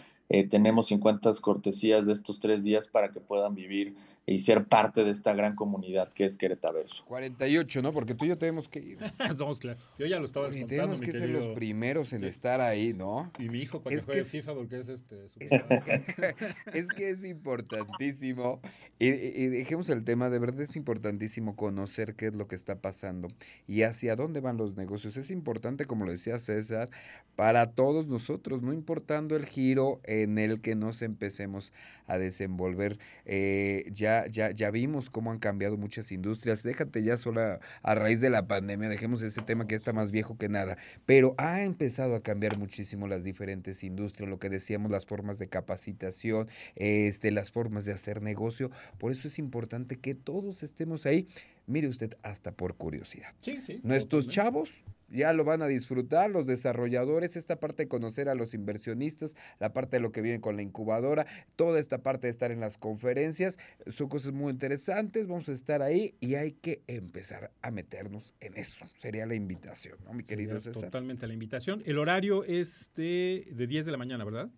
tenemos 0.49 0.87
50 0.87 1.29
cortesías 1.41 2.05
de 2.05 2.13
estos 2.13 2.39
tres 2.39 2.63
días 2.63 2.87
para 2.87 3.11
que 3.11 3.19
puedan 3.19 3.53
vivir 3.53 3.97
y 4.29 4.39
ser 4.39 4.65
parte 4.65 5.05
de 5.05 5.11
esta 5.11 5.33
gran 5.33 5.55
comunidad 5.55 6.11
que 6.11 6.25
es 6.25 6.35
Queretaverso. 6.35 7.05
48, 7.05 7.81
¿no? 7.81 7.93
Porque 7.93 8.13
tú 8.13 8.25
y 8.25 8.27
yo 8.27 8.37
tenemos 8.37 8.67
que 8.67 8.79
ir. 8.79 8.97
Somos 9.37 9.57
claro. 9.57 9.79
Yo 9.97 10.05
ya 10.05 10.19
lo 10.19 10.25
estaba 10.25 10.49
Y 10.53 10.65
tenemos 10.65 10.99
que 10.99 11.13
ser 11.13 11.29
los 11.29 11.47
primeros 11.47 12.11
en 12.11 12.25
estar 12.25 12.59
ahí, 12.59 12.93
¿no? 12.93 13.31
Y 13.39 13.47
mi 13.47 13.59
hijo 13.59 13.81
para 13.81 13.95
es 13.95 14.01
que 14.01 14.11
juegue 14.11 14.23
FIFA 14.25 14.53
porque 14.53 14.79
es 14.79 14.89
este. 14.89 15.27
Es, 16.73 16.87
que 16.87 17.09
es 17.09 17.23
importantísimo. 17.23 18.59
Y, 18.99 19.07
y, 19.07 19.47
dejemos 19.47 19.89
el 19.89 20.03
tema, 20.03 20.29
de 20.29 20.39
verdad 20.39 20.61
es 20.61 20.75
importantísimo 20.75 21.55
conocer 21.55 22.15
qué 22.15 22.27
es 22.27 22.33
lo 22.33 22.47
que 22.47 22.55
está 22.55 22.81
pasando 22.81 23.29
y 23.67 23.83
hacia 23.83 24.17
dónde 24.17 24.41
van 24.41 24.57
los 24.57 24.75
negocios. 24.75 25.15
Es 25.15 25.31
importante, 25.31 25.85
como 25.85 26.03
lo 26.03 26.11
decía 26.11 26.37
César, 26.39 26.89
para 27.37 27.71
todos 27.71 28.07
nosotros, 28.07 28.61
no 28.61 28.73
importando 28.73 29.35
el 29.35 29.45
giro 29.45 30.01
en 30.03 30.37
el 30.37 30.59
que 30.59 30.75
nos 30.75 31.01
empecemos 31.01 31.71
a 32.07 32.17
desenvolver. 32.17 32.97
Eh, 33.25 33.85
ya 33.91 34.16
ya, 34.25 34.71
vimos 34.71 35.09
cómo 35.09 35.31
han 35.31 35.39
cambiado 35.39 35.77
muchas 35.77 36.11
industrias. 36.11 36.63
Déjate 36.63 37.03
ya 37.03 37.17
sola 37.17 37.59
a 37.83 37.95
raíz 37.95 38.21
de 38.21 38.29
la 38.29 38.47
pandemia, 38.47 38.89
dejemos 38.89 39.21
ese 39.21 39.41
tema 39.41 39.67
que 39.67 39.75
está 39.75 39.93
más 39.93 40.11
viejo 40.11 40.37
que 40.37 40.49
nada. 40.49 40.77
Pero 41.05 41.35
ha 41.37 41.63
empezado 41.63 42.15
a 42.15 42.23
cambiar 42.23 42.57
muchísimo 42.57 43.07
las 43.07 43.23
diferentes 43.23 43.83
industrias, 43.83 44.29
lo 44.29 44.39
que 44.39 44.49
decíamos, 44.49 44.91
las 44.91 45.05
formas 45.05 45.39
de 45.39 45.47
capacitación, 45.47 46.47
este, 46.75 47.31
las 47.31 47.51
formas 47.51 47.85
de 47.85 47.93
hacer 47.93 48.21
negocio. 48.21 48.71
Por 48.97 49.11
eso 49.11 49.27
es 49.27 49.37
importante 49.39 49.99
que 49.99 50.15
todos 50.15 50.63
estemos 50.63 51.05
ahí 51.05 51.27
mire 51.67 51.87
usted, 51.87 52.17
hasta 52.23 52.51
por 52.51 52.75
curiosidad. 52.75 53.33
Sí, 53.41 53.61
sí. 53.65 53.79
Nuestros 53.83 54.27
chavos 54.27 54.83
ya 55.09 55.31
lo 55.33 55.45
van 55.45 55.61
a 55.61 55.67
disfrutar, 55.67 56.29
los 56.29 56.47
desarrolladores, 56.47 57.35
esta 57.35 57.59
parte 57.59 57.83
de 57.83 57.87
conocer 57.87 58.29
a 58.29 58.35
los 58.35 58.53
inversionistas, 58.53 59.35
la 59.59 59.71
parte 59.71 59.97
de 59.97 60.01
lo 60.01 60.11
que 60.11 60.21
viene 60.21 60.41
con 60.41 60.55
la 60.55 60.61
incubadora, 60.61 61.25
toda 61.55 61.79
esta 61.79 61.99
parte 61.99 62.27
de 62.27 62.31
estar 62.31 62.51
en 62.51 62.59
las 62.59 62.77
conferencias, 62.77 63.57
son 63.87 64.09
cosas 64.09 64.33
muy 64.33 64.51
interesantes, 64.51 65.27
vamos 65.27 65.47
a 65.49 65.53
estar 65.53 65.81
ahí 65.81 66.15
y 66.19 66.35
hay 66.35 66.53
que 66.53 66.81
empezar 66.87 67.51
a 67.61 67.71
meternos 67.71 68.33
en 68.41 68.57
eso. 68.57 68.85
Sería 68.97 69.25
la 69.25 69.35
invitación, 69.35 69.97
¿no, 70.05 70.13
mi 70.13 70.23
querido 70.23 70.59
Sería 70.59 70.73
César? 70.73 70.89
Totalmente 70.89 71.27
la 71.27 71.33
invitación. 71.33 71.81
El 71.85 71.99
horario 71.99 72.43
es 72.43 72.91
de, 72.95 73.47
de 73.51 73.67
10 73.67 73.85
de 73.85 73.91
la 73.91 73.97
mañana, 73.97 74.25
¿verdad? 74.25 74.49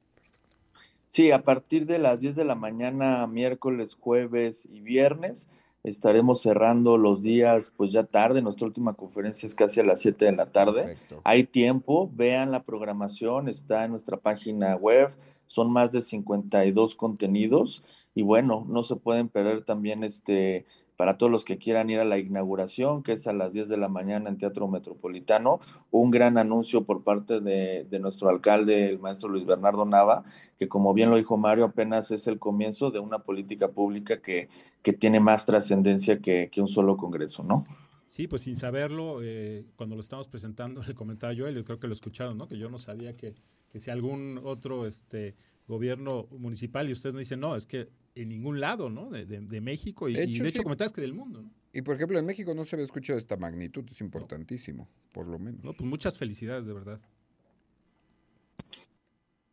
Sí, 1.10 1.32
a 1.32 1.41
partir 1.41 1.88
de 1.88 1.97
las 1.97 2.22
10 2.22 2.36
de 2.36 2.45
la 2.45 2.53
mañana, 2.53 3.26
miércoles, 3.26 3.95
jueves 3.99 4.68
y 4.72 4.82
viernes, 4.82 5.49
estaremos 5.84 6.42
cerrando 6.42 6.98
los 6.98 7.22
días, 7.22 7.72
pues 7.76 7.92
ya 7.92 8.04
tarde, 8.04 8.42
nuestra 8.42 8.68
última 8.68 8.94
conferencia 8.94 9.48
es 9.48 9.56
casi 9.56 9.80
a 9.80 9.84
las 9.84 10.02
7 10.02 10.26
de 10.26 10.32
la 10.34 10.48
tarde. 10.48 10.84
Perfecto. 10.84 11.22
Hay 11.24 11.44
tiempo, 11.46 12.10
vean 12.14 12.52
la 12.52 12.64
programación, 12.64 13.48
está 13.48 13.86
en 13.86 13.92
nuestra 13.92 14.18
página 14.18 14.76
web, 14.76 15.14
son 15.46 15.72
más 15.72 15.92
de 15.92 16.02
52 16.02 16.96
contenidos 16.96 17.84
y 18.14 18.22
bueno, 18.22 18.66
no 18.68 18.84
se 18.84 18.96
pueden 18.96 19.30
perder 19.30 19.64
también 19.64 20.04
este 20.04 20.66
para 21.00 21.18
todos 21.18 21.32
los 21.32 21.45
que 21.45 21.58
quieran 21.58 21.89
ir 21.89 22.02
a 22.02 22.04
la 22.04 22.18
inauguración, 22.18 23.04
que 23.04 23.14
es 23.14 23.26
a 23.26 23.32
las 23.32 23.54
10 23.54 23.70
de 23.70 23.78
la 23.78 23.88
mañana 23.88 24.30
en 24.30 24.38
Teatro 24.38 24.68
Metropolitano, 24.68 25.62
un 25.91 26.12
gran 26.12 26.38
anuncio 26.38 26.84
por 26.84 27.06
parte 27.06 27.39
de, 27.39 27.88
nuestro 28.02 28.28
alcalde, 28.28 28.89
el 28.89 29.00
maestro 29.00 29.30
Luis 29.30 29.45
Bernardo 29.45 29.86
Nava, 29.86 30.26
que 30.58 30.68
como 30.68 30.93
bien 30.93 31.10
lo 31.10 31.16
dijo 31.16 31.38
Mario, 31.38 31.64
apenas 31.64 32.12
es 32.12 32.28
el 32.28 32.38
comienzo 32.38 32.91
de 32.91 33.00
una 33.00 33.20
política 33.20 33.70
pública 33.70 34.22
que, 34.22 34.50
que 34.82 34.91
tiene 34.91 35.22
más 35.22 35.45
trascendencia 35.45 36.20
que, 36.20 36.50
que 36.52 36.60
un 36.60 36.68
solo 36.68 36.97
congreso, 36.97 37.43
¿no? 37.43 37.66
Sí, 38.10 38.28
pues 38.28 38.41
sin 38.41 38.58
saberlo, 38.58 39.20
eh, 39.24 39.64
cuando 39.78 39.95
lo 39.95 40.02
estamos 40.02 40.28
presentando, 40.28 40.82
le 40.86 40.95
comentaba 40.95 41.32
yo, 41.32 41.47
y 41.47 41.64
creo 41.64 41.80
que 41.80 41.88
lo 41.88 41.93
escucharon, 41.93 42.38
¿no? 42.38 42.50
Que 42.50 42.58
yo 42.58 42.70
no 42.70 42.78
sabía 42.78 43.16
que, 43.16 43.36
que 43.70 43.80
si 43.80 43.89
algún 43.89 44.41
otro 44.43 44.86
este, 44.86 45.38
gobierno 45.70 46.28
municipal 46.32 46.90
y 46.90 46.92
ustedes 46.92 47.14
no 47.16 47.20
dicen, 47.20 47.40
no, 47.40 47.56
es 47.56 47.66
que 47.66 47.88
en 48.16 48.28
ningún 48.28 48.60
lado, 48.60 48.90
¿no? 48.90 49.10
De, 49.10 49.26
de- 49.26 49.40
de 49.40 49.62
México 49.62 50.10
y 50.10 50.14
De 50.16 50.26
y 50.26 50.32
hecho, 50.34 50.44
de 50.44 50.50
hecho 50.50 50.58
sí. 50.58 50.64
comentabas 50.64 50.92
que 50.92 51.00
del 51.02 51.14
mundo, 51.14 51.42
¿no? 51.44 51.52
Y 51.72 51.84
por 51.84 51.96
ejemplo, 51.96 52.18
en 52.20 52.26
México 52.26 52.54
no 52.56 52.66
se 52.66 52.76
había 52.76 52.84
escuchado 52.86 53.16
de 53.16 53.20
esta 53.22 53.38
magnitud, 53.38 53.86
es 53.90 54.02
importantísimo, 54.02 54.90
por 55.14 55.28
lo 55.28 55.38
menos. 55.40 55.64
No, 55.64 55.72
Pues 55.74 55.88
muchas 55.88 56.18
felicidades, 56.18 56.66
de 56.66 56.74
verdad. 56.74 57.00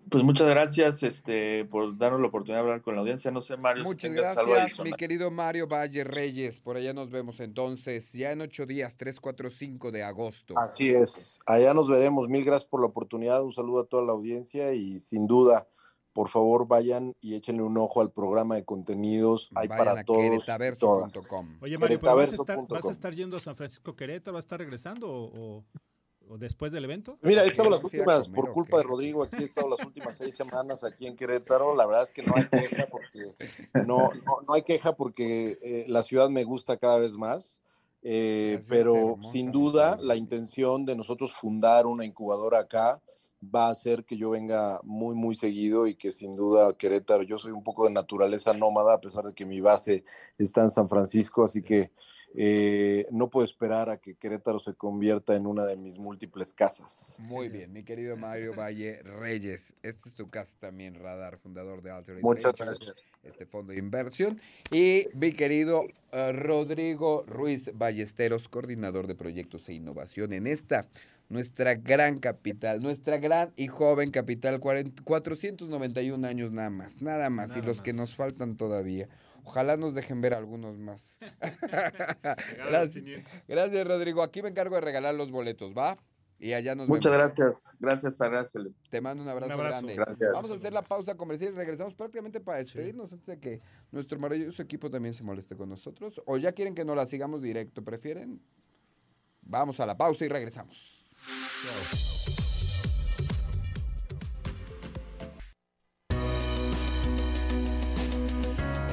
Pues 0.08 0.22
muchas 0.22 0.48
gracias 0.48 1.02
este, 1.02 1.64
por 1.64 1.98
darnos 1.98 2.20
la 2.20 2.28
oportunidad 2.28 2.58
de 2.58 2.62
hablar 2.62 2.82
con 2.82 2.94
la 2.94 3.00
audiencia. 3.00 3.32
No 3.32 3.40
sé, 3.40 3.56
Mario, 3.56 3.82
Muchas 3.82 4.12
si 4.12 4.16
gracias, 4.16 4.80
mi 4.80 4.92
querido 4.92 5.32
Mario 5.32 5.66
Valle 5.66 6.04
Reyes. 6.04 6.60
Por 6.60 6.76
allá 6.76 6.92
nos 6.94 7.10
vemos 7.10 7.40
entonces, 7.40 8.12
ya 8.12 8.30
en 8.30 8.40
ocho 8.40 8.66
días, 8.66 8.96
3, 8.96 9.18
4, 9.18 9.50
5 9.50 9.90
de 9.90 10.04
agosto. 10.04 10.54
Así 10.56 10.90
es. 10.90 11.40
Allá 11.44 11.74
nos 11.74 11.88
veremos. 11.90 12.28
Mil 12.28 12.44
gracias 12.44 12.70
por 12.70 12.80
la 12.80 12.86
oportunidad. 12.86 13.42
Un 13.42 13.50
saludo 13.52 13.80
a 13.80 13.86
toda 13.86 14.04
la 14.04 14.12
audiencia 14.12 14.72
y 14.74 15.00
sin 15.00 15.26
duda, 15.26 15.66
por 16.16 16.30
favor, 16.30 16.66
vayan 16.66 17.14
y 17.20 17.34
échenle 17.34 17.62
un 17.62 17.76
ojo 17.76 18.00
al 18.00 18.10
programa 18.10 18.54
de 18.54 18.64
contenidos. 18.64 19.50
Hay 19.54 19.68
Vayan 19.68 19.84
para 19.86 20.00
a 20.00 20.04
todos. 20.04 20.18
todas. 20.78 21.12
queretaverso.com. 21.12 21.58
Oye, 21.60 21.76
Mario, 21.76 22.00
¿pero 22.00 22.16
vas, 22.16 22.32
a 22.32 22.34
estar. 22.34 22.58
¿vas 22.68 22.86
a 22.86 22.90
estar 22.90 23.14
yendo 23.14 23.36
a 23.36 23.40
San 23.40 23.54
Francisco 23.54 23.92
Querétaro? 23.92 24.32
¿Vas 24.34 24.44
a 24.44 24.46
estar 24.46 24.58
regresando 24.58 25.10
o, 25.12 25.30
o- 25.58 25.64
o 26.28 26.38
después 26.38 26.72
del 26.72 26.84
evento? 26.84 27.18
Mira, 27.22 27.44
he 27.44 27.48
estado 27.48 27.68
las 27.68 27.84
últimas, 27.84 28.24
comer, 28.24 28.34
por 28.40 28.48
¿o 28.50 28.52
culpa 28.54 28.78
de? 28.78 28.82
Rodrigo, 28.84 29.22
aquí 29.22 29.36
he 29.42 29.44
estado 29.44 29.68
las 29.68 29.84
últimas 29.84 30.16
seis 30.16 30.34
semanas 30.36 30.82
aquí 30.84 31.06
en 31.06 31.14
Querétaro. 31.16 31.74
La 31.76 31.86
verdad 31.86 32.02
es 32.04 32.12
que 32.12 32.22
no 32.22 32.34
hay 32.34 32.48
queja 32.48 32.86
porque 32.90 33.20
no, 33.74 34.08
no, 34.24 34.38
no 34.48 34.54
hay 34.54 34.62
queja 34.62 34.96
porque 34.96 35.56
eh, 35.62 35.84
la 35.86 36.02
ciudad 36.02 36.28
me 36.30 36.44
gusta 36.44 36.78
cada 36.78 36.98
vez 36.98 37.12
más. 37.12 37.60
eh, 38.02 38.58
pero 38.68 38.94
hermosa, 39.12 39.32
sin 39.32 39.52
duda 39.52 39.98
la 40.00 40.16
intención 40.16 40.86
de 40.86 40.96
nosotros 40.96 41.32
fundar 41.32 41.86
una 41.86 42.04
incubadora 42.06 42.60
acá 42.60 43.00
va 43.42 43.68
a 43.68 43.70
hacer 43.70 44.04
que 44.04 44.16
yo 44.16 44.30
venga 44.30 44.80
muy, 44.82 45.14
muy 45.14 45.34
seguido 45.34 45.86
y 45.86 45.94
que 45.94 46.10
sin 46.10 46.36
duda 46.36 46.76
Querétaro, 46.76 47.22
yo 47.22 47.38
soy 47.38 47.52
un 47.52 47.62
poco 47.62 47.84
de 47.84 47.90
naturaleza 47.90 48.52
nómada, 48.52 48.94
a 48.94 49.00
pesar 49.00 49.24
de 49.24 49.34
que 49.34 49.46
mi 49.46 49.60
base 49.60 50.04
está 50.38 50.62
en 50.62 50.70
San 50.70 50.88
Francisco, 50.88 51.44
así 51.44 51.62
que 51.62 51.90
eh, 52.38 53.06
no 53.10 53.30
puedo 53.30 53.46
esperar 53.46 53.88
a 53.88 53.96
que 53.96 54.14
Querétaro 54.14 54.58
se 54.58 54.74
convierta 54.74 55.34
en 55.34 55.46
una 55.46 55.64
de 55.64 55.76
mis 55.76 55.98
múltiples 55.98 56.52
casas. 56.52 57.18
Muy 57.22 57.48
bien, 57.48 57.72
mi 57.72 57.82
querido 57.82 58.16
Mario 58.16 58.54
Valle 58.58 59.02
Reyes. 59.02 59.74
Este 59.82 60.10
es 60.10 60.14
tu 60.14 60.28
casa 60.28 60.56
también, 60.60 60.96
Radar, 60.96 61.38
fundador 61.38 61.82
de 61.82 61.92
Alterate 61.92 62.22
Muchas 62.22 62.52
Ventures, 62.52 62.78
gracias. 62.78 63.04
este 63.22 63.46
fondo 63.46 63.72
de 63.72 63.78
inversión. 63.78 64.38
Y 64.70 65.06
mi 65.14 65.32
querido 65.32 65.84
eh, 66.12 66.32
Rodrigo 66.32 67.24
Ruiz 67.26 67.70
Ballesteros, 67.74 68.48
coordinador 68.48 69.06
de 69.06 69.14
proyectos 69.14 69.68
e 69.70 69.72
innovación 69.72 70.34
en 70.34 70.46
esta, 70.46 70.88
nuestra 71.28 71.74
gran 71.74 72.18
capital, 72.18 72.82
nuestra 72.82 73.18
gran 73.18 73.52
y 73.56 73.66
joven 73.66 74.10
capital, 74.10 74.60
40 74.60 75.02
491 75.02 76.26
años 76.26 76.52
nada 76.52 76.70
más, 76.70 77.02
nada 77.02 77.30
más, 77.30 77.56
y 77.56 77.62
los 77.62 77.82
que 77.82 77.92
nos 77.92 78.14
faltan 78.14 78.56
todavía. 78.56 79.08
Ojalá 79.44 79.76
nos 79.76 79.94
dejen 79.94 80.20
ver 80.20 80.34
algunos 80.34 80.76
más. 80.76 81.18
gracias, 82.68 83.04
gracias, 83.46 83.86
Rodrigo. 83.86 84.22
Aquí 84.22 84.42
me 84.42 84.48
encargo 84.48 84.74
de 84.74 84.80
regalar 84.80 85.14
los 85.14 85.30
boletos, 85.30 85.72
¿va? 85.72 85.96
Y 86.38 86.52
allá 86.52 86.74
nos 86.74 86.88
Muchas 86.88 87.12
vemos. 87.12 87.24
gracias. 87.36 87.74
Gracias, 87.78 88.20
Araceli. 88.20 88.74
Te 88.90 89.00
mando 89.00 89.22
un 89.22 89.28
abrazo, 89.28 89.54
abrazo. 89.54 89.86
grande. 89.86 89.94
Gracias. 89.94 90.32
Vamos 90.34 90.50
a 90.50 90.54
hacer 90.54 90.72
la 90.72 90.82
pausa 90.82 91.14
comercial 91.16 91.54
y 91.54 91.56
regresamos 91.56 91.94
prácticamente 91.94 92.40
para 92.40 92.58
despedirnos 92.58 93.12
antes 93.12 93.26
de 93.26 93.40
que 93.40 93.60
nuestro 93.90 94.18
maravilloso 94.18 94.60
equipo 94.62 94.90
también 94.90 95.14
se 95.14 95.22
moleste 95.22 95.56
con 95.56 95.68
nosotros. 95.68 96.20
O 96.26 96.36
ya 96.36 96.52
quieren 96.52 96.74
que 96.74 96.84
no 96.84 96.94
la 96.94 97.06
sigamos 97.06 97.40
directo, 97.40 97.82
¿prefieren? 97.82 98.42
Vamos 99.42 99.80
a 99.80 99.86
la 99.86 99.96
pausa 99.96 100.24
y 100.24 100.28
regresamos. 100.28 101.05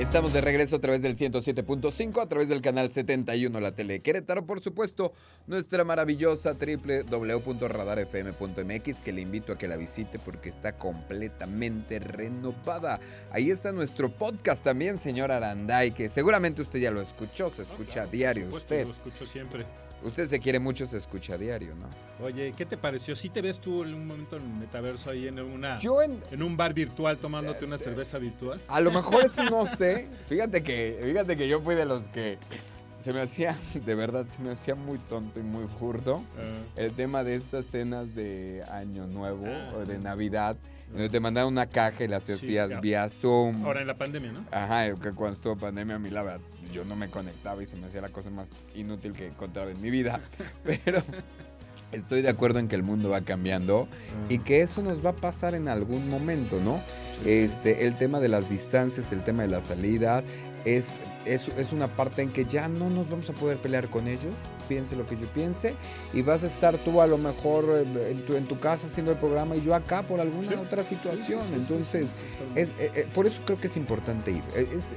Estamos 0.03 0.33
de 0.33 0.41
regreso 0.41 0.75
a 0.75 0.79
través 0.79 1.01
del 1.01 1.15
107.5, 1.15 2.21
a 2.21 2.27
través 2.27 2.49
del 2.49 2.61
canal 2.61 2.91
71, 2.91 3.59
la 3.59 3.71
tele 3.71 3.93
de 3.93 4.01
Querétaro, 4.01 4.45
por 4.45 4.61
supuesto, 4.61 5.13
nuestra 5.47 5.85
maravillosa 5.85 6.55
www.radarfm.mx, 6.55 9.01
que 9.01 9.13
le 9.13 9.21
invito 9.21 9.53
a 9.53 9.57
que 9.57 9.67
la 9.67 9.75
visite 9.75 10.19
porque 10.19 10.49
está 10.49 10.77
completamente 10.77 11.99
renovada. 11.99 12.99
Ahí 13.31 13.49
está 13.49 13.71
nuestro 13.71 14.15
podcast 14.15 14.63
también, 14.63 14.97
señor 14.97 15.31
Aranday, 15.31 15.91
que 15.91 16.09
seguramente 16.09 16.61
usted 16.61 16.79
ya 16.79 16.91
lo 16.91 17.01
escuchó, 17.01 17.51
se 17.51 17.61
escucha 17.61 18.03
a 18.03 18.05
diario 18.05 18.49
usted. 18.49 18.85
Lo 18.85 18.91
escucho 18.91 19.25
siempre. 19.25 19.65
Usted 20.03 20.27
se 20.27 20.39
quiere 20.39 20.59
mucho, 20.59 20.85
se 20.85 20.97
escucha 20.97 21.35
a 21.35 21.37
diario, 21.37 21.73
¿no? 21.75 21.87
Oye, 22.25 22.53
¿qué 22.55 22.65
te 22.65 22.77
pareció? 22.77 23.15
¿Sí 23.15 23.29
te 23.29 23.41
ves 23.41 23.59
tú 23.59 23.83
en 23.83 23.93
un 23.93 24.05
momento 24.05 24.37
en 24.37 24.43
el 24.43 24.49
metaverso 24.49 25.09
ahí 25.09 25.27
en 25.27 25.39
una 25.39 25.79
Yo 25.79 26.01
en, 26.01 26.21
en 26.31 26.43
un 26.43 26.57
bar 26.57 26.73
virtual 26.73 27.17
tomándote 27.17 27.65
una 27.65 27.77
cerveza 27.77 28.17
virtual? 28.17 28.61
A 28.67 28.79
lo 28.81 28.91
mejor 28.91 29.25
eso 29.25 29.43
no 29.45 29.65
sé. 29.65 30.07
Fíjate 30.27 30.61
que, 30.63 30.99
fíjate 31.03 31.37
que 31.37 31.47
yo 31.47 31.61
fui 31.61 31.75
de 31.75 31.85
los 31.85 32.07
que 32.09 32.37
se 32.99 33.11
me 33.13 33.21
hacía, 33.21 33.55
de 33.85 33.95
verdad, 33.95 34.25
se 34.27 34.41
me 34.41 34.51
hacía 34.51 34.75
muy 34.75 34.97
tonto 34.97 35.39
y 35.39 35.43
muy 35.43 35.65
burdo 35.79 36.23
Ah, 36.37 36.61
el 36.77 36.93
tema 36.93 37.23
de 37.23 37.35
estas 37.35 37.65
cenas 37.65 38.13
de 38.15 38.63
Año 38.71 39.07
Nuevo 39.07 39.45
Ah. 39.47 39.73
o 39.75 39.85
de 39.85 39.97
Navidad, 39.99 40.55
donde 40.89 41.09
te 41.09 41.19
mandaban 41.19 41.51
una 41.51 41.65
caja 41.65 42.03
y 42.03 42.07
las 42.07 42.23
Sí, 42.23 42.33
hacías 42.33 42.67
claro. 42.67 42.81
vía 42.81 43.09
Zoom. 43.09 43.65
ahora 43.65 43.81
en 43.81 43.87
la 43.87 43.95
pandemia, 43.95 44.31
¿no? 44.31 44.45
Ajá, 44.51 44.93
cuando 45.15 45.33
estuvo 45.33 45.57
pandemia 45.57 45.95
a 45.95 45.99
mí 45.99 46.09
la 46.11 46.23
verdad, 46.23 46.41
yo 46.73 46.83
no 46.85 46.95
me 46.95 47.09
conectaba 47.09 47.61
y 47.63 47.67
se 47.67 47.77
me 47.77 47.87
hacía 47.87 48.01
la 48.01 48.09
cosa 48.09 48.29
más 48.29 48.51
inútil 48.75 49.13
que 49.13 49.27
encontraba 49.27 49.71
en 49.71 49.81
mi 49.81 49.89
vida. 49.91 50.19
Pero 50.63 51.01
estoy 51.91 52.21
de 52.21 52.29
acuerdo 52.29 52.59
en 52.59 52.67
que 52.67 52.75
el 52.75 52.83
mundo 52.83 53.09
va 53.09 53.21
cambiando 53.21 53.87
y 54.27 54.39
que 54.39 54.61
eso 54.61 54.81
nos 54.81 55.05
va 55.05 55.11
a 55.11 55.15
pasar 55.15 55.53
en 55.55 55.67
algún 55.67 56.09
momento, 56.09 56.59
¿no? 56.59 56.81
Este, 57.25 57.85
el 57.85 57.95
tema 57.97 58.19
de 58.19 58.27
las 58.29 58.49
distancias, 58.49 59.11
el 59.13 59.23
tema 59.23 59.43
de 59.43 59.49
las 59.49 59.65
salidas, 59.65 60.25
es, 60.65 60.97
es, 61.25 61.49
es 61.49 61.73
una 61.73 61.95
parte 61.95 62.21
en 62.21 62.31
que 62.31 62.45
ya 62.45 62.67
no 62.67 62.89
nos 62.89 63.09
vamos 63.09 63.29
a 63.29 63.33
poder 63.33 63.57
pelear 63.59 63.89
con 63.89 64.07
ellos, 64.07 64.33
piense 64.67 64.95
lo 64.95 65.05
que 65.05 65.15
yo 65.17 65.27
piense, 65.33 65.75
y 66.13 66.21
vas 66.21 66.43
a 66.43 66.47
estar 66.47 66.77
tú 66.79 67.01
a 67.01 67.07
lo 67.07 67.17
mejor 67.17 67.65
eh, 67.69 68.11
en 68.11 68.25
tu, 68.25 68.35
en 68.35 68.45
tu 68.47 68.59
casa 68.59 68.87
haciendo 68.87 69.11
el 69.11 69.17
programa 69.19 69.55
y 69.55 69.61
yo 69.61 69.75
acá 69.75 70.03
por 70.03 70.19
alguna 70.19 70.47
Sí, 70.47 70.53
otra 70.55 70.83
situación. 70.83 71.41
sí, 71.43 71.49
sí, 71.49 71.55
Entonces, 71.55 72.15
es, 72.55 72.69
eh, 72.79 72.91
eh, 72.95 73.07
por 73.13 73.27
eso 73.27 73.41
creo 73.45 73.59
que 73.59 73.67
es 73.67 73.77
importante 73.77 74.31
ir, 74.31 74.43
es, 74.55 74.93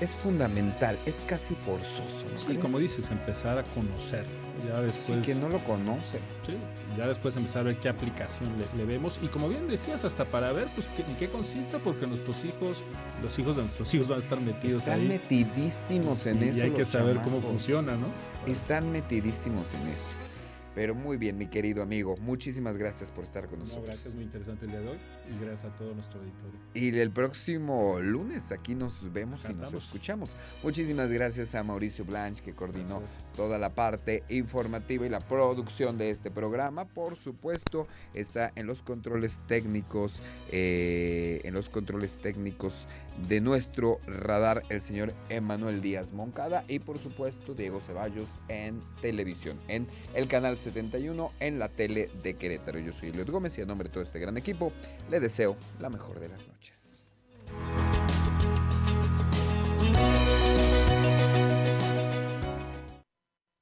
es, 0.00 0.14
fundamental, 0.14 0.98
es 1.06 1.22
casi 1.26 1.54
forzoso. 1.54 2.24
¿no 2.30 2.36
Sí, 2.36 2.46
crees? 2.46 2.60
como 2.60 2.78
dices, 2.78 3.10
empezar 3.10 3.58
a 3.58 3.64
conocer. 3.64 4.24
Ya 4.66 4.78
Sí, 4.92 5.12
después, 5.12 5.26
que 5.26 5.34
no 5.34 5.48
lo 5.50 5.62
conoce. 5.64 6.18
sí, 6.46 6.56
ya 6.96 7.06
después 7.08 7.36
empezar 7.36 7.60
a 7.62 7.64
ver 7.64 7.80
qué 7.80 7.88
aplicación 7.88 8.50
le, 8.58 8.78
le 8.78 8.84
vemos. 8.86 9.18
Y 9.22 9.26
como 9.28 9.48
bien 9.48 9.68
decías, 9.68 10.04
hasta 10.04 10.24
para 10.24 10.52
ver 10.52 10.68
pues, 10.74 10.86
qué, 10.96 11.02
en 11.02 11.16
qué 11.16 11.28
consiste, 11.28 11.78
porque 11.78 12.06
nuestros 12.06 12.44
hijos, 12.44 12.82
los 13.22 13.38
hijos 13.38 13.56
de 13.56 13.62
nuestros 13.62 13.92
hijos 13.94 14.08
van 14.08 14.20
a 14.20 14.22
estar 14.22 14.40
metidos 14.40 14.78
Están 14.78 15.00
ahí. 15.00 15.08
metidísimos 15.08 16.26
en 16.26 16.42
y 16.42 16.48
eso. 16.48 16.64
hay 16.64 16.70
que 16.70 16.84
saber 16.84 17.18
cómo 17.22 17.40
funciona, 17.42 17.96
¿no? 17.96 18.06
Están 18.46 18.90
metidísimos 18.90 19.74
en 19.74 19.88
eso. 19.88 20.06
Pero 20.74 20.94
muy 20.94 21.18
bien, 21.18 21.36
mi 21.38 21.46
querido 21.46 21.82
amigo. 21.82 22.16
Muchísimas 22.16 22.76
gracias 22.78 23.12
por 23.12 23.24
estar 23.24 23.46
con 23.48 23.58
nosotros. 23.60 23.84
gracias, 23.86 24.14
muy 24.14 24.24
interesante 24.24 24.64
el 24.64 24.70
día 24.72 24.80
de 24.80 24.88
hoy. 24.88 24.98
Y 25.30 25.42
gracias 25.42 25.72
a 25.72 25.76
todo 25.76 25.94
nuestro 25.94 26.20
auditorio. 26.20 26.60
Y 26.74 26.98
el 26.98 27.10
próximo 27.10 27.98
lunes 28.00 28.52
aquí 28.52 28.74
nos 28.74 29.12
vemos 29.12 29.48
y 29.48 29.54
nos 29.58 29.72
escuchamos. 29.72 30.36
Muchísimas 30.62 31.08
gracias 31.10 31.54
a 31.54 31.62
Mauricio 31.62 32.04
Blanche 32.04 32.42
que 32.42 32.54
coordinó 32.54 33.02
toda 33.36 33.58
la 33.58 33.74
parte 33.74 34.22
informativa 34.28 35.06
y 35.06 35.08
la 35.08 35.20
producción 35.20 35.96
de 35.98 36.10
este 36.10 36.30
programa. 36.30 36.84
Por 36.84 37.16
supuesto, 37.16 37.86
está 38.12 38.52
en 38.56 38.66
los 38.66 38.82
controles 38.82 39.40
técnicos, 39.46 40.20
eh, 40.50 41.40
en 41.44 41.54
los 41.54 41.70
controles 41.70 42.18
técnicos 42.18 42.86
de 43.28 43.40
nuestro 43.40 44.00
radar 44.06 44.62
el 44.68 44.82
señor 44.82 45.14
Emanuel 45.28 45.80
Díaz 45.80 46.12
Moncada 46.12 46.64
y 46.68 46.80
por 46.80 46.98
supuesto 46.98 47.54
Diego 47.54 47.80
Ceballos 47.80 48.42
en 48.48 48.82
televisión, 49.00 49.58
en 49.68 49.86
el 50.14 50.26
canal 50.26 50.58
71 50.58 51.30
en 51.40 51.58
la 51.58 51.68
tele 51.68 52.10
de 52.22 52.34
Querétaro. 52.34 52.78
Yo 52.80 52.92
soy 52.92 53.12
Luis 53.12 53.26
Gómez 53.26 53.56
y 53.58 53.62
a 53.62 53.66
nombre 53.66 53.88
de 53.88 53.92
todo 53.94 54.02
este 54.02 54.18
gran 54.18 54.36
equipo 54.36 54.72
le 55.14 55.20
deseo 55.20 55.56
la 55.78 55.88
mejor 55.90 56.18
de 56.18 56.28
las 56.28 56.48
noches. 56.48 57.06